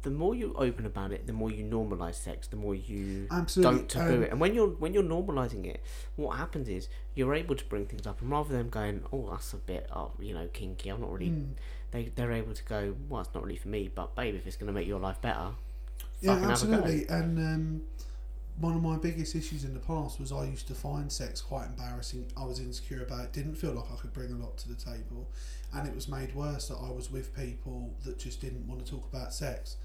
the 0.01 0.09
more 0.11 0.33
you 0.35 0.53
open 0.55 0.85
about 0.85 1.11
it, 1.11 1.27
the 1.27 1.33
more 1.33 1.51
you 1.51 1.63
normalise 1.63 2.15
sex, 2.15 2.47
the 2.47 2.55
more 2.55 2.73
you 2.75 3.27
Absolutely. 3.31 3.79
don't 3.79 3.89
taboo 3.89 4.15
Um, 4.17 4.23
it. 4.23 4.31
And 4.31 4.39
when 4.39 4.53
you're 4.53 4.67
when 4.69 4.93
you're 4.93 5.03
normalising 5.03 5.65
it, 5.65 5.81
what 6.15 6.37
happens 6.37 6.69
is 6.69 6.87
you're 7.15 7.33
able 7.33 7.55
to 7.55 7.65
bring 7.65 7.85
things 7.85 8.07
up, 8.07 8.21
and 8.21 8.29
rather 8.31 8.55
than 8.55 8.69
going, 8.69 9.03
"Oh, 9.11 9.29
that's 9.31 9.53
a 9.53 9.57
bit, 9.57 9.87
oh, 9.93 10.11
you 10.19 10.33
know, 10.33 10.47
kinky," 10.53 10.89
I'm 10.89 11.01
not 11.01 11.11
really. 11.11 11.31
mm. 11.31 11.53
They 11.91 12.11
they're 12.15 12.31
able 12.31 12.53
to 12.53 12.63
go, 12.63 12.95
"Well, 13.09 13.21
it's 13.21 13.33
not 13.33 13.43
really 13.43 13.57
for 13.57 13.67
me," 13.69 13.89
but 13.93 14.15
babe, 14.15 14.35
if 14.35 14.45
it's 14.47 14.55
going 14.55 14.67
to 14.67 14.73
make 14.73 14.87
your 14.87 14.99
life 14.99 15.19
better, 15.21 15.49
Yeah, 16.21 16.35
fucking 16.35 16.49
have 16.49 16.63
a 16.63 16.67
go. 16.67 16.73
absolutely. 16.73 17.07
And 17.07 17.37
um, 17.39 17.81
one 18.59 18.75
of 18.75 18.81
my 18.83 18.97
biggest 18.97 19.35
issues 19.35 19.63
in 19.63 19.73
the 19.73 19.79
past 19.79 20.19
was 20.19 20.31
I 20.31 20.45
used 20.45 20.67
to 20.67 20.75
find 20.75 21.11
sex 21.11 21.41
quite 21.41 21.65
embarrassing. 21.67 22.25
I 22.37 22.45
was 22.45 22.59
insecure 22.59 23.03
about 23.03 23.25
it. 23.25 23.33
Didn't 23.33 23.55
feel 23.55 23.71
like 23.73 23.85
I 23.91 23.95
could 23.95 24.13
bring 24.13 24.31
a 24.31 24.37
lot 24.37 24.57
to 24.59 24.69
the 24.69 24.75
table, 24.75 25.27
and 25.73 25.87
it 25.87 25.93
was 25.93 26.07
made 26.07 26.33
worse 26.35 26.67
that 26.67 26.77
I 26.77 26.91
was 26.91 27.11
with 27.11 27.35
people 27.35 27.93
that 28.05 28.17
just 28.17 28.41
didn't 28.41 28.67
want 28.67 28.85
to 28.85 28.91
talk 28.91 29.07
about 29.11 29.33
sex. 29.33 29.77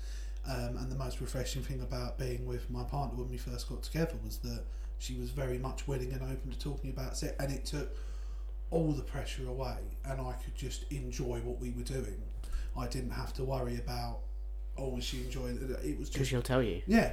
Um, 0.47 0.77
and 0.77 0.91
the 0.91 0.97
most 0.97 1.21
refreshing 1.21 1.63
thing 1.63 1.81
about 1.81 2.19
being 2.19 2.45
with 2.47 2.69
my 2.71 2.85
partner 2.85 3.19
when 3.19 3.31
we 3.31 3.39
first 3.39 3.69
got 3.69 3.83
together 3.83 4.15
was 4.23 4.39
that 4.39 4.65
she 4.99 5.15
was 5.15 5.31
very 5.31 5.59
much 5.59 5.89
willing 5.89 6.13
and 6.13 6.23
open 6.23 6.51
to 6.51 6.59
talking 6.59 6.91
about 6.91 7.17
sex, 7.17 7.35
and 7.39 7.53
it 7.53 7.65
took 7.65 7.97
all 8.71 8.93
the 8.93 9.03
pressure 9.03 9.47
away, 9.47 9.77
and 10.05 10.21
I 10.21 10.33
could 10.33 10.55
just 10.55 10.85
enjoy 10.91 11.39
what 11.41 11.61
we 11.61 11.71
were 11.71 11.83
doing. 11.83 12.23
I 12.77 12.87
didn't 12.89 13.11
have 13.11 13.33
to 13.35 13.45
worry 13.45 13.77
about, 13.77 14.21
oh, 14.77 14.89
was 14.89 15.05
she 15.05 15.19
enjoying 15.19 15.57
it? 15.57 15.85
It 15.85 15.99
was 15.99 16.11
because 16.11 16.29
she'll 16.29 16.43
tell 16.43 16.63
you. 16.63 16.83
yeah. 16.87 17.13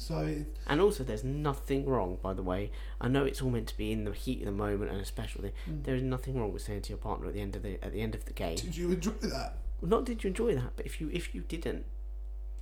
So 0.00 0.18
it, 0.20 0.46
And 0.66 0.80
also, 0.80 1.02
there's 1.04 1.24
nothing 1.24 1.84
wrong, 1.84 2.18
by 2.22 2.32
the 2.32 2.42
way. 2.42 2.70
I 3.00 3.08
know 3.08 3.24
it's 3.24 3.42
all 3.42 3.50
meant 3.50 3.66
to 3.68 3.76
be 3.76 3.90
in 3.92 4.04
the 4.04 4.12
heat 4.12 4.38
of 4.40 4.46
the 4.46 4.52
moment 4.52 4.90
and 4.92 5.00
a 5.00 5.04
special 5.04 5.42
thing. 5.42 5.52
Mm. 5.68 5.84
There 5.84 5.96
is 5.96 6.02
nothing 6.04 6.38
wrong 6.38 6.52
with 6.52 6.62
saying 6.62 6.82
to 6.82 6.88
your 6.90 6.98
partner 6.98 7.26
at 7.26 7.34
the 7.34 7.40
end 7.40 7.56
of 7.56 7.62
the 7.62 7.84
at 7.84 7.92
the 7.92 8.00
end 8.00 8.14
of 8.14 8.24
the 8.24 8.32
game, 8.32 8.56
did 8.56 8.76
you 8.76 8.92
enjoy 8.92 9.10
that? 9.22 9.54
Well, 9.80 9.90
not 9.90 10.04
did 10.04 10.22
you 10.22 10.28
enjoy 10.28 10.54
that, 10.54 10.72
but 10.76 10.86
if 10.86 11.00
you 11.00 11.10
if 11.12 11.34
you 11.34 11.42
didn't, 11.42 11.84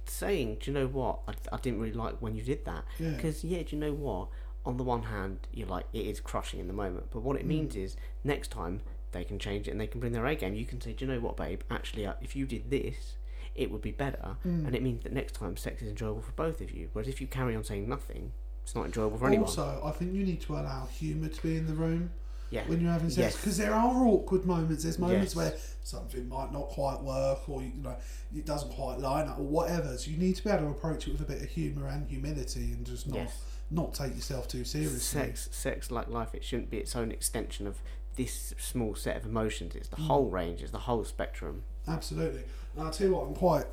saying, 0.07 0.59
do 0.61 0.70
you 0.70 0.78
know 0.78 0.87
what, 0.87 1.20
I, 1.28 1.32
I 1.53 1.59
didn't 1.59 1.80
really 1.80 1.93
like 1.95 2.16
when 2.20 2.34
you 2.37 2.43
did 2.43 2.64
that. 2.64 2.84
Yeah. 2.99 3.11
Because 3.11 3.45
yeah, 3.45 3.62
do 3.62 3.76
you 3.76 3.80
know 3.80 3.93
what? 3.93 4.28
On 4.64 4.76
the 4.78 4.82
one 4.84 5.05
hand, 5.05 5.41
you're 5.53 5.68
like 5.68 5.87
it 5.93 6.07
is 6.07 6.20
crushing 6.20 6.59
in 6.59 6.66
the 6.68 6.72
moment, 6.72 7.07
but 7.12 7.20
what 7.20 7.37
it 7.37 7.45
Mm. 7.45 7.49
means 7.49 7.76
is 7.76 7.97
next 8.24 8.51
time 8.51 8.80
they 9.12 9.24
can 9.24 9.39
change 9.39 9.68
it 9.68 9.70
and 9.72 9.80
they 9.80 9.87
can 9.87 10.01
bring 10.01 10.12
their 10.12 10.26
A 10.26 10.34
game. 10.34 10.55
You 10.55 10.66
can 10.66 10.80
say, 10.80 10.93
do 10.93 11.05
you 11.05 11.12
know 11.12 11.20
what, 11.20 11.37
babe? 11.37 11.61
Actually, 11.70 12.07
uh, 12.07 12.14
if 12.20 12.34
you 12.34 12.47
did 12.47 12.70
this, 12.70 13.16
it 13.59 13.70
would 13.70 13.82
be 13.82 13.90
better, 13.92 14.36
Mm. 14.44 14.66
and 14.66 14.74
it 14.74 14.82
means 14.82 15.02
that 15.04 15.12
next 15.12 15.32
time 15.34 15.57
sex 15.57 15.82
is 15.82 15.88
enjoyable 15.88 16.22
for 16.22 16.32
both 16.32 16.61
of 16.61 16.70
you. 16.70 16.88
Whereas 16.92 17.09
if 17.09 17.20
you 17.20 17.26
carry 17.26 17.54
on 17.57 17.64
saying 17.64 17.88
nothing, 17.88 18.32
it's 18.62 18.74
not 18.74 18.86
enjoyable 18.86 19.18
for 19.18 19.26
anyone. 19.26 19.46
Also, 19.46 19.80
I 19.84 19.90
think 19.92 20.12
you 20.14 20.24
need 20.24 20.40
to 20.42 20.54
allow 20.54 20.86
humour 20.86 21.28
to 21.28 21.42
be 21.42 21.57
in 21.57 21.66
the 21.66 21.74
room 21.74 22.11
Yeah. 22.50 22.66
when 22.68 22.80
you're 22.80 22.92
having 22.92 23.11
sex 23.11 23.18
Yes. 23.18 23.36
because 23.36 23.57
there 23.57 23.72
are 23.74 24.04
awkward 24.07 24.44
moments. 24.44 24.82
There's 24.84 24.98
moments 24.98 25.34
Yes. 25.34 25.36
where 25.36 25.54
something 25.82 26.28
might 26.28 26.52
not 26.52 26.68
quite 26.68 27.00
work 27.02 27.48
or 27.48 27.62
you 27.62 27.72
know 27.82 27.96
it 28.34 28.44
doesn't 28.44 28.70
quite 28.70 28.98
line 28.98 29.28
up 29.28 29.38
or 29.38 29.44
whatever. 29.46 29.96
So 29.98 30.11
you 30.11 30.16
need 30.16 30.36
to 30.36 30.44
be 30.44 30.50
able 30.50 30.64
to 30.64 30.70
approach 30.70 31.07
it 31.09 31.12
with 31.12 31.20
a 31.20 31.24
bit 31.24 31.42
of 31.42 31.48
humour 31.48 31.86
and 31.88 32.09
humility 32.09 32.72
and 32.72 32.84
just 32.84 33.07
not 33.09 33.16
Yes. 33.18 33.38
not 33.70 33.94
take 33.94 34.14
yourself 34.14 34.46
too 34.48 34.64
seriously. 34.64 34.98
Sex, 35.00 35.48
sex 35.52 35.90
like 35.90 36.09
life, 36.09 36.34
it 36.34 36.44
shouldn't 36.44 36.70
be 36.70 36.78
its 36.78 36.94
own 36.96 37.11
extension 37.12 37.66
of 37.66 37.78
this 38.16 38.54
small 38.59 38.94
set 38.94 39.16
of 39.16 39.26
emotions. 39.26 39.74
It's 39.74 39.88
the 39.88 39.96
Mm. 39.96 40.07
whole 40.07 40.30
range, 40.30 40.62
it's 40.62 40.72
the 40.72 40.78
whole 40.80 41.04
spectrum. 41.04 41.64
Absolutely. 41.86 42.42
And 42.77 42.85
I'll 42.85 42.93
tell 42.93 43.07
you 43.09 43.14
what, 43.14 43.27
I'm 43.27 43.35
quite 43.35 43.64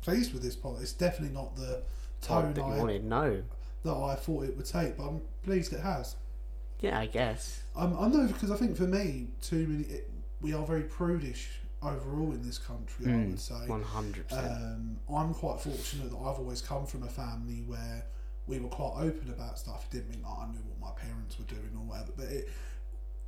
pleased 0.00 0.32
with 0.32 0.42
this 0.42 0.56
pod. 0.56 0.78
It's 0.80 0.92
definitely 0.92 1.34
not 1.34 1.54
the 1.56 1.82
tone 2.20 2.54
that 2.54 2.60
you 2.66 2.72
I, 2.72 2.78
wanted, 2.78 3.04
no. 3.04 3.42
that 3.84 3.94
I 3.94 4.14
thought 4.14 4.44
it 4.44 4.56
would 4.56 4.66
take, 4.66 4.96
but 4.96 5.06
I'm 5.08 5.20
pleased 5.44 5.72
it 5.72 5.80
has. 5.80 6.16
Yeah, 6.80 6.98
I 6.98 7.06
guess. 7.06 7.62
Um, 7.76 7.96
I 7.98 8.08
know 8.08 8.26
because 8.26 8.50
I 8.50 8.56
think 8.56 8.76
for 8.76 8.84
me, 8.84 9.28
too 9.42 9.66
many. 9.66 9.84
It, 9.84 10.10
we 10.40 10.54
are 10.54 10.64
very 10.64 10.82
prudish 10.84 11.48
overall 11.82 12.30
in 12.32 12.42
this 12.42 12.58
country. 12.58 13.06
I 13.06 13.08
Mm, 13.08 13.30
would 13.30 13.40
say. 13.40 13.66
One 13.66 13.82
hundred 13.82 14.28
percent. 14.28 14.46
Um, 14.46 14.96
I'm 15.12 15.34
quite 15.34 15.60
fortunate 15.60 16.10
that 16.10 16.16
I've 16.16 16.38
always 16.38 16.62
come 16.62 16.86
from 16.86 17.02
a 17.02 17.08
family 17.08 17.64
where 17.66 18.04
we 18.46 18.60
were 18.60 18.68
quite 18.68 18.94
open 19.02 19.28
about 19.30 19.58
stuff. 19.58 19.86
It 19.90 19.96
didn't 19.96 20.10
mean 20.10 20.22
that 20.22 20.28
I 20.28 20.46
knew 20.46 20.60
what 20.68 20.80
my 20.94 21.00
parents 21.00 21.36
were 21.38 21.44
doing 21.46 21.70
or 21.76 21.82
whatever, 21.84 22.12
but 22.16 22.26
it, 22.26 22.48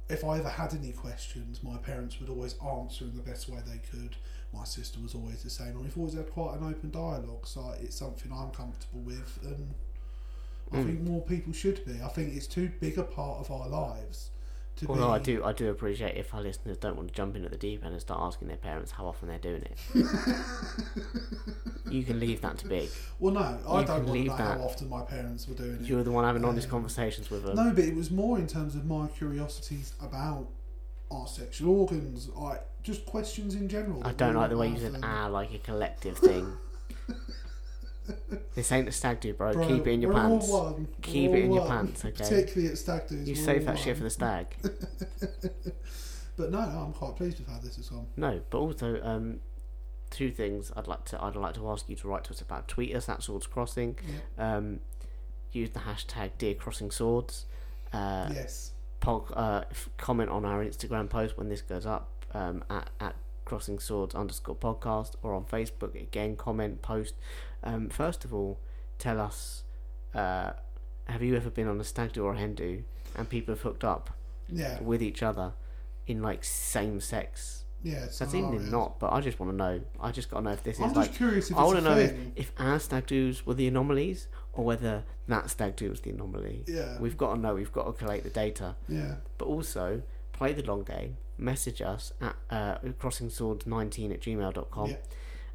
if 0.08 0.24
I 0.24 0.38
ever 0.38 0.48
had 0.48 0.72
any 0.72 0.92
questions, 0.92 1.62
my 1.64 1.76
parents 1.78 2.20
would 2.20 2.30
always 2.30 2.54
answer 2.64 3.04
in 3.04 3.16
the 3.16 3.22
best 3.22 3.48
way 3.48 3.58
they 3.66 3.78
could. 3.90 4.14
My 4.52 4.64
sister 4.64 4.98
was 5.00 5.14
always 5.14 5.42
the 5.42 5.50
same, 5.50 5.68
and 5.68 5.80
we've 5.82 5.96
always 5.96 6.14
had 6.14 6.30
quite 6.30 6.56
an 6.58 6.64
open 6.68 6.90
dialogue. 6.90 7.46
So 7.46 7.72
it's 7.80 7.96
something 7.96 8.32
I'm 8.32 8.50
comfortable 8.50 9.00
with, 9.00 9.38
and 9.44 9.74
I 10.72 10.76
Mm. 10.76 10.86
think 10.86 11.00
more 11.02 11.22
people 11.22 11.52
should 11.52 11.84
be. 11.84 12.00
I 12.02 12.08
think 12.08 12.34
it's 12.34 12.46
too 12.46 12.70
big 12.80 12.98
a 12.98 13.04
part 13.04 13.40
of 13.40 13.50
our 13.50 13.68
lives 13.68 14.30
to 14.76 14.86
Although 14.88 15.08
be. 15.08 15.12
I 15.14 15.18
do, 15.18 15.44
I 15.44 15.52
do 15.52 15.68
appreciate 15.70 16.16
if 16.16 16.32
our 16.34 16.40
listeners 16.42 16.76
don't 16.78 16.96
want 16.96 17.08
to 17.08 17.14
jump 17.14 17.36
in 17.36 17.44
at 17.44 17.50
the 17.50 17.56
deep 17.56 17.84
end 17.84 17.92
and 17.92 18.00
start 18.00 18.20
asking 18.22 18.48
their 18.48 18.56
parents 18.56 18.90
how 18.92 19.06
often 19.06 19.28
they're 19.28 19.38
doing 19.38 19.62
it. 19.62 19.78
you 21.90 22.02
can 22.04 22.20
leave 22.20 22.40
that 22.40 22.58
to 22.58 22.66
be. 22.68 22.88
Well, 23.18 23.34
no, 23.34 23.40
I 23.40 23.80
You 23.80 23.86
don't 23.86 23.88
want 23.88 24.06
to 24.06 24.12
leave 24.12 24.36
that. 24.36 24.58
how 24.58 24.64
often 24.64 24.88
my 24.88 25.02
parents 25.02 25.46
were 25.48 25.54
doing 25.54 25.76
it. 25.76 25.80
You're 25.82 26.02
the 26.04 26.10
one 26.12 26.24
having 26.24 26.44
honest 26.44 26.66
Um, 26.66 26.70
conversations 26.72 27.30
with 27.30 27.44
them. 27.44 27.56
No, 27.56 27.72
but 27.72 27.84
it 27.84 27.94
was 27.94 28.10
more 28.10 28.38
in 28.38 28.46
terms 28.46 28.74
of 28.74 28.84
my 28.86 29.08
curiosities 29.08 29.92
about 30.00 30.46
our 31.10 31.26
sexual 31.26 31.80
organs, 31.80 32.28
like 32.30 32.64
just 32.82 33.04
questions 33.06 33.54
in 33.54 33.68
general. 33.68 34.02
I 34.04 34.12
don't 34.12 34.34
like 34.34 34.50
the 34.50 34.56
way 34.56 34.68
you 34.68 34.78
said 34.78 34.96
"ah" 35.02 35.26
like 35.30 35.52
a 35.52 35.58
collective 35.58 36.18
thing. 36.18 36.52
this 38.54 38.72
ain't 38.72 38.88
a 38.88 38.92
stag 38.92 39.20
do, 39.20 39.32
bro. 39.34 39.52
Bro, 39.52 39.68
Keep 39.68 39.86
it 39.86 39.90
in 39.90 40.02
your 40.02 40.12
pants. 40.12 40.48
one. 40.48 40.74
We're 40.82 40.86
Keep 41.02 41.30
it 41.32 41.44
in 41.44 41.52
your 41.52 41.62
one. 41.62 41.86
pants, 41.86 42.04
okay? 42.04 42.16
Particularly 42.16 42.72
at 42.72 42.78
stag 42.78 43.08
do's. 43.08 43.28
You 43.28 43.34
save 43.34 43.64
that 43.66 43.78
shit 43.78 43.96
for 43.96 44.02
the 44.02 44.10
stag. 44.10 44.46
But 46.36 46.52
no, 46.52 46.60
no, 46.60 46.78
I'm 46.78 46.92
quite 46.94 47.16
pleased 47.16 47.38
with 47.38 47.48
how 47.48 47.58
this 47.58 47.76
has 47.76 47.90
gone. 47.90 48.06
No, 48.16 48.40
but 48.48 48.56
also 48.58 48.98
um, 49.02 49.40
two 50.08 50.30
things 50.30 50.72
I'd 50.74 50.86
like 50.86 51.04
to 51.06 51.22
I'd 51.22 51.36
like 51.36 51.52
to 51.56 51.68
ask 51.68 51.86
you 51.86 51.96
to 51.96 52.08
write 52.08 52.24
to 52.24 52.30
us 52.30 52.40
about. 52.40 52.66
Tweet 52.66 52.96
us 52.96 53.10
at 53.10 53.22
Swords 53.22 53.46
Crossing. 53.46 53.98
Yeah. 54.38 54.56
Um, 54.56 54.80
use 55.52 55.68
the 55.70 55.80
hashtag 55.80 56.30
Dear 56.38 56.54
Crossing 56.54 56.90
Swords. 56.90 57.44
Uh, 57.92 58.30
yes. 58.32 58.72
Pog, 59.00 59.32
uh, 59.36 59.64
comment 59.98 60.30
on 60.30 60.44
our 60.44 60.64
Instagram 60.64 61.08
post 61.08 61.36
when 61.38 61.48
this 61.48 61.62
goes 61.62 61.86
up 61.86 62.08
um, 62.34 62.62
at, 62.70 62.90
at 63.00 63.14
Crossing 63.44 63.78
Swords 63.78 64.14
underscore 64.14 64.54
podcast 64.56 65.12
or 65.22 65.34
on 65.34 65.44
Facebook. 65.44 65.94
Again, 66.00 66.36
comment, 66.36 66.82
post. 66.82 67.14
Um, 67.64 67.88
first 67.88 68.24
of 68.24 68.32
all, 68.32 68.58
tell 68.98 69.20
us 69.20 69.64
uh, 70.14 70.50
have 71.06 71.22
you 71.22 71.36
ever 71.36 71.50
been 71.50 71.66
on 71.68 71.80
a 71.80 71.84
stag 71.84 72.12
do 72.12 72.24
or 72.24 72.34
a 72.34 72.38
hen 72.38 72.54
do 72.54 72.82
and 73.16 73.28
people 73.28 73.54
have 73.54 73.62
hooked 73.62 73.84
up 73.84 74.10
Yeah. 74.48 74.80
with 74.80 75.02
each 75.02 75.22
other 75.22 75.52
in 76.06 76.22
like 76.22 76.44
same 76.44 77.00
sex? 77.00 77.64
Yeah. 77.82 78.00
That's 78.00 78.20
even 78.34 78.50
scenarios. 78.50 78.70
not, 78.70 79.00
but 79.00 79.12
I 79.12 79.20
just 79.22 79.40
want 79.40 79.52
to 79.52 79.56
know. 79.56 79.80
I 80.00 80.12
just 80.12 80.30
got 80.30 80.38
to 80.40 80.44
know 80.44 80.50
if 80.52 80.62
this 80.62 80.76
is 80.76 80.82
I'm 80.82 80.92
like. 80.92 81.06
just 81.06 81.16
curious 81.16 81.50
if 81.50 81.56
I 81.56 81.64
want 81.64 81.78
to 81.78 81.84
know 81.84 81.96
if, 81.96 82.14
if 82.36 82.52
our 82.58 82.78
stag 82.78 83.06
do's 83.06 83.46
were 83.46 83.54
the 83.54 83.66
anomalies 83.68 84.28
or 84.52 84.64
whether 84.64 85.04
that 85.28 85.48
stag 85.50 85.76
do 85.76 85.90
was 85.90 86.00
the 86.00 86.10
anomaly. 86.10 86.64
Yeah. 86.66 86.98
We've 86.98 87.16
got 87.16 87.34
to 87.34 87.40
know. 87.40 87.54
We've 87.54 87.72
got 87.72 87.84
to 87.86 87.92
collate 87.92 88.24
the 88.24 88.30
data 88.30 88.74
Yeah. 88.88 89.16
but 89.38 89.46
also 89.46 90.02
play 90.32 90.52
the 90.52 90.62
long 90.62 90.82
game. 90.84 91.16
Message 91.38 91.80
us 91.82 92.12
at 92.20 92.36
uh, 92.50 92.78
crossingswords19 92.98 94.12
at 94.12 94.20
gmail.com. 94.20 94.90
Yeah. 94.90 94.96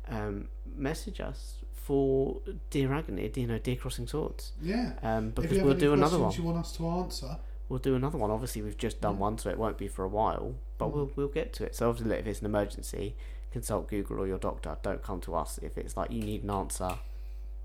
Um, 0.07 0.47
message 0.75 1.19
us 1.19 1.55
for 1.73 2.37
Dear 2.69 2.93
Agony, 2.93 3.31
you 3.35 3.47
know, 3.47 3.57
Dear 3.59 3.75
Crossing 3.75 4.07
Swords. 4.07 4.53
Yeah. 4.61 4.93
Um, 5.03 5.29
because 5.31 5.61
we'll 5.61 5.73
do 5.75 5.93
another 5.93 6.17
one. 6.19 6.31
you 6.33 6.43
want 6.43 6.57
us 6.57 6.71
to 6.77 6.87
answer, 6.87 7.37
We'll 7.67 7.79
do 7.79 7.95
another 7.95 8.19
one. 8.19 8.29
Obviously, 8.29 8.61
we've 8.61 8.77
just 8.77 9.01
done 9.01 9.15
Yeah. 9.15 9.21
one, 9.21 9.37
so 9.39 9.49
it 9.49 9.57
won't 9.57 9.77
be 9.79 9.87
for 9.87 10.03
a 10.05 10.07
while. 10.07 10.53
But 10.77 10.89
Mm. 10.89 10.93
we'll 10.93 11.11
we'll 11.15 11.27
get 11.29 11.51
to 11.53 11.65
it. 11.65 11.75
So 11.75 11.89
obviously, 11.89 12.15
if 12.15 12.27
it's 12.27 12.39
an 12.41 12.45
emergency, 12.45 13.15
consult 13.51 13.87
Google 13.89 14.19
or 14.19 14.27
your 14.27 14.37
doctor. 14.37 14.77
Don't 14.83 15.01
come 15.01 15.19
to 15.21 15.33
us 15.35 15.57
if 15.63 15.75
it's 15.77 15.97
like 15.97 16.11
you 16.11 16.21
need 16.21 16.43
an 16.43 16.51
answer. 16.51 16.99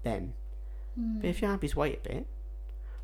Then, 0.02 0.32
but 0.97 1.28
if 1.28 1.41
you're 1.41 1.51
happy 1.51 1.68
to 1.68 1.78
wait 1.78 2.01
a 2.05 2.09
bit, 2.09 2.26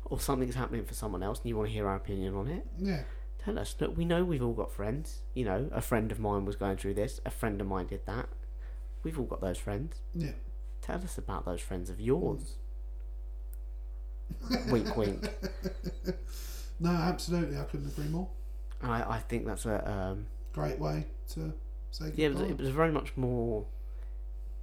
or 0.05 0.19
something's 0.19 0.55
happening 0.55 0.85
for 0.85 0.93
someone 0.93 1.23
else 1.23 1.39
and 1.39 1.49
you 1.49 1.57
want 1.57 1.69
to 1.69 1.73
hear 1.73 1.87
our 1.87 1.95
opinion 1.95 2.35
on 2.35 2.47
it, 2.47 2.65
yeah. 2.77 3.03
tell 3.43 3.57
us. 3.59 3.75
Look, 3.79 3.97
we 3.97 4.05
know 4.05 4.23
we've 4.23 4.43
all 4.43 4.53
got 4.53 4.71
friends. 4.71 5.21
You 5.33 5.45
know, 5.45 5.69
a 5.71 5.81
friend 5.81 6.11
of 6.11 6.19
mine 6.19 6.45
was 6.45 6.55
going 6.55 6.77
through 6.77 6.95
this. 6.95 7.19
A 7.25 7.31
friend 7.31 7.59
of 7.59 7.67
mine 7.67 7.87
did 7.87 8.05
that. 8.05 8.27
We've 9.03 9.17
all 9.17 9.25
got 9.25 9.41
those 9.41 9.57
friends. 9.57 10.01
Yeah. 10.13 10.31
Tell 10.81 10.97
us 10.97 11.17
about 11.17 11.45
those 11.45 11.61
friends 11.61 11.89
of 11.89 11.99
yours. 11.99 12.55
wink, 14.69 14.95
wink. 14.95 15.29
No, 16.79 16.91
absolutely. 16.91 17.57
I 17.57 17.63
couldn't 17.63 17.87
agree 17.87 18.05
more. 18.05 18.27
I, 18.81 19.15
I 19.15 19.19
think 19.19 19.45
that's 19.45 19.65
a 19.65 19.89
um, 19.89 20.27
Great 20.53 20.79
way 20.79 21.05
to 21.33 21.53
say 21.91 22.11
yeah. 22.15 22.27
It 22.27 22.29
goodbye. 22.29 22.41
was, 22.43 22.51
it 22.51 22.57
was 22.59 22.69
very 22.69 22.91
much 22.91 23.17
more. 23.17 23.65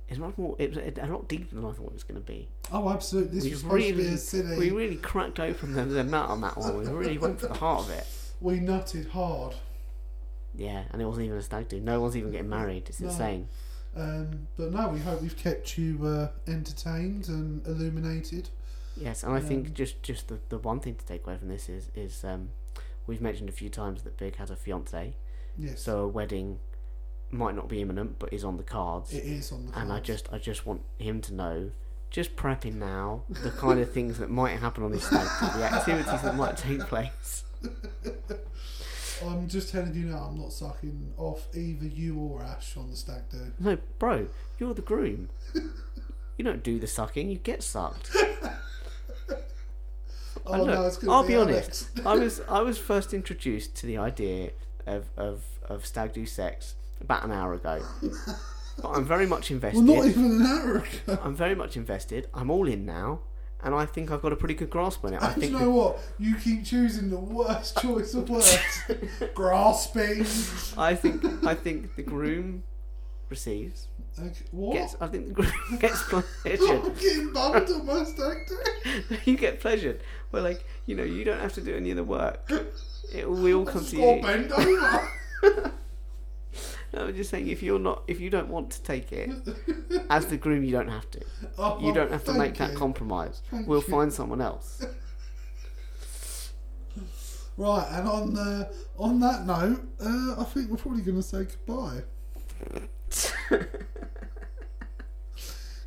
It's 0.09 0.19
much 0.19 0.37
more. 0.37 0.55
It 0.59 0.71
was 0.71 0.79
a, 0.79 1.07
lot 1.07 1.29
deeper 1.29 1.55
than 1.55 1.65
I 1.65 1.73
thought 1.73 1.87
it 1.87 1.93
was 1.95 2.03
going 2.05 2.21
to 2.21 2.27
be. 2.27 2.49
Oh, 2.71 2.91
absolutely. 2.91 3.37
This 3.37 3.45
We 3.45 3.51
was 3.51 3.61
supposed 3.61 3.87
to 3.87 3.93
be 3.95 4.03
really- 4.05 4.17
silly. 4.17 4.59
We 4.59 4.71
really 4.71 4.97
cracked 4.97 5.41
open 5.41 5.73
the, 5.73 5.85
the 5.85 6.05
nut 6.05 6.29
on 6.29 6.41
that 6.43 6.57
one. 6.59 6.77
We 6.79 6.87
really 6.87 7.19
went 7.19 7.41
for 7.41 7.47
the 7.49 7.55
heart 7.55 7.85
of 7.85 7.91
it. 7.91 8.07
we 8.41 8.59
nutted 8.61 9.09
hard. 9.11 9.55
Yeah, 10.55 10.85
and 10.93 11.01
it 11.03 11.07
wasn't 11.07 11.27
even 11.27 11.39
a 11.39 11.43
stag 11.43 11.69
do. 11.69 11.81
No 11.81 12.01
one's 12.01 12.17
even 12.17 12.31
getting 12.31 12.49
married. 12.51 12.89
It's 12.89 13.01
No. 13.01 13.09
insane. 13.09 13.49
Um, 13.97 14.49
but 14.57 14.73
no, 14.73 14.89
we 14.89 14.99
hope 15.01 15.23
we've 15.23 15.37
kept 15.37 15.79
you 15.79 16.05
uh, 16.05 16.29
entertained 16.47 17.29
and 17.29 17.67
illuminated. 17.67 18.51
Yes, 18.97 19.23
and 19.25 19.33
I 19.33 19.41
think 19.41 19.69
Um, 19.69 19.75
just 19.75 20.03
just 20.03 20.29
the, 20.29 20.39
the 20.49 20.59
one 20.59 20.81
thing 20.81 20.95
to 20.97 21.05
take 21.05 21.27
away 21.27 21.37
from 21.37 21.49
this 21.49 21.69
is 21.69 21.91
is 21.95 22.23
um, 22.25 22.51
we've 23.07 23.21
mentioned 23.21 23.49
a 23.49 23.53
few 23.53 23.69
times 23.71 24.03
that 24.03 24.17
Big 24.17 24.37
has 24.37 24.51
a 24.51 24.57
fiance, 24.57 25.15
Yes, 25.57 25.81
so 25.81 26.01
a 26.01 26.09
wedding 26.09 26.59
might 27.35 27.55
not 27.55 27.69
be 27.69 27.81
imminent, 27.81 28.19
but 28.19 28.33
is 28.33 28.45
on 28.45 28.57
the 28.57 28.63
cards. 28.63 29.13
it 29.13 29.25
is 29.25 29.53
on 29.53 29.67
the. 29.67 29.73
Cards. 29.73 29.83
and 29.83 29.93
I 29.93 30.01
just 30.01 30.33
I 30.33 30.39
just 30.39 30.65
want 30.67 30.83
him 30.99 31.21
to 31.23 31.35
know, 31.35 31.71
just 32.11 32.37
prepping 32.37 32.75
now, 32.75 33.25
the 33.29 33.51
kind 33.51 33.81
of 33.81 33.93
things 33.93 34.19
that 34.19 34.31
might 34.31 34.59
happen 34.59 34.83
on 34.85 34.93
this 34.93 35.05
stag 35.07 35.27
the 35.57 35.65
activities 35.65 36.23
that 36.23 36.35
might 36.37 36.57
take 36.57 36.81
place. 36.81 37.45
I'm 39.25 39.49
just 39.49 39.71
telling 39.71 39.95
you 39.95 40.07
now, 40.07 40.29
I'm 40.29 40.39
not 40.39 40.53
sucking 40.53 41.15
off 41.17 41.47
either 41.55 41.87
you 41.87 42.19
or 42.19 42.43
Ash 42.43 42.77
on 42.77 42.91
the 42.91 42.97
stag 42.97 43.23
do. 43.31 43.53
No, 43.59 43.79
bro, 43.99 44.27
you're 44.59 44.75
the 44.75 44.83
groom. 44.83 45.31
You 46.37 46.45
don't 46.45 46.63
do 46.63 46.79
the 46.79 46.87
sucking, 46.87 47.31
you 47.31 47.39
get 47.39 47.63
sucked. 47.63 48.15
Oh 50.47 50.53
And 50.53 50.67
no, 50.67 50.87
it's 50.87 50.99
gonna 50.99 51.13
I'll 51.13 51.23
be, 51.23 51.29
be 51.29 51.37
honest. 51.37 51.89
I 52.05 52.15
was 52.19 52.43
I 52.49 52.61
was 52.61 52.77
first 52.77 53.15
introduced 53.15 53.77
to 53.77 53.87
the 53.87 53.97
idea 53.97 54.51
of, 54.87 55.07
of, 55.17 55.43
of 55.65 55.87
stag 55.87 56.13
do 56.13 56.27
sex 56.27 56.75
about 57.05 57.25
an 57.25 57.33
hour 57.33 57.55
ago. 57.55 57.83
But 58.83 58.89
I'm 58.91 59.05
very 59.05 59.25
much 59.27 59.53
invested. 59.53 59.87
Well, 59.87 59.99
not 59.99 60.07
even 60.07 60.25
an 60.25 60.43
hour 60.43 60.77
ago. 60.79 61.19
I'm 61.23 61.37
very 61.37 61.55
much 61.55 61.77
invested. 61.77 62.27
I'm 62.35 62.51
all 62.51 62.67
in 62.67 62.85
now, 62.85 63.21
and 63.63 63.73
I 63.73 63.87
think 63.87 64.11
I've 64.11 64.21
got 64.21 64.33
a 64.33 64.37
pretty 64.37 64.55
good 64.55 64.69
grasp 64.69 65.05
on 65.05 65.15
it. 65.15 65.23
I 65.23 65.27
And 65.31 65.41
think 65.41 65.53
you 65.53 65.61
know 65.61 65.71
what? 65.71 66.01
You 66.19 66.35
keep 66.35 66.65
choosing 66.65 67.09
the 67.09 67.17
worst 67.21 67.79
choice 67.81 68.15
of 68.15 68.29
words. 68.29 68.81
Grasping. 69.35 70.27
I 70.77 70.97
think 70.97 71.25
I 71.47 71.55
think 71.55 71.95
the 71.95 72.03
groom 72.03 72.65
receives. 73.31 73.87
Okay, 74.19 74.45
what? 74.51 74.73
Gets 74.75 74.97
I 75.01 75.07
think 75.07 75.29
the 75.29 75.35
groom 75.35 75.79
gets 75.79 76.13
I'm 76.13 76.25
pleasured. 76.43 76.99
getting 76.99 77.33
bummed 77.33 77.71
on 77.71 77.87
my 77.87 78.03
stag 78.03 78.39
do. 78.49 79.17
you 79.25 79.37
get 79.37 79.61
pleasured. 79.61 80.01
Well, 80.33 80.43
like 80.43 80.65
you 80.87 80.97
know, 80.97 81.05
you 81.05 81.23
don't 81.25 81.39
have 81.41 81.53
to 81.55 81.61
do 81.61 81.77
any 81.77 81.93
of 81.93 81.97
the 81.97 82.05
work. 82.05 82.51
It 83.15 83.31
will 83.31 83.41
we 83.41 83.55
all 83.55 83.65
come 83.65 83.85
to 83.85 83.97
you. 83.97 84.21
bend 84.21 84.51
over. 84.53 85.73
No, 86.95 87.07
I'm 87.07 87.17
just 87.17 87.31
saying 87.31 87.49
if 87.49 87.63
you're 87.63 87.79
not 87.79 88.05
if 88.07 88.21
you 88.21 88.31
don't 88.31 88.49
want 88.49 88.71
to 88.71 88.83
take 88.83 89.11
it 89.13 89.31
as 90.11 90.27
the 90.27 90.37
groom, 90.37 90.63
you 90.63 90.71
don't 90.73 90.89
have 90.89 91.11
to. 91.11 91.21
Oh, 91.59 91.81
You 91.81 91.93
don't 91.93 92.11
have 92.11 92.25
to 92.25 92.33
make 92.35 92.55
that 92.57 92.75
compromise. 92.75 93.43
Thank 93.51 93.67
we'll 93.67 93.81
you. 93.81 93.87
find 93.87 94.13
someone 94.13 94.41
else. 94.41 94.85
Right, 97.57 97.87
and 97.93 98.09
on 98.09 98.37
uh, 98.39 98.69
on 98.99 99.21
that 99.21 99.47
note, 99.47 99.81
uh, 100.01 100.41
I 100.41 100.45
think 100.45 100.71
we're 100.71 100.77
probably 100.77 101.03
going 101.03 101.17
to 101.17 101.23
say 101.23 101.45
goodbye. 101.45 102.03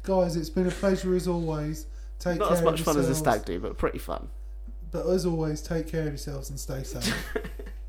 Guys, 0.04 0.38
it's 0.38 0.50
been 0.50 0.68
a 0.68 0.72
pleasure 0.72 1.14
as 1.16 1.28
always. 1.28 1.88
Take 2.20 2.40
Not 2.40 2.52
as 2.54 2.62
much 2.62 2.82
fun 2.82 2.98
as 2.98 3.10
a 3.10 3.16
stag 3.16 3.46
do, 3.46 3.60
but 3.60 3.78
pretty 3.78 4.00
fun. 4.00 4.30
But 4.92 5.06
as 5.08 5.26
always, 5.26 5.62
take 5.62 5.88
care 5.88 6.04
of 6.04 6.08
yourselves 6.08 6.50
and 6.50 6.60
stay 6.60 6.84
safe. 6.84 7.14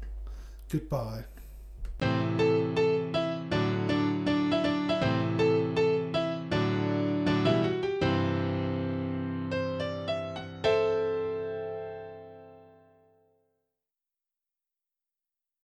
Goodbye. 0.68 1.24